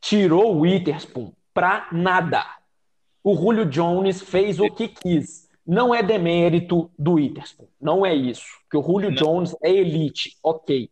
tirou 0.00 0.56
o 0.56 0.60
Witherspoon 0.60 1.32
pra 1.54 1.88
nada. 1.92 2.44
O 3.22 3.34
Julio 3.36 3.64
Jones 3.66 4.20
fez 4.20 4.58
o 4.58 4.68
que 4.70 4.88
quis. 4.88 5.48
Não 5.66 5.94
é 5.94 6.02
demérito 6.02 6.90
do 6.98 7.12
Witherspoon. 7.14 7.68
Não 7.80 8.04
é 8.04 8.14
isso. 8.14 8.44
Que 8.70 8.76
o 8.76 8.82
Julio 8.82 9.10
Não. 9.10 9.16
Jones 9.16 9.54
é 9.62 9.70
elite, 9.70 10.36
ok. 10.42 10.90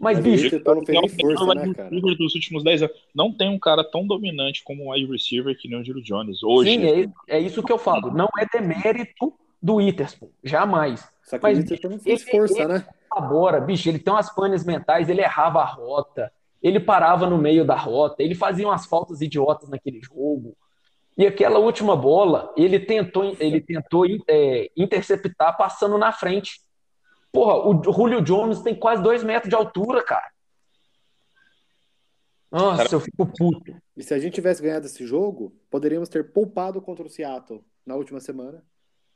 Mas, 0.00 0.16
Mas 0.18 0.24
bicho, 0.26 0.46
Esse 0.48 0.56
então 0.56 0.74
não 0.74 0.84
fez 0.84 0.96
É 0.96 0.98
o 0.98 1.02
nem 1.02 1.10
força, 1.36 1.54
né, 1.54 1.72
cara? 1.74 1.88
dos 1.90 2.34
últimos 2.34 2.64
10 2.64 2.82
anos. 2.82 2.96
Não 3.14 3.32
tem 3.32 3.48
um 3.48 3.58
cara 3.58 3.84
tão 3.84 4.04
dominante 4.04 4.62
como 4.64 4.84
um 4.86 4.90
wide 4.92 5.10
receiver 5.10 5.56
que 5.56 5.68
nem 5.68 5.80
o 5.80 5.84
Julio 5.84 6.02
Jones. 6.02 6.42
Hoje. 6.42 6.70
sim, 6.70 6.84
é, 7.28 7.36
é 7.36 7.38
isso 7.38 7.62
que 7.62 7.72
eu 7.72 7.78
falo. 7.78 8.10
Não 8.10 8.28
é 8.36 8.44
demérito 8.52 9.32
do 9.62 9.76
Witherspoon. 9.76 10.30
Jamais. 10.42 11.08
Só 11.22 11.38
que 11.38 11.44
Mas, 11.44 11.56
o 11.58 11.60
Witherspoon 11.60 11.90
não 11.90 11.98
fez 12.00 12.22
ele- 12.22 12.30
força, 12.38 12.58
ele- 12.62 12.72
né? 12.74 12.86
Agora, 13.10 13.60
bicho, 13.60 13.88
ele 13.88 14.00
tem 14.00 14.12
umas 14.12 14.34
panes 14.34 14.64
mentais, 14.66 15.08
ele 15.08 15.20
errava 15.20 15.60
a 15.60 15.64
rota, 15.64 16.32
ele 16.64 16.80
parava 16.80 17.28
no 17.28 17.36
meio 17.38 17.64
da 17.64 17.76
rota, 17.76 18.22
ele 18.22 18.34
fazia 18.34 18.66
umas 18.66 18.86
faltas 18.86 19.20
idiotas 19.20 19.68
naquele 19.68 20.00
jogo. 20.02 20.56
E 21.16 21.26
aquela 21.26 21.58
última 21.60 21.94
bola, 21.94 22.52
ele 22.56 22.80
tentou, 22.80 23.36
ele 23.38 23.60
tentou 23.60 24.04
é, 24.26 24.70
interceptar 24.76 25.56
passando 25.56 25.96
na 25.98 26.10
frente. 26.10 26.60
Porra, 27.30 27.68
o 27.68 27.82
Julio 27.92 28.20
Jones 28.22 28.62
tem 28.62 28.74
quase 28.74 29.02
dois 29.02 29.22
metros 29.22 29.48
de 29.50 29.54
altura, 29.54 30.02
cara. 30.02 30.28
Nossa, 32.50 32.84
Cara- 32.84 32.94
eu 32.94 33.00
fico 33.00 33.26
puto. 33.26 33.76
E 33.96 34.02
se 34.02 34.14
a 34.14 34.18
gente 34.18 34.34
tivesse 34.34 34.62
ganhado 34.62 34.86
esse 34.86 35.04
jogo, 35.06 35.54
poderíamos 35.70 36.08
ter 36.08 36.32
poupado 36.32 36.80
contra 36.80 37.04
o 37.04 37.10
Seattle 37.10 37.64
na 37.84 37.94
última 37.96 38.20
semana. 38.20 38.62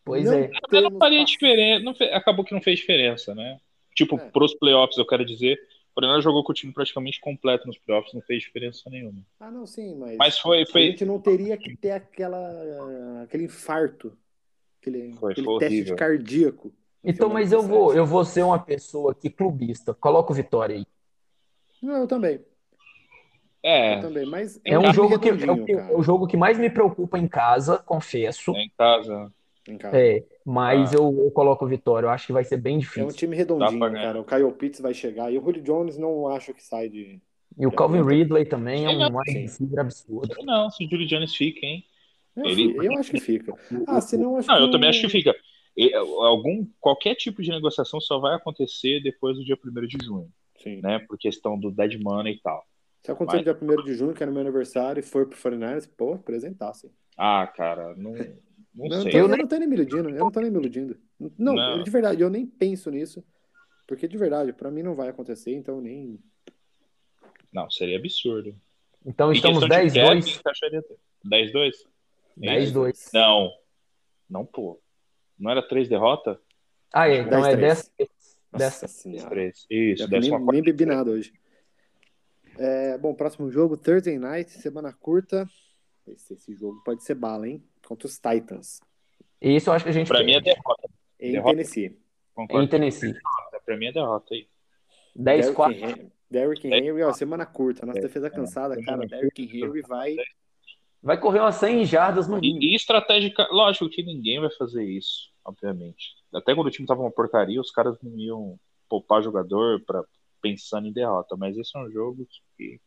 Pois 0.04 0.24
Não 0.24 0.32
é. 0.34 0.50
Não 0.72 0.98
faria 0.98 1.24
diferença. 1.24 1.84
Não 1.84 1.94
fe- 1.94 2.12
acabou 2.12 2.44
que 2.44 2.54
não 2.54 2.60
fez 2.62 2.78
diferença, 2.80 3.34
né? 3.34 3.58
Tipo, 3.94 4.16
É. 4.16 4.30
pros 4.30 4.54
playoffs, 4.54 4.98
eu 4.98 5.06
quero 5.06 5.24
dizer. 5.24 5.58
O 5.98 6.00
Fernando 6.00 6.22
jogou 6.22 6.44
com 6.44 6.52
o 6.52 6.54
time 6.54 6.72
praticamente 6.72 7.18
completo 7.20 7.66
nos 7.66 7.76
playoffs, 7.76 8.14
não 8.14 8.20
fez 8.20 8.44
diferença 8.44 8.88
nenhuma. 8.88 9.20
Ah, 9.40 9.50
não, 9.50 9.66
sim, 9.66 9.96
mas, 9.96 10.16
Mas 10.16 10.38
foi- 10.38 10.64
foi- 10.64 10.82
a 10.82 10.90
gente 10.92 11.04
não 11.04 11.18
teria 11.20 11.56
que 11.56 11.76
ter 11.76 11.90
aquela, 11.90 12.48
aquele 13.24 13.46
infarto, 13.46 14.16
aquele, 14.80 15.12
Foi- 15.14 15.32
aquele 15.32 15.44
foi 15.44 15.58
teste 15.58 15.74
horrível. 15.74 15.94
de 15.96 15.98
cardíaco. 15.98 16.72
Então, 17.02 17.28
mas 17.28 17.50
eu 17.50 17.62
17. 17.62 17.80
vou, 17.80 17.94
eu 17.94 18.06
vou 18.06 18.24
ser 18.24 18.44
uma 18.44 18.60
pessoa 18.60 19.12
que 19.12 19.28
clubista. 19.28 19.92
Coloca 19.92 20.30
o 20.30 20.34
Vitória 20.36 20.76
aí. 20.76 20.86
Não, 21.82 21.96
eu 21.96 22.06
também. 22.06 22.34
Eu 22.34 22.44
É, 23.64 24.00
também, 24.00 24.24
mas 24.24 24.60
É 24.64 24.78
um 24.78 24.92
jogo 24.92 25.18
que 25.18 25.28
é 25.28 25.32
o, 25.32 25.68
é 25.68 25.96
o 25.96 26.02
jogo 26.02 26.28
que 26.28 26.36
mais 26.36 26.56
me 26.56 26.70
preocupa 26.70 27.18
em 27.18 27.26
casa, 27.26 27.76
confesso. 27.78 28.52
em 28.52 28.70
casa. 28.78 29.12
em 29.12 29.16
casa. 29.16 29.34
É, 29.92 30.24
mas 30.44 30.92
Ah. 30.92 30.96
eu, 30.96 31.24
eu 31.24 31.30
coloco 31.30 31.64
o 31.64 31.68
Vitória. 31.68 32.06
Eu 32.06 32.10
acho 32.10 32.26
que 32.26 32.32
vai 32.32 32.44
ser 32.44 32.56
bem 32.56 32.74
É 32.74 32.76
um 32.76 32.80
difícil. 32.80 33.08
time 33.12 33.36
redondinho, 33.36 33.80
cara. 33.92 34.20
O 34.20 34.24
Kyle 34.24 34.52
Pitts 34.52 34.80
vai 34.80 34.94
chegar. 34.94 35.32
E 35.32 35.38
o 35.38 35.42
Julio 35.44 35.62
Jones 35.62 35.98
não 35.98 36.28
acho 36.28 36.54
que 36.54 36.62
sai 36.62 36.88
de. 36.88 37.20
E 37.58 37.66
o 37.66 37.72
Calvin 37.72 38.02
Ridley 38.02 38.44
também 38.44 38.86
é 38.86 38.90
Sim, 38.90 39.12
um 39.12 39.22
sim. 39.24 39.32
receiver 39.40 39.80
absurdo. 39.80 40.34
Não, 40.44 40.70
se 40.70 40.84
o 40.86 40.88
Julio 40.90 41.06
Jones 41.06 41.34
fica, 41.34 41.66
hein? 41.66 41.84
Eu, 42.36 42.44
Ele- 42.46 42.76
eu 42.86 42.92
acho 42.98 43.10
que 43.10 43.20
fica. 43.20 43.52
Ah, 43.86 44.00
se 44.00 44.16
não, 44.16 44.36
acho 44.36 44.48
Não, 44.48 44.56
que 44.58 44.62
eu 44.62 44.70
também 44.70 44.88
acho 44.90 45.00
que 45.00 45.08
fica. 45.08 45.34
E, 45.76 45.92
algum, 45.94 46.64
qualquer 46.80 47.14
tipo 47.16 47.42
de 47.42 47.50
negociação 47.50 48.00
só 48.00 48.18
vai 48.20 48.34
acontecer 48.36 49.00
depois 49.02 49.36
do 49.36 49.44
dia 49.44 49.56
1 49.56 49.86
de 49.86 49.98
junho, 50.04 50.28
Sim. 50.56 50.80
né? 50.82 51.00
Por 51.00 51.18
questão 51.18 51.58
do 51.58 51.70
dead 51.70 52.00
money 52.00 52.34
e 52.34 52.40
tal. 52.40 52.64
Se 53.02 53.10
acontecer 53.10 53.44
Mas- 53.44 53.60
no 53.60 53.66
dia 53.74 53.76
1 53.80 53.84
de 53.84 53.94
junho, 53.94 54.14
que 54.14 54.22
era 54.22 54.30
meu 54.30 54.40
aniversário, 54.40 55.00
e 55.00 55.02
for 55.02 55.26
pro 55.26 55.36
49ers, 55.38 55.86
pô, 55.96 56.14
apresentasse. 56.14 56.90
Ah, 57.16 57.44
cara, 57.46 57.94
não, 57.96 58.12
não, 58.74 58.88
Não, 58.88 59.02
sei. 59.02 59.12
eu, 59.14 59.28
Eu 59.28 59.36
não 59.36 59.46
tô 59.46 59.56
nem 59.56 59.68
me 59.68 59.74
iludindo, 59.76 60.08
eu 60.10 60.14
não 60.18 60.30
tô 60.30 60.40
nem 60.40 60.50
me 60.50 60.58
iludindo. 60.58 60.98
Não, 61.38 61.54
Não. 61.54 61.82
de 61.82 61.90
verdade, 61.90 62.20
eu 62.22 62.30
nem 62.30 62.46
penso 62.46 62.90
nisso. 62.90 63.24
Porque 63.86 64.06
de 64.06 64.16
verdade, 64.18 64.52
pra 64.52 64.70
mim 64.70 64.82
não 64.82 64.94
vai 64.94 65.08
acontecer, 65.08 65.54
então 65.54 65.80
nem. 65.80 66.18
Não, 67.52 67.70
seria 67.70 67.96
absurdo. 67.98 68.54
Então 69.04 69.32
Em 69.32 69.36
estamos 69.36 69.60
questão 69.60 69.78
de 69.86 69.90
10-2. 69.92 70.24
cap, 70.26 70.38
encaixaria 70.40 70.78
até. 70.80 70.94
10-2? 71.24 71.72
10-2. 72.38 73.10
Não. 73.14 73.50
Não, 74.28 74.44
pô. 74.44 74.78
Não 75.38 75.50
era 75.50 75.62
três 75.66 75.88
derrotas? 75.88 76.36
Ah, 76.92 77.08
é. 77.08 77.18
Então 77.18 77.44
é 77.46 77.56
10-3. 77.56 77.58
10 77.58 77.90
Nossa 78.52 78.64
Dessa- 78.64 78.88
senhora. 78.88 79.44
Isso, 79.46 79.66
Já 79.96 80.06
nem, 80.06 80.30
nem 80.52 80.62
bebi 80.62 80.84
nada 80.86 81.10
hoje. 81.10 81.32
É, 82.58 82.98
bom, 82.98 83.14
próximo 83.14 83.50
jogo, 83.50 83.76
Thursday 83.76 84.18
Night, 84.18 84.50
semana 84.50 84.92
curta. 84.92 85.48
Esse, 86.12 86.34
esse 86.34 86.54
jogo 86.54 86.82
pode 86.84 87.02
ser 87.04 87.14
bala, 87.14 87.48
hein? 87.48 87.62
Contra 87.86 88.06
os 88.06 88.14
Titans, 88.18 88.80
Esse 89.40 89.68
eu 89.68 89.72
acho 89.72 89.84
que 89.84 89.90
a 89.90 89.92
gente 89.92 90.08
Pra 90.08 90.22
mim 90.22 90.32
é 90.32 90.40
derrota. 90.40 90.88
em 91.20 91.32
Derrota. 91.32 91.50
Tennessee. 91.56 91.98
Concordo. 92.34 92.64
em 92.64 92.68
Tennessee. 92.68 93.14
Pra 93.64 93.76
mim 93.76 93.86
é 93.86 93.92
derrota 93.92 94.34
aí. 94.34 94.48
10-4. 95.16 95.72
Derrick 95.74 95.84
Hen- 96.02 96.12
Derrick 96.30 96.66
Henry, 96.68 97.02
ó, 97.02 97.12
semana 97.12 97.46
curta. 97.46 97.84
Nossa 97.86 97.98
É, 97.98 98.02
defesa 98.02 98.28
cansada, 98.30 98.74
semana 98.74 99.08
cara. 99.08 99.20
Derrick 99.22 99.42
Henry 99.42 99.82
vai. 99.82 100.16
Vai 101.02 101.18
correr 101.18 101.40
umas 101.40 101.54
100 101.56 101.84
jardas 101.86 102.26
no 102.28 102.38
mínimo. 102.40 102.62
E, 102.62 102.72
e 102.72 102.74
estratégica, 102.76 103.46
lógico 103.50 103.88
que 103.88 104.02
ninguém 104.02 104.40
vai 104.40 104.50
fazer 104.50 104.84
isso, 104.84 105.30
obviamente. 105.44 106.14
Até 106.34 106.54
quando 106.54 106.66
o 106.66 106.70
time 106.70 106.86
tava 106.86 107.00
uma 107.02 107.10
porcaria, 107.10 107.60
os 107.60 107.70
caras 107.70 107.96
não 108.02 108.18
iam 108.18 108.58
poupar 108.88 109.22
jogador 109.22 109.80
para 109.84 110.04
pensando 110.42 110.86
em 110.88 110.92
derrota. 110.92 111.36
Mas 111.36 111.56
esse 111.56 111.76
é 111.76 111.80
um 111.80 111.90
jogo 111.90 112.26
que 112.56 112.80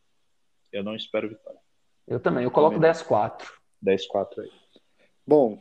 eu 0.72 0.84
não 0.84 0.94
espero 0.94 1.28
vitória. 1.28 1.58
Eu 2.06 2.18
também. 2.20 2.44
Eu 2.44 2.50
coloco 2.50 2.74
Também. 2.76 2.90
10-4. 2.90 3.46
10-4 3.84 4.40
aí. 4.42 4.50
Bom, 5.26 5.58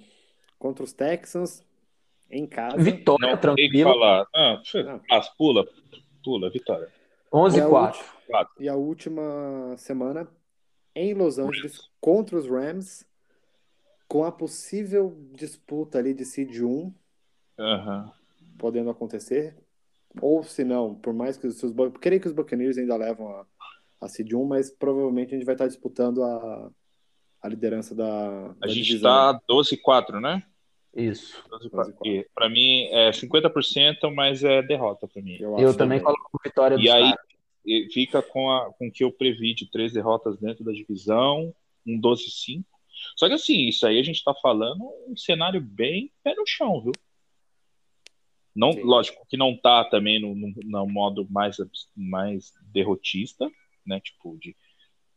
contra 0.57 0.83
os 0.83 0.91
Texans, 0.93 1.63
em 2.29 2.45
casa. 2.47 2.77
Vitória, 2.77 3.29
Não 3.31 3.37
tranquilo. 3.37 3.91
falar. 3.91 4.25
Ah, 4.35 4.61
passa, 5.07 5.31
pula, 5.37 5.65
pula, 6.23 6.49
vitória. 6.49 6.87
E 6.87 7.35
a, 7.35 7.37
11-4. 7.37 7.95
ulti- 8.29 8.49
e 8.59 8.69
a 8.69 8.75
última 8.75 9.75
semana 9.77 10.27
em 10.95 11.13
Los 11.13 11.37
Angeles 11.39 11.89
contra 12.01 12.37
os 12.37 12.47
Rams, 12.47 13.05
com 14.07 14.23
a 14.25 14.31
possível 14.31 15.15
disputa 15.33 15.97
ali 15.99 16.13
de 16.13 16.25
seed 16.25 16.59
1 16.61 16.93
Aham. 17.57 18.11
podendo 18.57 18.89
acontecer. 18.89 19.55
Ou 20.21 20.43
se 20.43 20.65
não, 20.65 20.93
por 20.93 21.13
mais 21.13 21.37
que 21.37 21.47
os, 21.47 21.61
Buc- 21.71 21.97
creio 21.99 22.19
que 22.19 22.27
os 22.27 22.33
Buccaneers 22.33 22.77
ainda 22.77 22.97
levam 22.97 23.29
a, 23.29 23.45
a 24.01 24.07
seed 24.07 24.33
1, 24.33 24.43
mas 24.45 24.69
provavelmente 24.71 25.33
a 25.33 25.37
gente 25.37 25.45
vai 25.45 25.55
estar 25.55 25.67
disputando 25.67 26.23
a, 26.23 26.71
a 27.41 27.47
liderança 27.47 27.93
da, 27.95 28.47
da 28.49 28.55
A 28.63 28.67
gente 28.67 28.85
divisão. 28.87 29.09
tá 29.11 29.39
12-4, 29.49 30.19
né? 30.19 30.43
Isso. 30.93 31.41
12-4. 31.49 32.25
Pra 32.35 32.49
mim 32.49 32.87
é 32.91 33.11
50%, 33.11 34.13
mas 34.13 34.43
é 34.43 34.61
derrota 34.63 35.07
pra 35.07 35.21
mim. 35.21 35.37
Eu, 35.39 35.57
Eu 35.57 35.77
também 35.77 36.01
coloco 36.01 36.39
vitória 36.43 36.75
dos 36.75 36.85
E 36.85 36.89
aí 36.89 37.03
caras. 37.11 37.93
fica 37.93 38.21
com, 38.21 38.49
a, 38.51 38.73
com 38.73 38.87
o 38.87 38.91
que 38.91 39.03
eu 39.03 39.11
previ 39.11 39.53
de 39.53 39.69
três 39.71 39.93
derrotas 39.93 40.37
dentro 40.39 40.63
da 40.65 40.71
divisão, 40.73 41.53
um 41.87 41.99
12-5. 42.01 42.63
Só 43.15 43.27
que 43.27 43.33
assim, 43.33 43.67
isso 43.67 43.85
aí 43.87 43.99
a 43.99 44.03
gente 44.03 44.23
tá 44.23 44.33
falando 44.41 44.83
um 45.07 45.15
cenário 45.15 45.61
bem 45.61 46.11
pé 46.23 46.35
no 46.35 46.45
chão, 46.45 46.81
viu? 46.81 46.91
Não, 48.53 48.73
Sim. 48.73 48.81
lógico 48.83 49.25
que 49.29 49.37
não 49.37 49.55
tá 49.55 49.85
também 49.85 50.19
no, 50.19 50.35
no, 50.35 50.53
no 50.63 50.87
modo 50.87 51.25
mais, 51.29 51.55
mais 51.95 52.51
derrotista, 52.73 53.49
né? 53.91 53.99
Tipo, 53.99 54.37
de. 54.39 54.55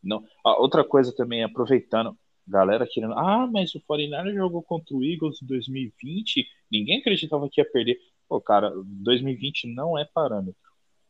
Não. 0.02 0.22
Ah, 0.44 0.58
outra 0.60 0.84
coisa 0.84 1.14
também, 1.16 1.42
aproveitando, 1.42 2.14
galera 2.46 2.86
querendo. 2.86 3.14
Ah, 3.14 3.48
mas 3.50 3.74
o 3.74 3.80
49 3.86 4.34
jogou 4.34 4.62
contra 4.62 4.94
o 4.94 5.02
Eagles 5.02 5.40
em 5.42 5.46
2020, 5.46 6.46
ninguém 6.70 6.98
acreditava 7.00 7.48
que 7.50 7.60
ia 7.60 7.70
perder. 7.70 7.96
Pô, 8.28 8.40
cara, 8.40 8.70
2020 8.84 9.72
não 9.74 9.96
é 9.98 10.04
parâmetro. 10.04 10.60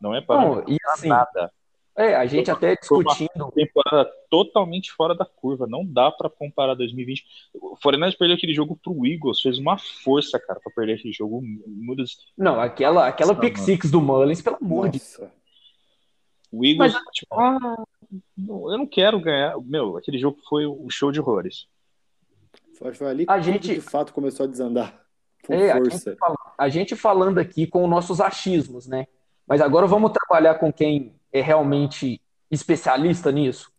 Não 0.00 0.14
é 0.14 0.20
parâmetro. 0.20 0.64
Não, 0.68 0.72
e 0.74 0.78
assim, 0.92 1.08
nada. 1.08 1.50
é, 1.96 2.14
a 2.14 2.26
gente 2.26 2.50
até 2.50 2.76
Foi 2.86 2.98
uma- 2.98 3.04
discutindo. 3.12 3.50
Temporada 3.52 4.10
totalmente 4.30 4.90
fora 4.92 5.14
da 5.14 5.24
curva. 5.24 5.66
Não 5.66 5.84
dá 5.86 6.10
pra 6.10 6.28
comparar 6.28 6.74
2020. 6.74 7.24
O 7.54 7.76
49 7.80 8.16
perdeu 8.16 8.36
aquele 8.36 8.52
jogo 8.54 8.76
pro 8.82 9.06
Eagles, 9.06 9.40
fez 9.40 9.58
uma 9.58 9.78
força, 9.78 10.38
cara, 10.40 10.60
pra 10.60 10.72
perder 10.74 10.94
aquele 10.94 11.12
jogo. 11.12 11.40
Mudas. 11.66 12.16
Não, 12.36 12.60
aquela, 12.60 13.06
aquela 13.08 13.30
Nossa, 13.32 13.40
pick 13.40 13.54
mano. 13.54 13.64
six 13.64 13.90
do 13.90 14.00
Mullins, 14.00 14.42
pelo 14.42 14.56
amor 14.60 14.88
de 14.88 14.98
Deus. 14.98 15.30
O 16.58 16.64
Eagles, 16.64 16.92
Mas- 16.94 17.02
tipo, 17.12 17.34
ah, 17.40 17.84
não, 18.36 18.70
eu 18.72 18.78
não 18.78 18.86
quero 18.86 19.20
ganhar. 19.20 19.56
Meu, 19.60 19.96
aquele 19.96 20.18
jogo 20.18 20.38
foi 20.48 20.66
um 20.66 20.88
show 20.90 21.10
de 21.10 21.20
horrores. 21.20 21.66
foi, 22.78 22.92
foi 22.92 23.06
ali 23.08 23.24
que 23.26 23.32
A 23.32 23.40
gente- 23.40 23.74
de 23.74 23.80
fato 23.80 24.12
começou 24.12 24.44
a 24.44 24.48
desandar 24.48 25.00
com 25.46 25.54
É, 25.54 25.70
a 25.72 25.76
força. 25.76 26.10
gente, 26.10 26.18
fala- 26.18 26.36
a 26.58 26.68
gente 26.68 26.96
falando 26.96 27.38
aqui 27.38 27.66
com 27.66 27.86
nossos 27.86 28.20
achismos, 28.20 28.86
né? 28.86 29.06
Mas 29.46 29.60
agora 29.60 29.86
vamos 29.86 30.10
trabalhar 30.12 30.54
com 30.56 30.72
quem 30.72 31.14
é 31.32 31.40
realmente 31.40 32.20
especialista 32.50 33.30
nisso. 33.30 33.70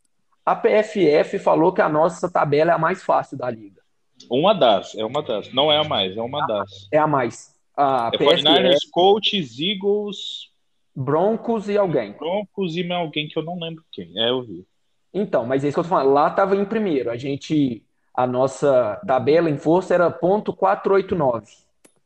A 0.45 0.55
PFF 0.55 1.39
falou 1.39 1.73
que 1.73 1.82
a 1.82 1.89
nossa 1.89 2.32
tabela 2.32 2.71
é 2.71 2.73
a 2.76 2.78
mais 2.78 3.03
fácil 3.03 3.38
da 3.38 3.49
liga. 3.49 3.82
Uma 4.30 4.53
das, 4.53 4.95
é 4.95 5.03
uma 5.03 5.21
das. 5.23 5.51
Não 5.53 5.71
é 5.71 5.78
a 5.78 5.84
mais, 5.84 6.15
é 6.15 6.21
uma 6.21 6.45
das. 6.47 6.88
É 6.91 6.97
a 6.97 7.07
mais. 7.07 7.53
A 7.76 8.07
É 8.13 8.17
PFF, 8.17 8.43
49ers, 8.43 8.89
Colts, 8.91 9.59
Eagles, 9.59 10.51
Broncos 10.95 11.67
e 11.67 11.77
alguém. 11.77 12.13
Broncos 12.13 12.75
e 12.75 12.91
alguém 12.91 13.27
que 13.27 13.37
eu 13.37 13.43
não 13.43 13.59
lembro 13.59 13.83
quem. 13.91 14.11
É, 14.17 14.29
eu 14.29 14.43
vi. 14.43 14.65
Então, 15.13 15.45
mas 15.45 15.63
é 15.63 15.67
isso 15.67 15.75
que 15.75 15.79
eu 15.79 15.83
tô 15.83 15.89
falando. 15.89 16.13
Lá 16.13 16.27
estava 16.29 16.55
em 16.55 16.65
primeiro. 16.65 17.09
A 17.11 17.17
gente, 17.17 17.83
a 18.13 18.25
nossa 18.25 19.01
tabela 19.05 19.49
em 19.49 19.57
força 19.57 19.93
era 19.93 20.09
.489. 20.11 21.43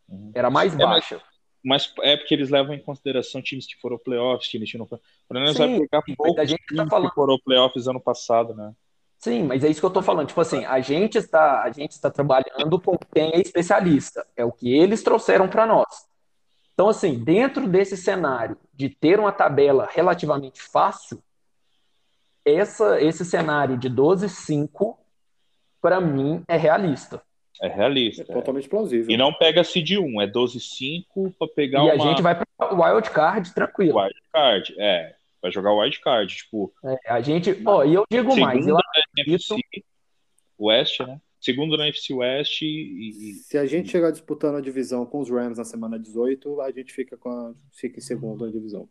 Uhum. 0.07 0.31
Era 0.33 0.49
mais 0.49 0.73
É, 0.73 0.77
mas- 0.77 0.89
baixa. 0.89 1.21
Mas 1.61 1.93
é 2.03 2.15
porque 2.15 2.33
eles 2.33 2.49
levam 2.49 2.73
em 2.73 2.79
consideração 2.79 3.41
times 3.41 3.67
que 3.67 3.75
foram 3.81 3.97
playoffs, 3.97 4.49
times 4.49 4.71
que 4.71 4.77
não 4.77 4.85
foram. 4.85 5.01
O 5.29 5.33
49ers 5.33 5.53
Sim, 5.53 5.57
vai 5.57 5.79
pegar 5.81 6.03
mas 6.07 6.15
poucos 6.15 6.37
a 6.39 6.45
gente 6.45 6.63
tá 6.73 6.87
falando- 6.87 7.09
que 7.09 7.15
foram 7.15 7.37
playoffs 7.43 7.85
ano 7.87 7.99
passado, 7.99 8.53
né? 8.55 8.71
Sim, 9.17 9.43
mas 9.43 9.61
é 9.65 9.67
isso 9.67 9.81
que 9.81 9.85
eu 9.85 9.89
tô 9.89 10.01
falando. 10.01 10.27
Tipo 10.29 10.39
assim, 10.39 10.63
a 10.63 10.79
gente 10.79 11.17
está, 11.17 11.63
a 11.63 11.69
gente 11.71 11.91
está 11.91 12.09
trabalhando 12.09 12.79
com 12.79 12.97
quem 13.13 13.31
é 13.33 13.41
especialista. 13.41 14.25
É 14.37 14.45
o 14.45 14.53
que 14.53 14.73
eles 14.73 15.03
trouxeram 15.03 15.49
para 15.49 15.65
nós. 15.65 16.07
Então, 16.80 16.88
assim, 16.88 17.21
dentro 17.21 17.67
desse 17.67 17.97
cenário 17.97 18.57
de 18.73 18.88
ter 18.88 19.19
uma 19.19 19.34
tabela 19.34 19.89
relativamente 19.91 20.61
fácil, 20.61 21.21
essa, 22.45 23.01
esse 23.01 23.25
cenário 23.25 23.77
de 23.77 23.89
12-5, 23.89 24.95
para 25.82 25.99
mim, 25.99 26.41
é 26.47 26.55
realista. 26.55 27.21
É 27.61 27.67
realista. 27.67 28.21
É 28.21 28.32
é. 28.32 28.34
totalmente 28.34 28.69
plausível. 28.69 29.13
E 29.13 29.17
não 29.17 29.34
pega 29.34 29.61
seed 29.61 29.91
1, 29.97 30.21
é 30.21 30.27
12-5 30.27 31.34
pra 31.38 31.49
pegar 31.53 31.84
E 31.84 31.91
a 31.91 31.95
uma 31.95 32.03
gente 32.05 32.21
vai 32.21 32.34
para 32.34 32.73
o 32.73 32.82
wild 32.82 33.09
card 33.09 33.53
tranquilo. 33.53 33.99
wild 33.99 34.21
card. 34.32 34.73
É, 34.80 35.15
vai 35.41 35.51
jogar 35.51 35.73
wild 35.73 35.99
card. 35.99 36.34
Tipo, 36.34 36.73
É, 36.82 37.11
a 37.11 37.19
gente, 37.19 37.61
ó, 37.65 37.84
e 37.84 37.93
eu 37.93 38.05
digo 38.09 38.39
mais, 38.39 38.65
eu 38.65 38.77
segunda 38.77 38.84
na 39.17 39.23
NFC 39.25 39.55
West, 40.57 41.01
né? 41.01 41.19
Segundo 41.39 41.77
na 41.77 41.85
NFC 41.85 42.13
West 42.13 42.61
e, 42.61 42.65
e- 42.65 43.33
Se 43.35 43.57
a 43.57 43.65
gente 43.65 43.89
chegar 43.89 44.11
disputando 44.11 44.55
a 44.55 44.61
divisão 44.61 45.05
com 45.05 45.19
os 45.19 45.29
Rams 45.29 45.57
na 45.57 45.63
semana 45.63 45.97
18, 45.97 46.59
a 46.61 46.71
gente 46.71 46.91
fica, 46.93 47.15
com 47.15 47.29
a, 47.29 47.53
fica 47.71 47.97
em 47.97 48.01
segundo 48.01 48.45
na 48.45 48.51
divisão. 48.51 48.89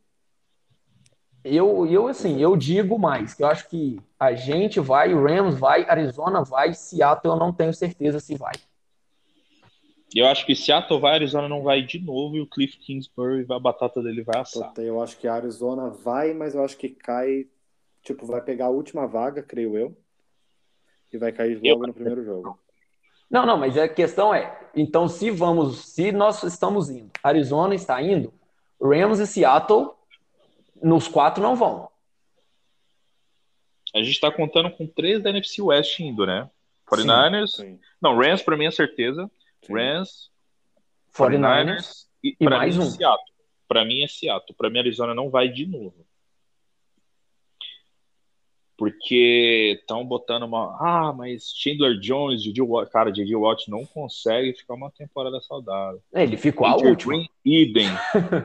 Eu, 1.44 1.86
eu, 1.86 2.09
assim, 2.09 2.40
eu 2.40 2.57
digo 2.57 2.99
mais, 2.99 3.34
que 3.34 3.42
eu 3.42 3.46
acho 3.46 3.68
que 3.68 3.99
a 4.18 4.34
gente 4.34 4.80
vai, 4.80 5.14
o 5.14 5.22
Rams 5.22 5.59
vai, 5.59 5.84
Arizona 5.88 6.42
vai, 6.42 6.74
Seattle 6.74 7.34
eu 7.34 7.38
não 7.38 7.53
tenho 7.53 7.72
certeza 7.72 8.18
se 8.18 8.34
vai. 8.34 8.55
eu 10.14 10.26
acho 10.26 10.44
que 10.44 10.55
Seattle 10.55 11.01
vai, 11.01 11.14
Arizona 11.14 11.49
não 11.49 11.62
vai 11.62 11.82
de 11.82 12.01
novo 12.01 12.36
e 12.36 12.40
o 12.40 12.46
Cliff 12.46 12.76
Kingsbury, 12.78 13.46
a 13.49 13.59
batata 13.59 14.03
dele 14.03 14.22
vai 14.22 14.40
assar. 14.40 14.72
Eu 14.78 15.01
acho 15.01 15.16
que 15.18 15.28
a 15.28 15.34
Arizona 15.34 15.90
vai, 15.90 16.34
mas 16.34 16.55
eu 16.55 16.64
acho 16.64 16.76
que 16.76 16.88
cai. 16.88 17.46
Tipo, 18.03 18.26
vai 18.26 18.40
pegar 18.40 18.66
a 18.66 18.70
última 18.70 19.07
vaga, 19.07 19.42
creio 19.42 19.76
eu. 19.76 19.96
E 21.13 21.19
vai 21.19 21.33
cair 21.33 21.61
logo 21.63 21.87
no 21.87 21.95
primeiro 21.95 22.25
jogo. 22.25 22.59
Não, 23.31 23.45
não, 23.45 23.59
mas 23.59 23.77
a 23.77 23.89
questão 23.89 24.35
é, 24.35 24.59
então 24.75 25.07
se 25.07 25.31
vamos, 25.31 25.85
se 25.93 26.11
nós 26.13 26.43
estamos 26.43 26.89
indo, 26.89 27.11
Arizona 27.23 27.75
está 27.75 28.01
indo, 28.01 28.33
Rams 28.81 29.19
e 29.19 29.27
Seattle, 29.27 29.91
nos 30.83 31.09
quatro 31.09 31.43
não 31.43 31.55
vão. 31.55 31.91
A 33.95 34.03
gente 34.03 34.21
tá 34.21 34.31
contando 34.31 34.71
com 34.71 34.87
três 34.87 35.23
da 35.23 35.31
NFC 35.31 35.61
West 35.61 35.99
indo, 36.01 36.27
né? 36.27 36.49
49ers. 36.91 37.49
Sim. 37.49 37.79
Não, 38.01 38.17
Rams 38.17 38.43
pra 38.43 38.57
mim 38.57 38.67
é 38.67 38.71
certeza. 38.71 39.31
sim. 39.63 39.73
Rams, 39.73 40.31
49ers 41.15 41.77
49ers 41.77 42.07
e, 42.23 42.37
e 42.41 42.45
pra 42.45 42.57
mais 42.59 42.77
mim, 42.77 42.85
um. 42.85 42.91
Seattle. 42.91 43.33
Pra 43.67 43.85
mim 43.85 44.03
é 44.03 44.09
Seattle. 44.09 44.55
Pra 44.57 44.71
mim, 44.71 44.79
Arizona 44.79 45.15
não 45.15 45.29
vai 45.31 45.49
de 45.49 45.67
novo. 45.67 46.07
Porque 48.79 49.76
estão 49.81 50.05
botando 50.05 50.45
uma. 50.45 50.76
Ah, 50.81 51.12
mas 51.12 51.53
Chandler 51.53 51.99
Jones, 51.99 52.45
J.J. 52.45 52.62
Watt, 52.62 52.93
cara, 52.93 53.11
J.J. 53.12 53.35
Watt 53.35 53.68
não 53.68 53.85
consegue 53.85 54.55
ficar 54.55 54.74
uma 54.74 54.89
temporada 54.89 55.41
saudável. 55.41 56.01
É, 56.14 56.22
ele 56.22 56.37
ficou 56.37 56.64
a 56.64 56.76
última. 56.76 57.14
Green, 57.14 57.29
idem. 57.45 57.89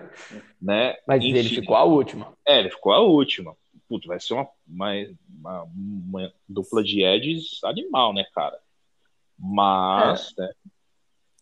né? 0.59 0.95
Mas 1.07 1.23
ele 1.23 1.39
Enfim. 1.39 1.55
ficou 1.61 1.75
a 1.75 1.83
última. 1.83 2.33
É, 2.47 2.59
ele 2.59 2.71
ficou 2.71 2.91
a 2.91 2.99
última. 2.99 3.55
Putz, 3.87 4.07
vai 4.07 4.19
ser 4.19 4.33
uma, 4.33 4.47
uma, 4.67 4.91
uma- 5.37 5.63
uma 5.63 6.33
dupla 6.49 6.83
de 6.83 7.03
edges 7.03 7.63
animal, 7.63 8.11
né, 8.11 8.25
cara? 8.33 8.57
Mas, 9.37 10.33
né, 10.35 10.49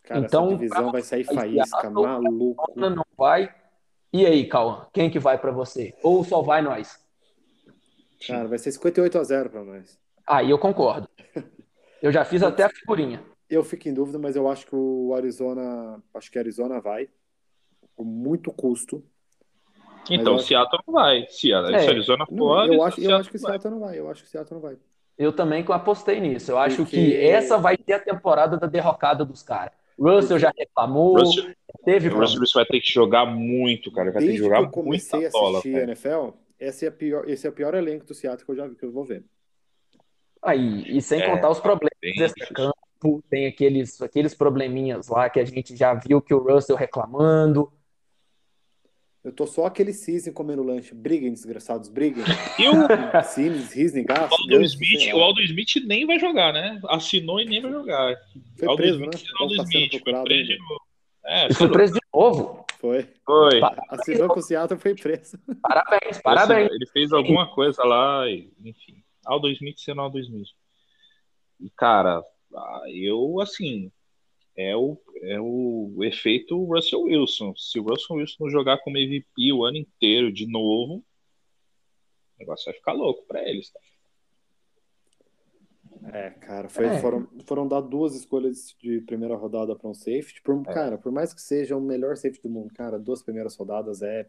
Cara, 0.02 0.20
Então, 0.20 0.46
essa 0.48 0.54
divisão 0.56 0.92
vai 0.92 1.02
sair 1.02 1.24
faísca, 1.24 1.88
maluco. 1.90 2.72
Não 2.76 3.04
vai. 3.16 3.54
E 4.12 4.26
aí, 4.26 4.44
Cauã, 4.46 4.86
quem 4.92 5.08
que 5.08 5.18
vai 5.18 5.38
pra 5.38 5.50
você? 5.50 5.94
Ou 6.02 6.22
só 6.22 6.42
vai 6.42 6.60
nós? 6.60 7.01
Cara, 8.26 8.48
vai 8.48 8.58
ser 8.58 8.72
58 8.72 9.18
a 9.18 9.24
0 9.24 9.50
pra 9.50 9.64
nós. 9.64 9.98
Aí 10.26 10.50
eu 10.50 10.58
concordo. 10.58 11.08
Eu 12.00 12.10
já 12.12 12.24
fiz 12.24 12.42
até 12.42 12.64
a 12.64 12.68
figurinha. 12.68 13.22
Eu 13.48 13.62
fico 13.64 13.88
em 13.88 13.94
dúvida, 13.94 14.18
mas 14.18 14.34
eu 14.36 14.48
acho 14.48 14.66
que 14.66 14.74
o 14.74 15.12
Arizona, 15.14 16.02
acho 16.14 16.30
que 16.30 16.38
a 16.38 16.40
Arizona 16.40 16.80
vai 16.80 17.08
com 17.94 18.04
muito 18.04 18.50
custo. 18.52 19.04
então 20.10 20.36
acho- 20.36 20.46
Seattle 20.46 20.80
não 20.86 20.94
vai. 20.94 21.26
Seattle, 21.28 21.74
É, 21.74 21.78
se 21.80 21.88
Arizona 21.88 22.24
Não, 22.30 22.38
for, 22.38 22.72
eu 22.72 22.82
acho, 22.82 22.98
eu 23.00 23.02
Seattle 23.04 23.20
acho 23.20 23.30
que. 23.30 23.38
Seattle 23.38 23.70
não 23.74 23.80
vai. 23.80 23.98
Eu 23.98 24.10
acho 24.10 24.22
que 24.22 24.28
o 24.28 24.30
Seattle 24.30 24.54
não 24.60 24.62
vai. 24.68 24.76
Eu 25.18 25.32
também 25.32 25.64
apostei 25.68 26.18
nisso. 26.20 26.50
Eu 26.50 26.58
acho 26.58 26.76
Porque- 26.78 26.96
que 26.96 27.16
essa 27.16 27.58
vai 27.58 27.76
ser 27.84 27.92
a 27.92 28.00
temporada 28.00 28.56
da 28.56 28.66
derrocada 28.66 29.24
dos 29.24 29.42
caras. 29.42 29.72
Russell 30.00 30.38
já 30.38 30.50
reclamou, 30.56 31.18
Russell, 31.18 31.52
teve 31.84 32.08
o 32.08 32.18
Russell 32.18 32.40
vai 32.54 32.64
ter 32.64 32.80
que 32.80 32.90
jogar 32.90 33.26
muito, 33.26 33.92
cara. 33.92 34.10
Vai 34.10 34.14
ter 34.14 34.18
que 34.20 34.24
Desde 34.32 34.42
que 34.42 34.48
jogar 34.48 34.62
eu 34.62 34.70
comecei 34.70 35.20
muita 35.20 35.28
a 35.28 35.40
bola. 35.40 35.58
assistir 35.58 35.68
a 35.76 35.78
velho. 35.80 35.90
NFL, 35.90 36.28
esse 36.68 36.84
é, 36.84 36.88
a 36.88 36.92
pior, 36.92 37.28
esse 37.28 37.46
é 37.46 37.50
o 37.50 37.52
pior 37.52 37.74
elenco 37.74 38.04
do 38.06 38.14
Seattle 38.14 38.44
que 38.44 38.52
eu 38.52 38.56
já 38.56 38.66
vi, 38.66 38.76
que 38.76 38.84
eu 38.84 38.92
vou 38.92 39.04
ver. 39.04 39.24
aí. 40.42 40.84
E 40.96 41.00
sem 41.02 41.20
É, 41.20 41.26
contar 41.30 41.50
os 41.50 41.60
problemas 41.60 41.90
difícil. 42.02 42.46
campo, 42.54 43.22
tem 43.28 43.46
aqueles, 43.46 44.00
aqueles 44.02 44.34
probleminhas 44.34 45.08
lá 45.08 45.28
que 45.30 45.40
a 45.40 45.44
gente 45.44 45.74
já 45.76 45.94
viu 45.94 46.20
que 46.20 46.34
o 46.34 46.38
Russell 46.38 46.76
reclamando. 46.76 47.72
Eu 49.24 49.30
tô 49.32 49.46
só 49.46 49.66
aquele 49.66 49.92
Cisne 49.92 50.32
comendo 50.32 50.64
lanche. 50.64 50.92
Briguem, 50.94 51.32
desgraçados, 51.32 51.88
briguem. 51.88 52.24
E 52.58 52.68
o 52.68 52.72
Risne, 53.72 54.02
Gas, 54.02 54.32
Aldo 54.32 54.62
Smith, 54.62 55.14
o. 55.14 55.20
Aldo 55.20 55.40
Smith 55.42 55.76
nem 55.86 56.04
vai 56.04 56.18
jogar, 56.18 56.52
né? 56.52 56.80
Assinou 56.88 57.40
e 57.40 57.44
nem 57.44 57.62
vai 57.62 57.70
jogar. 57.70 58.16
Foi 58.58 58.66
Aldo 58.68 58.82
preso, 58.82 58.98
Smith, 58.98 59.14
né? 59.22 59.28
Aldo 59.38 59.56
tá 59.56 59.66
sendo 59.66 59.78
Smith, 59.78 59.90
foi 59.90 60.00
procurado 60.00 60.24
preso 60.24 60.48
de 60.48 60.58
novo. 60.58 60.80
É, 61.24 61.54
foi 61.54 61.70
preso 61.70 61.94
de 61.94 62.00
novo. 62.12 62.61
Foi. 62.82 63.08
foi. 63.24 63.60
Assinou 63.90 64.26
com 64.26 64.40
o 64.40 64.42
Seattle 64.42 64.80
foi 64.80 64.92
preso. 64.96 65.38
Parabéns, 65.62 66.20
parabéns. 66.20 66.68
Ele 66.68 66.86
fez 66.88 67.12
alguma 67.12 67.48
coisa 67.54 67.84
lá, 67.84 68.28
e, 68.28 68.52
enfim. 68.58 69.04
Aldo 69.24 69.48
Smith 69.50 69.78
sendo 69.78 70.00
Aldo 70.00 70.18
Smith. 70.18 70.48
E, 71.60 71.70
cara, 71.70 72.24
ah, 72.52 72.82
eu, 72.88 73.40
assim, 73.40 73.92
é 74.56 74.74
o, 74.76 75.00
é 75.22 75.40
o 75.40 75.98
efeito 76.02 76.60
Russell 76.64 77.02
Wilson. 77.02 77.54
Se 77.56 77.78
o 77.78 77.84
Russell 77.84 78.16
Wilson 78.16 78.36
não 78.40 78.50
jogar 78.50 78.78
como 78.78 78.98
MVP 78.98 79.52
o 79.52 79.64
ano 79.64 79.76
inteiro 79.76 80.32
de 80.32 80.48
novo, 80.50 80.96
o 80.96 82.40
negócio 82.40 82.64
vai 82.64 82.74
ficar 82.74 82.94
louco 82.94 83.24
pra 83.28 83.48
eles. 83.48 83.70
Tá? 83.70 83.78
É, 86.12 86.30
cara, 86.30 86.68
foi- 86.68 86.86
É. 86.86 86.98
Foram, 87.00 87.28
foram 87.44 87.68
dar 87.68 87.80
duas 87.80 88.14
escolhas 88.14 88.74
de 88.80 89.00
primeira 89.02 89.36
rodada 89.36 89.76
para 89.76 89.88
um 89.88 89.94
safety. 89.94 90.40
Por, 90.42 90.60
É. 90.66 90.72
Cara, 90.72 90.98
por 90.98 91.12
mais 91.12 91.32
que 91.32 91.40
seja 91.40 91.76
o 91.76 91.80
melhor 91.80 92.16
safety 92.16 92.42
do 92.42 92.50
mundo, 92.50 92.72
cara, 92.74 92.98
duas 92.98 93.22
primeiras 93.22 93.54
rodadas 93.56 94.02
é 94.02 94.20
É 94.20 94.26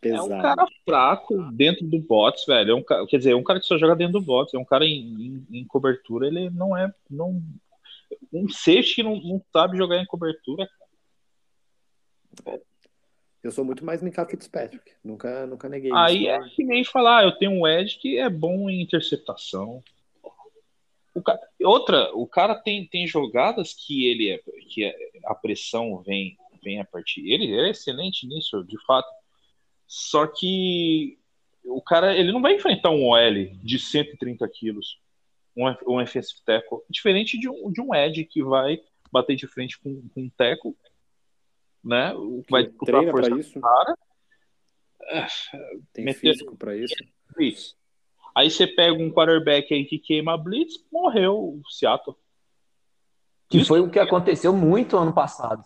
pesado. 0.00 0.26
um 0.34 0.40
cara 0.40 0.66
fraco 0.84 1.36
dentro 1.52 1.84
do 1.86 1.98
box, 1.98 2.44
velho. 2.46 2.70
É 2.70 2.74
um, 2.74 3.06
quer 3.06 3.16
dizer, 3.18 3.30
é 3.32 3.36
um 3.36 3.42
cara 3.42 3.58
que 3.58 3.66
só 3.66 3.76
joga 3.76 3.96
dentro 3.96 4.20
do 4.20 4.24
box. 4.24 4.54
É 4.54 4.58
um 4.58 4.64
cara 4.64 4.84
em, 4.84 5.00
em- 5.50 5.60
em 5.60 5.64
cobertura, 5.66 6.26
ele 6.28 6.48
não 6.50 6.76
é. 6.76 6.92
Não, 7.10 7.42
um 8.32 8.48
safety 8.48 8.96
que 8.96 9.02
não, 9.02 9.16
não 9.20 9.42
sabe 9.52 9.76
jogar 9.76 9.96
em 10.00 10.06
cobertura. 10.06 10.68
Eu 13.42 13.50
sou 13.52 13.64
muito 13.64 13.84
mais 13.84 14.02
Mika 14.02 14.24
Fitzpatrick. 14.26 14.92
Nunca, 15.04 15.46
nunca 15.46 15.68
neguei 15.68 15.90
Aí 15.94 16.22
isso. 16.26 16.28
é 16.30 16.48
que 16.50 16.64
nem 16.64 16.84
falar, 16.84 17.18
ah, 17.18 17.24
eu 17.24 17.32
tenho 17.32 17.52
um 17.52 17.66
Ed 17.66 17.96
que 17.98 18.18
é 18.18 18.28
bom 18.28 18.68
em 18.68 18.80
interceptação. 18.82 19.82
Outra, 21.62 22.14
o 22.14 22.26
cara 22.26 22.54
tem, 22.54 22.86
tem 22.86 23.06
jogadas 23.06 23.72
que 23.74 24.06
ele 24.06 24.30
é, 24.30 24.40
que 24.68 24.84
é- 24.84 24.94
a 25.24 25.34
pressão 25.34 26.02
vem, 26.02 26.36
vem 26.62 26.80
a 26.80 26.84
partir. 26.84 27.26
Ele, 27.30 27.52
é 27.54 27.70
excelente 27.70 28.26
nisso, 28.26 28.62
de 28.64 28.76
fato. 28.84 29.08
Só 29.86 30.26
que 30.26 31.18
o 31.64 31.80
cara 31.80 32.14
ele 32.16 32.30
não 32.32 32.42
vai 32.42 32.54
enfrentar 32.54 32.90
um 32.90 33.06
OL 33.08 33.46
de 33.62 33.78
130 33.78 34.46
quilos, 34.48 34.98
um, 35.56 35.64
um 35.88 36.02
offensive 36.02 36.40
tackle, 36.44 36.78
diferente 36.90 37.38
de 37.38 37.48
um, 37.48 37.72
de 37.72 37.80
um 37.80 37.94
Ed 37.94 38.24
que 38.24 38.42
vai 38.42 38.78
bater 39.10 39.34
de 39.36 39.46
frente 39.46 39.78
com, 39.78 40.06
com 40.10 40.22
um 40.22 40.30
tackle, 40.30 40.76
né? 41.82 42.12
Vai 42.50 42.64
Que 42.64 42.68
disputar 42.70 42.96
a 43.08 43.10
força 43.10 43.38
isso, 43.40 43.60
cara. 43.60 43.96
tem 45.92 46.04
meter- 46.04 46.20
físico 46.20 46.56
para 46.56 46.76
isso. 46.76 46.94
Blitz. 47.34 47.76
Aí 48.36 48.50
você 48.50 48.66
pega 48.66 49.02
um 49.02 49.10
quarterback 49.10 49.72
aí 49.72 49.86
que 49.86 49.98
queima 49.98 50.34
a 50.34 50.36
Blitz, 50.36 50.74
morreu 50.92 51.38
o 51.38 51.70
Seattle. 51.70 52.14
Que 53.48 53.64
foi 53.64 53.80
o 53.80 53.90
que 53.90 53.98
aconteceu 53.98 54.52
muito 54.52 54.98
ano 54.98 55.14
passado. 55.14 55.64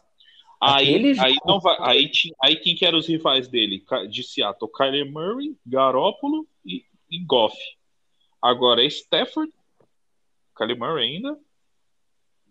Aí, 0.61 1.19
aí, 1.19 1.35
não 1.45 1.59
vai, 1.59 1.77
aí, 1.81 2.13
aí 2.41 2.55
quem 2.57 2.77
que 2.77 2.87
eram 2.87 2.99
os 2.99 3.09
rivais 3.09 3.49
dele? 3.49 3.85
De 4.09 4.23
Seattle, 4.23 4.71
Kyler 4.71 5.11
Murray, 5.11 5.57
Garópolo 5.67 6.47
e, 6.65 6.85
e 7.11 7.19
Goff. 7.25 7.57
Agora 8.41 8.85
é 8.85 8.87
Stafford, 8.87 9.53
Kyler 10.57 10.79
Murray 10.79 11.17
ainda. 11.17 11.37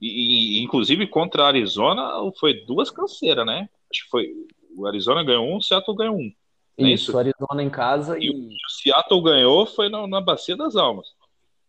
E, 0.01 0.57
e, 0.57 0.63
inclusive 0.63 1.07
contra 1.07 1.43
a 1.43 1.47
Arizona 1.47 2.11
foi 2.37 2.65
duas 2.65 2.91
canseiras, 2.91 3.45
né? 3.45 3.69
Acho 3.89 4.03
que 4.03 4.09
foi. 4.09 4.33
O 4.75 4.85
Arizona 4.85 5.23
ganhou 5.23 5.45
um, 5.45 5.57
o 5.57 5.61
Seattle 5.61 5.95
ganhou 5.95 6.17
um. 6.17 6.33
Não 6.79 6.87
é 6.87 6.91
Isso, 6.91 7.11
isso? 7.11 7.17
Arizona 7.17 7.61
em 7.63 7.69
casa 7.69 8.17
E 8.17 8.25
e 8.27 8.29
o 8.31 8.69
Seattle 8.69 9.21
ganhou 9.23 9.65
foi 9.65 9.89
na, 9.89 10.07
na 10.07 10.21
Bacia 10.21 10.55
das 10.55 10.75
Almas. 10.75 11.07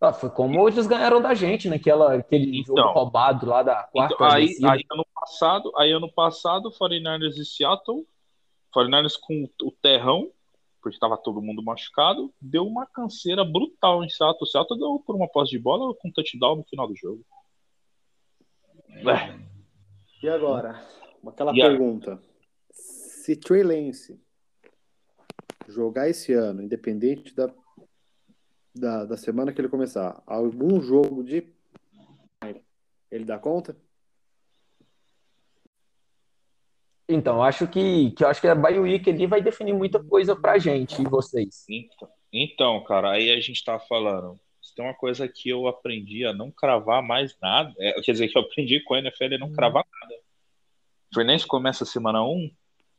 Ah, 0.00 0.12
foi 0.14 0.30
como 0.30 0.66
eles 0.68 0.86
ganharam 0.86 1.20
da 1.20 1.34
gente 1.34 1.68
naquela 1.68 2.14
aquele 2.14 2.60
Então. 2.60 2.76
jogo 2.76 2.92
roubado 2.92 3.44
lá 3.46 3.62
da 3.62 3.82
quarta 3.84 4.14
Então, 4.14 4.26
aí, 4.26 4.56
aí 4.64 4.82
ano 4.90 5.04
passado, 5.14 5.72
aí 5.76 5.92
ano 5.92 6.10
passado, 6.10 6.70
49ers 6.70 7.36
e 7.36 7.44
Seattle, 7.44 8.06
49ers 8.74 9.18
com 9.20 9.46
o 9.62 9.72
terrão, 9.82 10.30
porque 10.80 10.96
estava 10.96 11.18
todo 11.18 11.42
mundo 11.42 11.62
machucado, 11.62 12.32
deu 12.40 12.66
uma 12.66 12.86
canseira 12.86 13.44
brutal 13.44 14.02
em 14.02 14.08
Seattle. 14.08 14.38
O 14.42 14.46
Seattle 14.46 14.78
deu 14.78 15.02
por 15.04 15.14
uma 15.14 15.28
posse 15.28 15.50
de 15.50 15.58
bola 15.58 15.94
com 15.96 16.10
touchdown 16.10 16.56
no 16.56 16.64
final 16.64 16.88
do 16.88 16.96
jogo. 16.96 17.22
É, 18.88 19.38
E 20.22 20.28
agora? 20.28 20.82
Aquela 21.26 21.52
E 21.54 21.60
a- 21.60 21.66
pergunta. 21.68 22.18
Se 22.70 23.36
Trey 23.36 23.62
Lance 23.62 24.18
jogar 25.70 26.08
esse 26.08 26.32
ano, 26.32 26.62
independente 26.62 27.34
da, 27.34 27.50
da, 28.74 29.04
da 29.04 29.16
semana 29.16 29.52
que 29.52 29.60
ele 29.60 29.68
começar, 29.68 30.22
algum 30.26 30.80
jogo 30.80 31.22
de. 31.22 31.52
Ele 33.10 33.24
dá 33.24 33.38
conta? 33.38 33.76
Então, 37.08 37.42
acho 37.42 37.66
que, 37.66 38.12
que 38.12 38.24
acho 38.24 38.40
que 38.40 38.46
a 38.46 38.54
bye 38.54 38.78
week 38.78 39.10
ali 39.10 39.26
vai 39.26 39.42
definir 39.42 39.72
muita 39.72 40.02
coisa 40.02 40.36
pra 40.36 40.58
gente 40.58 41.02
e 41.02 41.04
vocês. 41.04 41.64
então, 41.68 42.08
então, 42.32 42.84
cara, 42.84 43.10
aí 43.10 43.30
a 43.32 43.40
gente 43.40 43.64
tá 43.64 43.80
falando. 43.80 44.38
Se 44.62 44.74
tem 44.74 44.84
uma 44.84 44.94
coisa 44.94 45.26
que 45.26 45.48
eu 45.48 45.66
aprendi 45.66 46.24
a 46.24 46.32
não 46.32 46.52
cravar 46.52 47.02
mais 47.02 47.36
nada, 47.40 47.74
é, 47.78 48.00
quer 48.00 48.12
dizer, 48.12 48.28
que 48.28 48.38
eu 48.38 48.42
aprendi 48.42 48.80
com 48.84 48.94
a 48.94 49.00
NFL 49.00 49.24
é 49.24 49.38
não 49.38 49.52
cravar 49.52 49.84
nada. 50.00 50.14
Fernandes 51.12 51.44
começa 51.44 51.82
a 51.82 51.86
semana 51.86 52.22
1? 52.22 52.50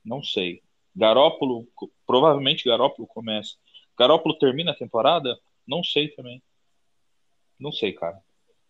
Não 0.03 0.21
sei. 0.21 0.61
Garópolo, 0.95 1.67
provavelmente 2.05 2.67
Garópolo 2.67 3.07
começa. 3.07 3.55
Garópolo 3.97 4.37
termina 4.37 4.71
a 4.71 4.75
temporada? 4.75 5.37
Não 5.67 5.83
sei 5.83 6.09
também. 6.09 6.41
Não 7.59 7.71
sei, 7.71 7.93
cara. 7.93 8.19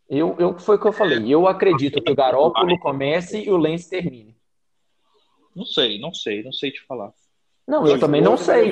Eu, 0.09 0.36
eu 0.38 0.59
foi 0.59 0.76
o 0.76 0.80
que 0.80 0.88
eu 0.88 0.93
falei. 0.93 1.34
Eu 1.34 1.47
acredito 1.47 2.01
que 2.01 2.11
o 2.11 2.15
Garópolo 2.15 2.78
comece 2.80 3.43
e 3.43 3.49
o 3.49 3.57
Lance 3.57 3.89
termine. 3.89 4.36
Não 5.55 5.65
sei, 5.65 5.99
não 5.99 6.13
sei, 6.13 6.43
não 6.43 6.51
sei 6.51 6.72
te 6.72 6.82
falar. 6.82 7.13
Não, 7.67 7.88
eu 7.88 7.99
também 7.99 8.22
não 8.22 8.36
sei. 8.36 8.69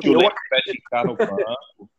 Que 0.00 0.08
o 0.08 0.16
Leque 0.16 0.36
vai 0.50 0.62
ficar 0.62 1.04
no 1.04 1.16
banco. 1.16 1.90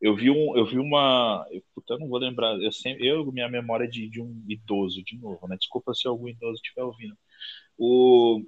Eu 0.00 0.14
vi, 0.14 0.30
um, 0.30 0.56
eu 0.56 0.64
vi 0.64 0.78
uma. 0.78 1.46
Eu, 1.50 1.62
puta, 1.74 1.94
eu 1.94 1.98
não 1.98 2.08
vou 2.08 2.18
lembrar. 2.18 2.58
Eu, 2.60 2.70
sempre, 2.70 3.06
eu 3.06 3.30
minha 3.32 3.48
memória 3.48 3.84
é 3.84 3.88
de, 3.88 4.08
de 4.08 4.20
um 4.20 4.44
idoso, 4.48 5.02
de 5.02 5.18
novo, 5.18 5.48
né? 5.48 5.56
Desculpa 5.58 5.94
se 5.94 6.06
algum 6.06 6.28
idoso 6.28 6.54
estiver 6.56 6.82
ouvindo. 6.82 7.16
O, 7.78 8.42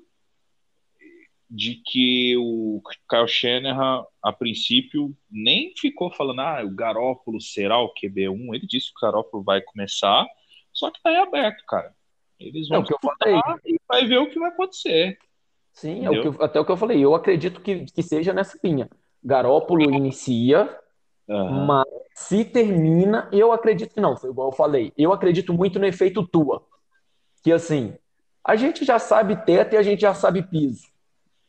de 1.50 1.76
que 1.84 2.36
o 2.36 2.82
Kyle 3.08 3.26
Shanahan, 3.26 4.04
a 4.22 4.32
princípio, 4.32 5.16
nem 5.30 5.72
ficou 5.76 6.10
falando, 6.12 6.40
ah, 6.40 6.62
o 6.64 6.70
Garópolo 6.70 7.40
será 7.40 7.78
o 7.78 7.92
QB1. 7.94 8.54
Ele 8.54 8.66
disse 8.66 8.92
que 8.92 8.98
o 8.98 9.06
Garópolo 9.06 9.42
vai 9.42 9.60
começar, 9.62 10.26
só 10.72 10.90
que 10.90 11.02
tá 11.02 11.10
aí 11.10 11.16
aberto, 11.16 11.64
cara. 11.66 11.94
Eles 12.38 12.66
É 12.70 12.74
vão 12.74 12.80
o 12.80 12.84
que 12.84 12.92
eu 12.92 12.98
falei. 13.00 13.40
e 13.64 13.80
vai 13.88 14.06
ver 14.06 14.18
o 14.18 14.30
que 14.30 14.38
vai 14.38 14.50
acontecer. 14.50 15.18
Sim, 15.72 16.04
é 16.04 16.10
o 16.10 16.14
eu- 16.14 16.42
até 16.42 16.60
o 16.60 16.64
que 16.64 16.72
eu 16.72 16.76
falei. 16.76 17.02
Eu 17.04 17.14
acredito 17.14 17.60
que, 17.60 17.84
que 17.86 18.02
seja 18.02 18.32
nessa 18.32 18.58
linha. 18.62 18.88
Garópolo 19.24 19.90
inicia 19.90 20.78
Aham. 21.28 21.66
Mas 21.66 21.84
se 22.14 22.44
termina, 22.44 23.28
eu 23.30 23.52
acredito 23.52 23.92
que 23.94 24.00
não, 24.00 24.16
foi 24.16 24.30
igual 24.30 24.48
eu 24.48 24.52
falei. 24.56 24.92
Eu 24.96 25.12
acredito 25.12 25.52
muito 25.52 25.78
no 25.78 25.84
efeito 25.86 26.26
Tua. 26.26 26.64
Que 27.42 27.52
assim, 27.52 27.94
a 28.42 28.56
gente 28.56 28.84
já 28.84 28.98
sabe 28.98 29.36
teto 29.44 29.74
e 29.74 29.76
a 29.76 29.82
gente 29.82 30.00
já 30.00 30.14
sabe 30.14 30.42
piso. 30.42 30.88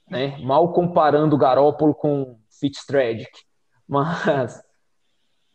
Né? 0.10 0.38
Mal 0.40 0.72
comparando 0.74 1.36
o 1.36 1.40
Garópolo 1.40 1.94
com 1.94 2.40
Fitzpatrick. 2.60 3.30
Mas. 3.88 4.62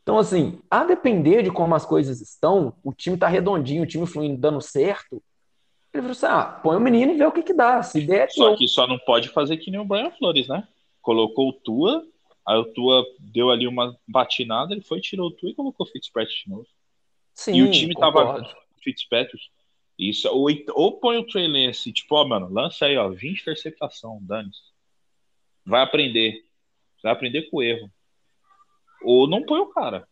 Então, 0.03 0.19
assim, 0.19 0.61
a 0.71 0.85
depender 0.85 1.43
de 1.43 1.51
como 1.51 1.75
as 1.75 1.87
coisas 1.87 2.21
estão, 2.21 2.75
o 2.85 2.93
time 2.93 3.17
tá 3.17 3.27
redondinho, 3.27 3.83
o 3.83 3.87
time 3.87 4.07
fluindo, 4.07 4.39
dando 4.39 4.61
certo. 4.61 5.23
Ele 5.93 6.03
falou 6.03 6.11
assim: 6.11 6.27
ah, 6.27 6.45
põe 6.45 6.77
o 6.77 6.81
menino 6.81 7.13
e 7.13 7.17
vê 7.17 7.25
o 7.25 7.33
que 7.33 7.43
que 7.43 7.55
dá. 7.55 7.83
Se 7.83 8.03
der, 8.03 8.31
Só 8.31 8.49
deu. 8.49 8.59
que 8.59 8.69
só 8.69 8.87
não 8.87 8.99
pode 8.99 9.31
fazer 9.31 9.57
que 9.57 9.71
nem 9.71 9.81
o 9.81 9.85
Brian 9.85 10.11
Flores, 10.11 10.47
né? 10.47 10.69
Colocou 11.01 11.49
o 11.49 11.53
Tua, 11.53 12.05
aí 12.47 12.59
o 12.59 12.65
Tua 12.67 13.03
deu 13.19 13.51
ali 13.51 13.67
uma 13.67 13.97
batinada, 14.07 14.73
ele 14.75 14.83
foi, 14.83 15.01
tirou 15.01 15.29
o 15.29 15.31
Tua 15.31 15.51
e 15.51 15.55
colocou 15.55 15.87
o 15.87 15.89
Fitzpatrick 15.89 16.45
de 16.45 16.51
novo. 16.51 16.67
Sim, 17.33 17.55
e 17.55 17.63
o 17.63 17.71
time 17.71 17.95
tava 17.95 18.25
concordo. 18.27 18.49
o 18.49 18.83
Fitzpatrick. 18.83 19.43
Isso, 19.99 20.29
ou, 20.29 20.49
ou 20.73 20.99
põe 20.99 21.17
o 21.19 21.27
Trey 21.27 21.47
Lance, 21.47 21.93
tipo, 21.93 22.17
ó, 22.17 22.27
mano, 22.27 22.49
lança 22.53 22.87
aí, 22.87 22.97
ó, 22.97 23.09
20 23.09 23.43
interceptação, 23.43 24.19
dane 24.23 24.51
Vai 25.65 25.83
aprender. 25.83 26.45
Vai 27.03 27.13
aprender 27.13 27.49
com 27.51 27.59
o 27.59 27.63
erro. 27.63 27.91
Ou 29.03 29.29
não 29.29 29.45
põe 29.45 29.61
o 29.61 29.67
cara, 29.67 30.07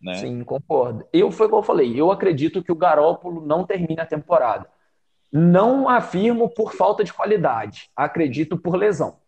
né? 0.00 0.14
Sim, 0.14 0.42
concordo. 0.44 1.06
Eu 1.12 1.30
foi 1.30 1.46
igual 1.46 1.62
eu 1.62 1.66
falei, 1.66 2.00
eu 2.00 2.10
acredito 2.10 2.62
que 2.62 2.72
o 2.72 2.76
Garópolo 2.76 3.44
não 3.44 3.64
termina 3.64 4.02
a 4.02 4.06
temporada. 4.06 4.70
Não 5.32 5.88
afirmo 5.88 6.48
por 6.48 6.72
falta 6.72 7.02
de 7.02 7.12
qualidade, 7.12 7.90
acredito 7.96 8.56
por 8.56 8.76
lesão. 8.76 9.18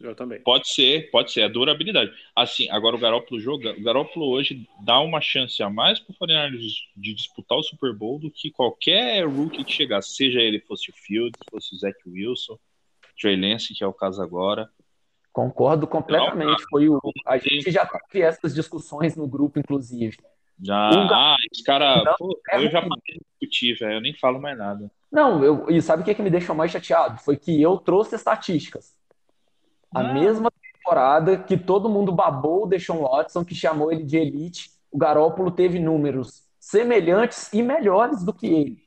Eu 0.00 0.14
também. 0.14 0.40
Pode 0.42 0.66
ser, 0.66 1.10
pode 1.10 1.30
ser, 1.30 1.42
é 1.42 1.48
durabilidade. 1.48 2.10
Assim, 2.34 2.70
agora 2.70 2.96
o 2.96 2.98
Garoppolo 2.98 3.38
joga, 3.38 3.72
o 3.72 3.82
Garoppolo 3.82 4.30
hoje 4.30 4.66
dá 4.82 4.98
uma 4.98 5.20
chance 5.20 5.62
a 5.62 5.68
mais 5.68 6.00
pro 6.00 6.14
49ers 6.14 6.72
de 6.96 7.12
disputar 7.14 7.58
o 7.58 7.62
Super 7.62 7.94
Bowl 7.94 8.18
do 8.18 8.30
que 8.30 8.50
qualquer 8.50 9.26
rookie 9.28 9.62
que 9.62 9.72
chegasse, 9.72 10.14
seja 10.14 10.40
ele 10.40 10.58
fosse 10.60 10.90
o 10.90 10.94
Fields, 10.94 11.38
fosse 11.50 11.74
o 11.74 11.78
Zach 11.78 11.96
Wilson, 12.06 12.58
Trey 13.20 13.36
Lance, 13.36 13.74
que 13.74 13.84
é 13.84 13.86
o 13.86 13.92
caso 13.92 14.22
agora. 14.22 14.70
Concordo 15.32 15.86
completamente. 15.86 16.64
Foi 16.70 16.88
o, 16.88 16.98
a 17.26 17.36
gente 17.36 17.70
já 17.70 17.84
teve 18.10 18.24
essas 18.24 18.54
discussões 18.54 19.14
no 19.14 19.28
grupo, 19.28 19.58
inclusive. 19.58 20.16
Já, 20.62 20.90
Ga- 20.90 21.34
ah, 21.34 21.36
esse 21.52 21.62
cara, 21.62 22.04
Não, 22.04 22.14
pô, 22.18 22.40
é 22.50 22.56
eu 22.56 22.70
já 22.70 22.80
ruim. 22.80 22.90
de 23.06 23.18
discutir, 23.18 23.74
velho, 23.78 23.94
eu 23.94 24.00
nem 24.00 24.14
falo 24.14 24.40
mais 24.40 24.56
nada. 24.56 24.90
Não, 25.12 25.44
eu, 25.44 25.66
e 25.70 25.80
sabe 25.82 26.02
o 26.02 26.04
que, 26.04 26.14
que 26.14 26.22
me 26.22 26.30
deixou 26.30 26.54
mais 26.54 26.70
chateado? 26.70 27.18
Foi 27.18 27.36
que 27.36 27.60
eu 27.60 27.76
trouxe 27.78 28.14
estatísticas. 28.14 28.98
A 29.94 30.00
Ah. 30.00 30.12
mesma 30.12 30.50
temporada 30.50 31.38
que 31.38 31.56
todo 31.56 31.88
mundo 31.88 32.12
babou 32.12 32.64
o 32.64 32.66
Deshaun 32.66 33.02
Watson, 33.02 33.44
que 33.44 33.54
chamou 33.54 33.92
ele 33.92 34.04
de 34.04 34.16
elite, 34.16 34.70
o 34.90 34.98
Garópolo 34.98 35.50
teve 35.50 35.78
números 35.78 36.44
semelhantes 36.58 37.52
e 37.52 37.62
melhores 37.62 38.24
do 38.24 38.32
que 38.32 38.46
ele. 38.46 38.82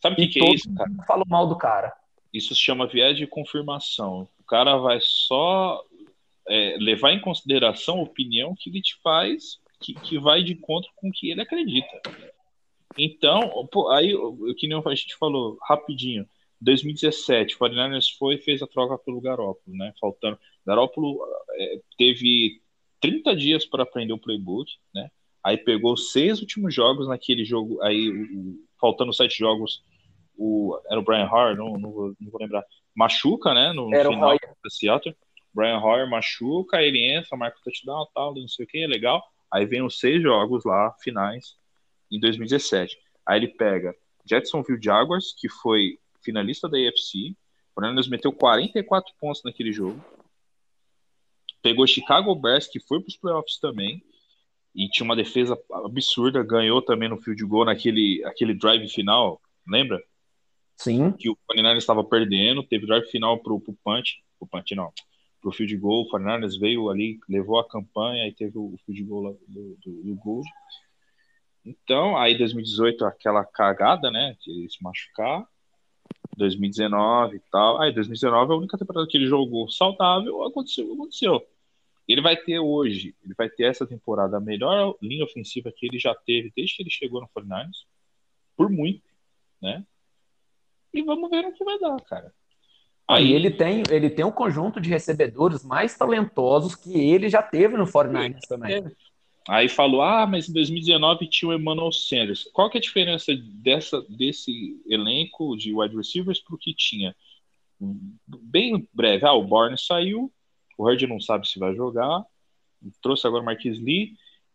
Sabe 0.00 0.14
o 0.14 0.16
que, 0.16 0.28
que 0.28 0.44
é 0.44 0.54
isso, 0.54 0.72
cara? 0.74 0.90
falou 1.06 1.24
mal 1.26 1.46
do 1.46 1.56
cara. 1.56 1.92
Isso 2.32 2.54
se 2.54 2.60
chama 2.60 2.86
viés 2.86 3.16
de 3.16 3.26
confirmação. 3.26 4.28
O 4.38 4.44
cara 4.44 4.76
vai 4.76 4.98
só 5.00 5.82
é, 6.46 6.76
levar 6.78 7.12
em 7.12 7.20
consideração 7.20 7.98
a 7.98 8.02
opinião 8.02 8.54
que 8.58 8.70
ele 8.70 8.80
te 8.80 8.96
faz, 9.02 9.58
que, 9.80 9.94
que 9.94 10.18
vai 10.18 10.42
de 10.42 10.52
encontro 10.52 10.90
com 10.96 11.08
o 11.08 11.12
que 11.12 11.30
ele 11.30 11.40
acredita. 11.40 12.00
Então, 12.96 13.66
pô, 13.70 13.90
aí, 13.90 14.14
o 14.14 14.54
que 14.56 14.66
nem 14.66 14.80
a 14.84 14.94
gente 14.94 15.16
falou 15.16 15.56
rapidinho, 15.62 16.26
2017, 16.60 17.54
o 17.54 17.58
49ers 17.58 18.16
foi 18.18 18.34
e 18.34 18.38
fez 18.38 18.62
a 18.62 18.66
troca 18.66 18.98
pelo 18.98 19.20
Garópolo, 19.20 19.76
né? 19.76 19.92
Faltando. 20.00 20.38
Garópolo 20.66 21.18
é, 21.52 21.80
teve 21.96 22.60
30 23.00 23.34
dias 23.36 23.64
para 23.64 23.84
aprender 23.84 24.12
o 24.12 24.18
playbook, 24.18 24.70
né? 24.94 25.10
Aí 25.44 25.56
pegou 25.56 25.96
seis 25.96 26.40
últimos 26.40 26.74
jogos 26.74 27.08
naquele 27.08 27.44
jogo, 27.44 27.80
aí 27.82 28.10
o- 28.10 28.58
faltando 28.80 29.12
sete 29.14 29.38
jogos, 29.38 29.82
o, 30.36 30.78
era 30.90 30.98
o 31.00 31.02
Brian 31.02 31.28
Hoyer, 31.30 31.56
não, 31.56 31.78
não, 31.78 31.90
vou, 31.92 32.14
não 32.20 32.30
vou 32.30 32.40
lembrar, 32.40 32.64
machuca, 32.94 33.54
né? 33.54 33.72
No, 33.72 33.88
no 33.88 33.94
Era 33.94 34.08
final 34.08 34.36
da 34.36 34.70
Seattle. 34.70 35.16
Brian 35.54 35.78
Hoyer 35.78 36.08
machuca, 36.08 36.82
ele 36.82 37.00
entra, 37.00 37.36
marca 37.36 37.58
o 37.58 37.62
touchdown, 37.62 38.06
tal, 38.14 38.34
não 38.34 38.48
sei 38.48 38.64
o 38.64 38.68
que, 38.68 38.78
é 38.82 38.86
legal. 38.86 39.24
Aí 39.50 39.64
vem 39.64 39.82
os 39.82 39.98
seis 39.98 40.22
jogos 40.22 40.64
lá, 40.64 40.94
finais, 41.02 41.56
em 42.10 42.20
2017. 42.20 42.96
Aí 43.26 43.38
ele 43.38 43.48
pega 43.48 43.94
Jacksonville 44.24 44.80
Jaguars, 44.82 45.34
que 45.38 45.48
foi 45.48 45.98
finalista 46.22 46.68
da 46.68 46.78
AFC. 46.78 47.36
O 47.76 47.80
Niners 47.80 48.08
meteu 48.08 48.32
44 48.32 49.14
pontos 49.20 49.42
naquele 49.44 49.72
jogo. 49.72 50.04
Pegou 51.62 51.86
Chicago 51.86 52.34
Bears, 52.34 52.66
que 52.66 52.80
foi 52.80 53.00
para 53.00 53.08
os 53.08 53.16
playoffs 53.16 53.58
também. 53.58 54.02
E 54.74 54.88
tinha 54.88 55.04
uma 55.04 55.16
defesa 55.16 55.58
absurda. 55.84 56.42
Ganhou 56.42 56.82
também 56.82 57.08
no 57.08 57.20
field 57.20 57.44
goal 57.44 57.64
naquele 57.64 58.22
aquele 58.24 58.54
drive 58.54 58.88
final. 58.88 59.40
Lembra? 59.66 60.00
Sim, 60.76 61.12
Que 61.12 61.28
o 61.28 61.36
49ers 61.52 61.78
estava 61.78 62.04
perdendo. 62.04 62.62
Teve 62.62 62.86
drive 62.86 63.06
final 63.06 63.38
pro, 63.38 63.60
pro 63.60 63.76
punch. 63.84 64.22
Pro 64.38 64.48
punch 64.48 64.74
não. 64.74 64.92
Pro 65.40 65.52
field 65.52 65.76
goal. 65.76 66.04
O 66.04 66.10
49ers 66.10 66.58
veio 66.58 66.88
ali, 66.90 67.18
levou 67.28 67.58
a 67.58 67.68
campanha. 67.68 68.24
Aí 68.24 68.32
teve 68.32 68.56
o 68.56 68.76
field 68.86 69.02
goal 69.04 69.38
do, 69.48 69.76
do, 69.84 70.02
do 70.02 70.14
Gold. 70.16 70.48
Então, 71.64 72.16
aí 72.16 72.38
2018, 72.38 73.04
aquela 73.04 73.44
cagada, 73.44 74.10
né? 74.10 74.36
De 74.40 74.50
ele 74.50 74.70
se 74.70 74.82
machucar. 74.82 75.46
2019 76.38 77.36
e 77.36 77.40
tal. 77.50 77.80
Aí 77.80 77.92
2019 77.92 78.52
é 78.52 78.54
a 78.54 78.58
única 78.58 78.78
temporada 78.78 79.06
que 79.06 79.16
ele 79.16 79.26
jogou 79.26 79.68
saudável. 79.68 80.42
Aconteceu, 80.44 80.92
aconteceu. 80.92 81.46
Ele 82.06 82.22
vai 82.22 82.36
ter 82.36 82.58
hoje, 82.58 83.14
ele 83.22 83.34
vai 83.36 83.50
ter 83.50 83.64
essa 83.64 83.86
temporada 83.86 84.38
a 84.38 84.40
melhor 84.40 84.96
linha 85.02 85.24
ofensiva 85.24 85.70
que 85.70 85.86
ele 85.86 85.98
já 85.98 86.14
teve 86.14 86.50
desde 86.56 86.76
que 86.76 86.82
ele 86.82 86.90
chegou 86.90 87.20
no 87.20 87.28
49ers. 87.28 87.84
Por 88.56 88.70
muito, 88.70 89.02
né? 89.60 89.84
E 90.94 91.02
vamos 91.02 91.28
ver 91.28 91.44
o 91.44 91.52
que 91.52 91.64
vai 91.64 91.78
dar, 91.78 92.00
cara. 92.02 92.32
Aí 93.06 93.32
ele 93.32 93.50
tem, 93.50 93.82
ele 93.90 94.10
tem 94.10 94.24
um 94.24 94.30
conjunto 94.30 94.80
de 94.80 94.88
recebedores 94.88 95.64
mais 95.64 95.96
talentosos 95.96 96.74
que 96.74 96.92
ele 96.92 97.28
já 97.28 97.42
teve 97.42 97.76
no 97.76 97.84
49ers 97.84 98.40
também. 98.48 98.84
Aí 99.48 99.66
falou, 99.66 100.02
ah, 100.02 100.26
mas 100.26 100.46
em 100.46 100.52
2019 100.52 101.26
tinha 101.26 101.48
o 101.48 101.54
Emmanuel 101.54 101.90
Sanders. 101.90 102.44
Qual 102.52 102.68
que 102.68 102.76
é 102.76 102.80
a 102.80 102.82
diferença 102.82 103.34
dessa, 103.34 104.02
desse 104.02 104.78
elenco 104.86 105.56
de 105.56 105.74
wide 105.74 105.96
receivers 105.96 106.38
pro 106.38 106.58
que 106.58 106.74
tinha? 106.74 107.16
Bem 107.80 108.86
breve, 108.92 109.24
ah, 109.24 109.32
o 109.32 109.42
Bourne 109.42 109.78
saiu, 109.78 110.30
o 110.76 110.84
Hurd 110.84 111.06
não 111.06 111.18
sabe 111.18 111.48
se 111.48 111.58
vai 111.58 111.74
jogar, 111.74 112.22
trouxe 113.00 113.26
agora 113.26 113.42
o 113.42 113.46
Marquis 113.46 113.78
Lee. 113.78 114.12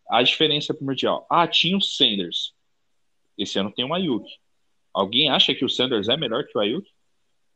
A 0.07 0.21
diferença 0.21 0.75
primordial, 0.75 1.25
ah, 1.27 1.47
tinha 1.47 1.75
o 1.75 1.81
Sanders. 1.81 2.53
Esse 3.35 3.57
ano 3.57 3.71
tem 3.71 3.83
o 3.83 3.93
Ayuk. 3.95 4.29
Alguém 4.93 5.27
acha 5.27 5.55
que 5.55 5.65
o 5.65 5.69
Sanders 5.69 6.07
é 6.07 6.15
melhor 6.15 6.43
que 6.43 6.55
o 6.55 6.61
Ayuk? 6.61 6.87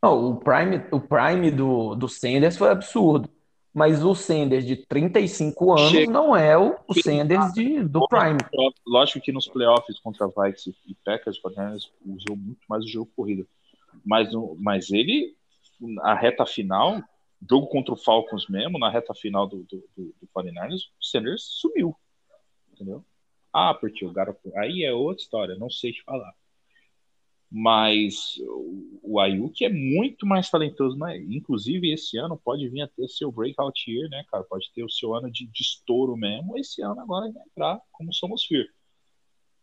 Não, 0.01 0.31
o 0.31 0.37
prime, 0.37 0.83
o 0.91 0.99
prime 0.99 1.51
do, 1.51 1.93
do 1.93 2.09
Sanders 2.09 2.57
foi 2.57 2.69
absurdo. 2.69 3.29
Mas 3.77 4.03
o 4.03 4.15
Sanders 4.15 4.65
de 4.65 4.75
35 4.75 5.73
anos 5.73 5.91
Chega. 5.91 6.11
não 6.11 6.35
é 6.35 6.57
o, 6.57 6.75
o 6.87 6.93
Sanders 6.95 7.53
de, 7.53 7.83
do 7.83 8.07
Prime. 8.07 8.39
Lógico 8.87 9.21
que 9.21 9.31
nos 9.31 9.47
playoffs 9.47 9.99
contra 9.99 10.25
Vikings 10.25 10.75
e 10.87 10.95
Packers, 11.05 11.37
o 11.37 11.41
Fortnite 11.41 11.91
usou 12.03 12.35
muito 12.35 12.61
mais 12.67 12.83
o 12.83 12.87
jogo 12.87 13.11
corrido. 13.15 13.47
Mas, 14.03 14.29
mas 14.57 14.89
ele, 14.89 15.35
a 16.01 16.15
reta 16.15 16.43
final, 16.43 17.03
jogo 17.47 17.67
contra 17.67 17.93
o 17.93 17.97
Falcons 17.97 18.47
mesmo, 18.49 18.79
na 18.79 18.89
reta 18.89 19.13
final 19.13 19.45
do, 19.45 19.57
do, 19.57 19.87
do, 19.95 20.15
do 20.19 20.27
49ers, 20.35 20.87
o 20.99 21.05
Sanders 21.05 21.43
sumiu. 21.43 21.95
Entendeu? 22.73 23.05
Ah, 23.53 23.75
porque 23.75 24.03
o 24.03 24.11
Garoppolo... 24.11 24.57
Aí 24.57 24.85
é 24.85 24.91
outra 24.91 25.21
história, 25.21 25.55
não 25.55 25.69
sei 25.69 25.93
te 25.93 26.01
falar. 26.01 26.33
Mas 27.49 28.35
o- 29.03 29.19
Ayuk 29.19 29.63
é 29.63 29.69
muito 29.69 30.25
mais 30.27 30.49
talentoso, 30.49 30.97
né? 30.97 31.17
Inclusive, 31.17 31.91
esse 31.91 32.17
ano 32.17 32.37
pode 32.37 32.67
vir 32.69 32.81
a 32.81 32.87
ter 32.87 33.07
seu 33.07 33.31
breakout 33.31 33.89
year, 33.89 34.09
né, 34.09 34.23
cara? 34.29 34.43
Pode 34.43 34.69
ter 34.73 34.83
o 34.83 34.89
seu 34.89 35.15
ano 35.15 35.31
de, 35.31 35.47
de 35.47 35.61
estouro 35.61 36.15
mesmo. 36.17 36.57
Esse 36.57 36.81
ano 36.81 36.99
agora 36.99 37.31
vai 37.31 37.41
entrar 37.49 37.79
como 37.91 38.13
somos 38.13 38.45
Fear. 38.45 38.65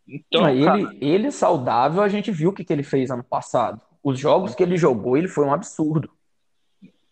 Então, 0.08 0.42
Não, 0.42 0.64
cara, 0.64 0.78
ele, 0.80 0.98
ele 1.04 1.30
saudável, 1.30 2.02
a 2.02 2.08
gente 2.08 2.30
viu 2.30 2.50
o 2.50 2.52
que, 2.52 2.64
que 2.64 2.72
ele 2.72 2.82
fez 2.82 3.10
ano 3.10 3.24
passado. 3.24 3.80
Os 4.02 4.18
jogos 4.18 4.54
que 4.54 4.62
ele 4.62 4.76
jogou, 4.76 5.16
ele 5.16 5.28
foi 5.28 5.44
um 5.46 5.52
absurdo. 5.52 6.10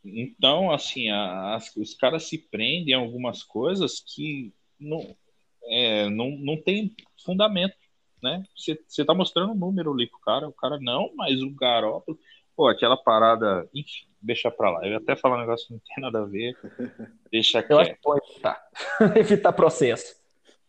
então, 0.05 0.70
assim, 0.70 1.11
as- 1.11 1.75
os 1.77 1.95
caras 1.95 2.25
se 2.25 2.37
prendem 2.37 2.95
a 2.95 2.99
algumas 2.99 3.43
coisas 3.43 4.01
que 4.01 4.53
não, 4.79 5.16
é, 5.64 6.09
não, 6.11 6.31
não 6.31 6.61
tem 6.61 6.95
fundamento, 7.25 7.75
né? 8.23 8.43
Você 8.57 8.79
você 8.87 9.05
tá 9.05 9.12
mostrando 9.14 9.53
um 9.53 9.57
número 9.57 9.93
ali 9.93 10.07
pro 10.07 10.20
cara, 10.20 10.49
o 10.49 10.53
cara 10.53 10.79
não, 10.81 11.11
mas 11.16 11.43
o 11.43 11.51
Garoppolo, 11.51 12.18
pô, 12.57 12.68
aquela 12.68 12.97
parada, 12.97 13.68
enfim, 13.75 14.07
deixa 14.20 14.51
pra 14.51 14.70
lá. 14.70 14.87
Eu 14.87 14.93
ia 14.93 14.97
até 14.99 15.16
falar 15.16 15.37
um 15.37 15.41
negócio 15.41 15.66
que 15.66 15.73
não 15.73 15.81
tem 15.81 16.03
nada 16.03 16.20
a 16.20 16.25
ver, 16.25 16.57
deixa 17.31 17.64
Eu 17.68 17.79
acho 17.79 17.95
que 17.95 18.01
pode 18.01 18.25
evitar. 18.31 18.62
evitar 19.16 19.53
processo. 19.53 20.20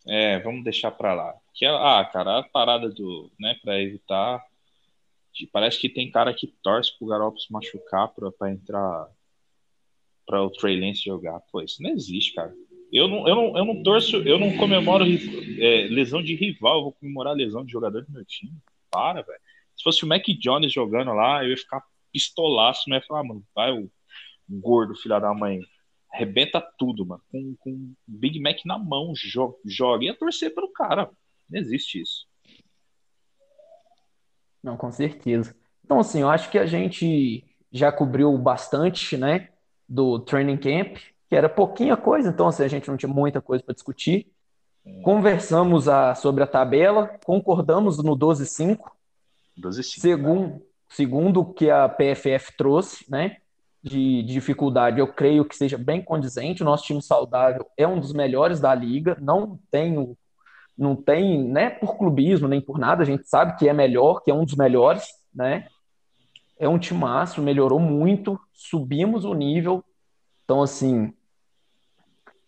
É, 0.08 0.40
vamos 0.40 0.64
deixar 0.64 0.92
pra 0.92 1.14
lá. 1.14 1.34
Que, 1.54 1.66
ah, 1.66 2.04
cara, 2.12 2.40
a 2.40 2.44
parada 2.44 2.90
do, 2.90 3.32
né, 3.40 3.56
pra 3.62 3.80
evitar, 3.80 4.44
parece 5.52 5.80
que 5.80 5.90
tem 5.90 6.12
cara 6.12 6.34
que 6.34 6.48
torce 6.62 6.98
pro 6.98 7.08
Garoppolo 7.08 7.40
se 7.40 7.52
machucar 7.52 8.10
pra, 8.10 8.32
pra 8.32 8.52
entrar, 8.52 9.08
pra 10.26 10.44
o 10.44 10.50
Trey 10.50 10.80
Lance 10.80 11.04
jogar. 11.04 11.40
Pô, 11.52 11.62
isso 11.62 11.82
não 11.82 11.92
existe, 11.92 12.34
cara. 12.34 12.54
Eu 12.94 13.08
não, 13.08 13.28
eu 13.28 13.36
não, 13.36 13.58
eu 13.58 13.66
não 13.66 13.82
torço, 13.82 14.18
eu 14.18 14.38
não 14.38 14.56
comemoro 14.56 15.04
é, 15.04 15.88
lesão 15.90 16.22
de 16.22 16.36
rival, 16.36 16.78
eu 16.78 16.84
vou 16.84 16.94
comemorar 16.94 17.34
lesão 17.34 17.66
de 17.66 17.72
jogador 17.72 18.06
do 18.06 18.12
meu 18.12 18.24
time. 18.24 18.54
Para, 18.92 19.24
velho. 19.24 19.40
Se 19.76 19.84
fosse 19.84 20.06
o 20.06 20.08
Mac 20.08 20.24
Jones 20.40 20.72
jogando 20.72 21.12
lá, 21.12 21.44
eu 21.44 21.50
ia 21.50 21.58
ficar 21.58 21.84
pistolaço, 22.12 22.88
né? 22.88 23.02
Falar, 23.02 23.22
ah, 23.22 23.24
mano, 23.24 23.44
vai 23.56 23.72
o 23.72 23.90
gordo, 24.48 24.96
filha 24.96 25.18
da 25.18 25.34
mãe. 25.34 25.60
Arrebenta 26.14 26.62
tudo, 26.78 27.04
mano. 27.04 27.24
Com, 27.32 27.56
com 27.58 27.94
Big 28.08 28.40
Mac 28.40 28.60
na 28.64 28.78
mão, 28.78 29.14
joga, 29.16 29.58
joga. 29.66 30.06
Ia 30.06 30.14
torcer 30.14 30.54
pelo 30.54 30.72
cara. 30.72 31.10
Não 31.50 31.60
existe 31.60 32.00
isso. 32.00 32.28
Não, 34.62 34.78
com 34.78 34.92
certeza. 34.92 35.56
Então, 35.84 36.00
assim, 36.00 36.22
eu 36.22 36.30
acho 36.30 36.52
que 36.52 36.60
a 36.60 36.68
gente 36.68 37.44
já 37.72 37.92
cobriu 37.92 38.38
bastante, 38.38 39.18
né, 39.18 39.50
do 39.90 40.20
training 40.20 40.58
camp, 40.58 40.98
que 41.34 41.38
era 41.38 41.50
pouquinha 41.50 41.98
coisa, 41.98 42.30
então, 42.30 42.48
assim, 42.48 42.64
a 42.64 42.68
gente 42.68 42.88
não 42.88 42.96
tinha 42.96 43.12
muita 43.12 43.42
coisa 43.42 43.64
para 43.64 43.74
discutir. 43.74 44.32
Conversamos 45.02 45.90
a, 45.90 46.14
sobre 46.14 46.44
a 46.44 46.48
tabela, 46.48 47.08
concordamos 47.26 47.98
no 48.04 48.16
12-5. 48.16 48.78
12-5. 49.60 49.82
Segundo, 50.00 50.62
segundo 50.88 51.40
o 51.42 51.52
que 51.52 51.72
a 51.72 51.90
PFF 51.90 52.56
trouxe, 52.56 53.10
né, 53.10 53.38
de, 53.82 54.22
de 54.22 54.32
dificuldade, 54.32 55.00
eu 55.00 55.08
creio 55.12 55.44
que 55.44 55.56
seja 55.56 55.76
bem 55.76 56.04
condizente. 56.04 56.62
O 56.62 56.66
nosso 56.66 56.84
time 56.84 57.02
saudável 57.02 57.66
é 57.76 57.88
um 57.88 58.00
dos 58.00 58.14
melhores 58.14 58.60
da 58.60 58.76
liga, 58.76 59.18
não 59.20 59.58
tem, 59.72 60.16
não 60.78 60.96
tem, 60.96 61.44
né, 61.44 61.72
por 61.72 61.98
clubismo 61.98 62.48
nem 62.48 62.62
por 62.62 62.78
nada, 62.78 63.02
a 63.02 63.06
gente 63.08 63.28
sabe 63.28 63.58
que 63.58 63.68
é 63.68 63.74
melhor, 63.74 64.22
que 64.22 64.30
é 64.30 64.34
um 64.36 64.46
dos 64.46 64.56
melhores, 64.56 65.08
né? 65.34 65.66
É 66.60 66.70
um 66.70 66.78
time 66.78 67.00
timaço, 67.00 67.42
melhorou 67.42 67.80
muito, 67.80 68.40
subimos 68.54 69.26
o 69.26 69.34
nível. 69.34 69.84
Então, 70.44 70.62
assim, 70.62 71.12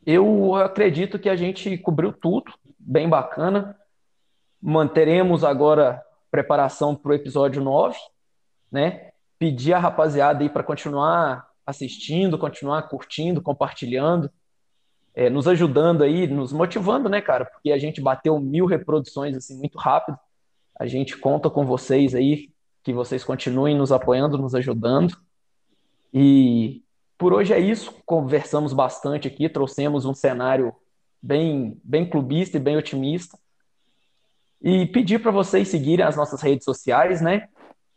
eu 0.06 0.56
acredito 0.56 1.18
que 1.18 1.30
a 1.30 1.36
gente 1.36 1.78
cobriu 1.78 2.14
tudo, 2.14 2.54
bem 2.78 3.10
bacana. 3.10 3.76
Manteremos 4.62 5.44
agora 5.44 6.04
preparação 6.30 6.96
para 6.96 7.12
o 7.12 7.16
episódio 7.16 7.64
9, 7.64 7.98
né? 8.72 9.12
Pedir 9.40 9.74
a 9.74 9.80
rapaziada 9.80 10.44
aí 10.44 10.50
para 10.50 10.64
continuar 10.64 11.50
assistindo, 11.66 12.38
continuar 12.38 12.84
curtindo, 12.84 13.42
compartilhando, 13.42 14.30
é, 15.16 15.30
nos 15.30 15.48
ajudando 15.48 16.04
aí, 16.04 16.28
nos 16.28 16.54
motivando, 16.54 17.10
né, 17.10 17.22
cara? 17.22 17.46
Porque 17.46 17.72
a 17.72 17.78
gente 17.78 18.00
bateu 18.00 18.40
mil 18.40 18.66
reproduções 18.66 19.36
assim 19.36 19.58
muito 19.58 19.78
rápido. 19.78 20.20
A 20.78 20.86
gente 20.86 21.18
conta 21.18 21.50
com 21.50 21.66
vocês 21.66 22.14
aí, 22.14 22.50
que 22.84 22.94
vocês 22.94 23.24
continuem 23.24 23.76
nos 23.76 23.92
apoiando, 23.92 24.38
nos 24.38 24.54
ajudando. 24.54 25.18
E 26.14 26.84
por 27.18 27.34
hoje 27.34 27.54
é 27.54 27.60
isso. 27.60 27.96
Conversamos 28.06 28.74
bastante 28.74 29.28
aqui, 29.28 29.48
trouxemos 29.50 30.06
um 30.06 30.14
cenário 30.14 30.74
bem, 31.22 31.80
bem 31.84 32.08
clubista 32.08 32.58
e 32.58 32.60
bem 32.60 32.78
otimista. 32.78 33.38
E 34.62 34.86
pedir 34.88 35.20
para 35.20 35.32
vocês 35.32 35.68
seguirem 35.68 36.06
as 36.06 36.16
nossas 36.16 36.42
redes 36.42 36.66
sociais, 36.66 37.22
né? 37.22 37.48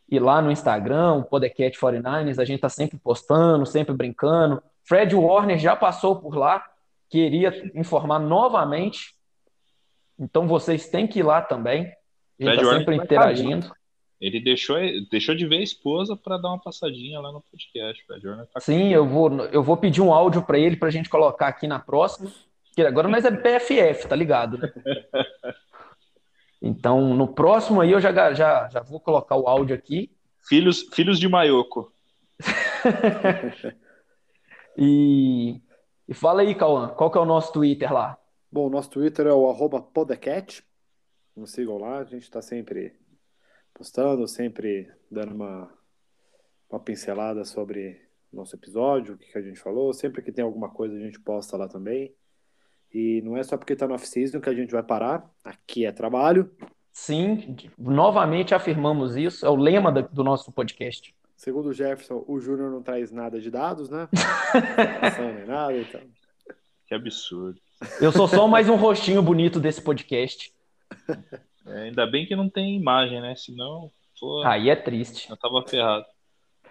E 0.09 0.19
lá 0.19 0.41
no 0.41 0.51
Instagram, 0.51 1.15
o 1.15 1.23
Podcast 1.23 1.79
49ers, 1.79 2.39
a 2.39 2.45
gente 2.45 2.59
tá 2.59 2.69
sempre 2.69 2.97
postando, 2.97 3.65
sempre 3.65 3.93
brincando. 3.93 4.61
Fred 4.83 5.15
Warner 5.15 5.59
já 5.59 5.75
passou 5.75 6.15
por 6.15 6.35
lá, 6.35 6.65
queria 7.09 7.53
informar 7.75 8.19
novamente. 8.19 9.15
Então 10.17 10.47
vocês 10.47 10.89
têm 10.89 11.07
que 11.07 11.19
ir 11.19 11.23
lá 11.23 11.41
também. 11.41 11.93
A 12.39 12.43
gente 12.43 12.61
está 12.61 12.77
sempre 12.77 12.95
interagindo. 12.95 13.71
Ele 14.19 14.39
deixou, 14.39 14.77
deixou 15.09 15.33
de 15.33 15.47
ver 15.47 15.57
a 15.57 15.63
esposa 15.63 16.15
para 16.15 16.37
dar 16.37 16.49
uma 16.49 16.61
passadinha 16.61 17.21
lá 17.21 17.31
no 17.31 17.41
podcast. 17.41 18.05
Tá 18.53 18.59
Sim, 18.59 18.89
eu 18.89 19.07
vou, 19.07 19.31
eu 19.45 19.63
vou 19.63 19.77
pedir 19.77 20.01
um 20.01 20.13
áudio 20.13 20.41
para 20.41 20.59
ele 20.59 20.75
para 20.75 20.89
a 20.89 20.91
gente 20.91 21.09
colocar 21.09 21.47
aqui 21.47 21.67
na 21.67 21.79
próxima. 21.79 22.29
Que 22.75 22.81
agora 22.81 23.07
nós 23.07 23.23
é 23.23 23.31
PFF, 23.31 24.07
tá 24.07 24.15
ligado? 24.15 24.57
Né? 24.57 24.71
Então, 26.61 27.13
no 27.13 27.25
próximo 27.25 27.79
aí 27.79 27.89
eu 27.89 28.01
já, 28.01 28.11
já, 28.33 28.67
já 28.67 28.81
vou 28.81 28.99
colocar 28.99 29.37
o 29.37 29.47
áudio 29.47 29.73
aqui. 29.73 30.11
Filhos, 30.45 30.81
filhos 30.93 31.17
de 31.17 31.25
Maioco. 31.25 31.89
e, 34.77 35.61
e 36.05 36.13
fala 36.13 36.41
aí, 36.41 36.53
Cauã, 36.53 36.89
qual 36.89 37.09
que 37.09 37.17
é 37.17 37.21
o 37.21 37.25
nosso 37.25 37.53
Twitter 37.53 37.93
lá? 37.93 38.17
Bom, 38.51 38.67
o 38.67 38.69
nosso 38.69 38.89
Twitter 38.89 39.27
é 39.27 39.31
o 39.31 39.49
arroba 39.49 39.81
podecat. 39.81 40.61
Nos 41.33 41.51
sigam 41.51 41.77
lá, 41.77 41.99
a 41.99 42.03
gente 42.03 42.23
está 42.23 42.41
sempre 42.41 42.93
postando, 43.73 44.27
sempre 44.27 44.89
dando 45.09 45.33
uma, 45.33 45.71
uma 46.69 46.79
pincelada 46.79 47.43
sobre 47.45 48.01
o 48.31 48.37
nosso 48.37 48.55
episódio, 48.55 49.15
o 49.15 49.17
que, 49.17 49.31
que 49.31 49.37
a 49.37 49.41
gente 49.41 49.59
falou. 49.59 49.93
Sempre 49.93 50.21
que 50.21 50.31
tem 50.31 50.43
alguma 50.43 50.69
coisa 50.69 50.95
a 50.95 50.99
gente 50.99 51.19
posta 51.19 51.57
lá 51.57 51.67
também. 51.67 52.13
E 52.93 53.21
não 53.23 53.37
é 53.37 53.43
só 53.43 53.57
porque 53.57 53.73
está 53.73 53.87
no 53.87 53.93
off-season 53.93 54.39
que 54.39 54.49
a 54.49 54.53
gente 54.53 54.71
vai 54.71 54.83
parar. 54.83 55.29
Aqui 55.43 55.85
é 55.85 55.91
trabalho. 55.91 56.49
Sim, 56.91 57.55
novamente 57.77 58.53
afirmamos 58.53 59.15
isso. 59.15 59.45
É 59.45 59.49
o 59.49 59.55
lema 59.55 59.91
do 59.91 60.23
nosso 60.23 60.51
podcast. 60.51 61.13
Segundo 61.37 61.69
o 61.69 61.73
Jefferson, 61.73 62.23
o 62.27 62.39
Júnior 62.39 62.69
não 62.69 62.81
traz 62.81 63.11
nada 63.11 63.39
de 63.39 63.49
dados, 63.49 63.89
né? 63.89 64.09
não 65.17 65.33
nem 65.33 65.45
nada, 65.45 65.77
então. 65.77 66.01
Que 66.85 66.93
absurdo. 66.93 67.61
Eu 68.01 68.11
sou 68.11 68.27
só 68.27 68.47
mais 68.47 68.67
um 68.67 68.75
rostinho 68.75 69.21
bonito 69.21 69.59
desse 69.59 69.81
podcast. 69.81 70.51
É, 71.65 71.83
ainda 71.83 72.05
bem 72.05 72.25
que 72.25 72.35
não 72.35 72.49
tem 72.49 72.75
imagem, 72.75 73.21
né? 73.21 73.35
Senão. 73.35 73.91
Pô, 74.19 74.43
Aí 74.43 74.69
é 74.69 74.75
triste. 74.75 75.29
Eu 75.29 75.37
tava 75.37 75.63
ferrado. 75.67 76.05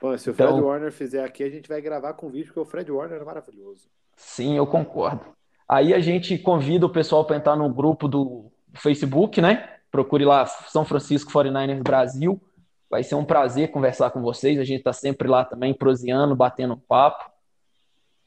Pô, 0.01 0.16
se 0.16 0.30
o 0.30 0.34
Fred 0.34 0.53
então... 0.53 0.64
Warner 0.64 0.93
fizer 0.93 1.24
aqui, 1.24 1.43
a 1.43 1.51
gente 1.51 1.68
vai 1.68 1.80
gravar 1.80 2.14
com 2.14 2.30
vídeo, 2.30 2.47
porque 2.47 2.61
o 2.61 2.64
Fred 2.64 2.91
Warner 2.91 3.20
é 3.20 3.24
maravilhoso. 3.24 3.89
Sim, 4.16 4.57
eu 4.57 4.66
concordo. 4.66 5.24
Aí 5.68 5.93
a 5.93 6.01
gente 6.01 6.39
convida 6.39 6.86
o 6.86 6.91
pessoal 6.91 7.24
para 7.24 7.36
entrar 7.36 7.57
no 7.57 7.68
grupo 7.68 8.09
do 8.09 8.51
Facebook, 8.74 9.41
né? 9.41 9.76
Procure 9.91 10.24
lá 10.24 10.47
São 10.47 10.84
Francisco 10.84 11.32
49ers 11.32 11.82
Brasil. 11.82 12.41
Vai 12.89 13.03
ser 13.03 13.16
um 13.16 13.24
prazer 13.24 13.70
conversar 13.70 14.11
com 14.11 14.22
vocês. 14.22 14.59
A 14.59 14.64
gente 14.64 14.78
está 14.78 14.93
sempre 14.93 15.28
lá 15.28 15.45
também, 15.45 15.74
proseando, 15.74 16.34
batendo 16.34 16.76
papo. 16.76 17.30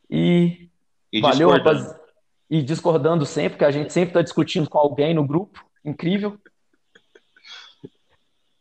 E, 0.09 0.69
e 1.11 1.21
valeu, 1.21 1.49
rapaz. 1.49 1.95
E 2.49 2.61
discordando 2.61 3.25
sempre, 3.25 3.57
que 3.57 3.65
a 3.65 3.71
gente 3.71 3.93
sempre 3.93 4.09
está 4.09 4.21
discutindo 4.21 4.69
com 4.69 4.77
alguém 4.77 5.13
no 5.13 5.25
grupo. 5.25 5.65
Incrível. 5.83 6.37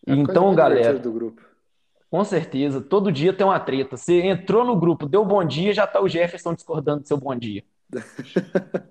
É 0.06 0.12
então, 0.12 0.54
galera. 0.54 1.00
Com 2.10 2.24
certeza, 2.24 2.80
todo 2.80 3.12
dia 3.12 3.32
tem 3.32 3.46
uma 3.46 3.60
treta. 3.60 3.96
Você 3.96 4.20
entrou 4.22 4.64
no 4.64 4.76
grupo, 4.76 5.06
deu 5.06 5.24
bom 5.24 5.44
dia, 5.44 5.72
já 5.72 5.86
tá 5.86 6.00
o 6.00 6.08
Jefferson 6.08 6.54
discordando 6.54 7.02
do 7.02 7.08
seu 7.08 7.16
bom 7.16 7.36
dia. 7.36 7.62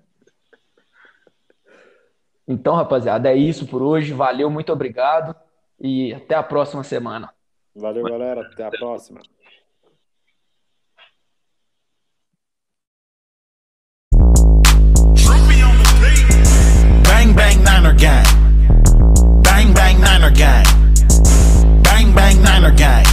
então, 2.47 2.75
rapaziada, 2.75 3.29
é 3.29 3.35
isso 3.35 3.67
por 3.67 3.81
hoje. 3.81 4.13
Valeu, 4.13 4.49
muito 4.49 4.71
obrigado 4.71 5.35
e 5.79 6.13
até 6.13 6.35
a 6.35 6.43
próxima 6.43 6.83
semana. 6.83 7.29
Valeu, 7.75 8.03
galera. 8.03 8.41
Até 8.41 8.65
a 8.65 8.69
próxima. 8.69 9.19
Bang 17.03 17.33
Bang 17.33 17.57
Niner 17.57 17.95
Gang. 17.95 18.23
Bang 19.43 19.73
Bang 19.73 19.99
Niner 19.99 20.31
Gang. 20.31 20.88
Bang 22.19 22.41
Niner 22.43 22.71
Gang. 22.71 23.09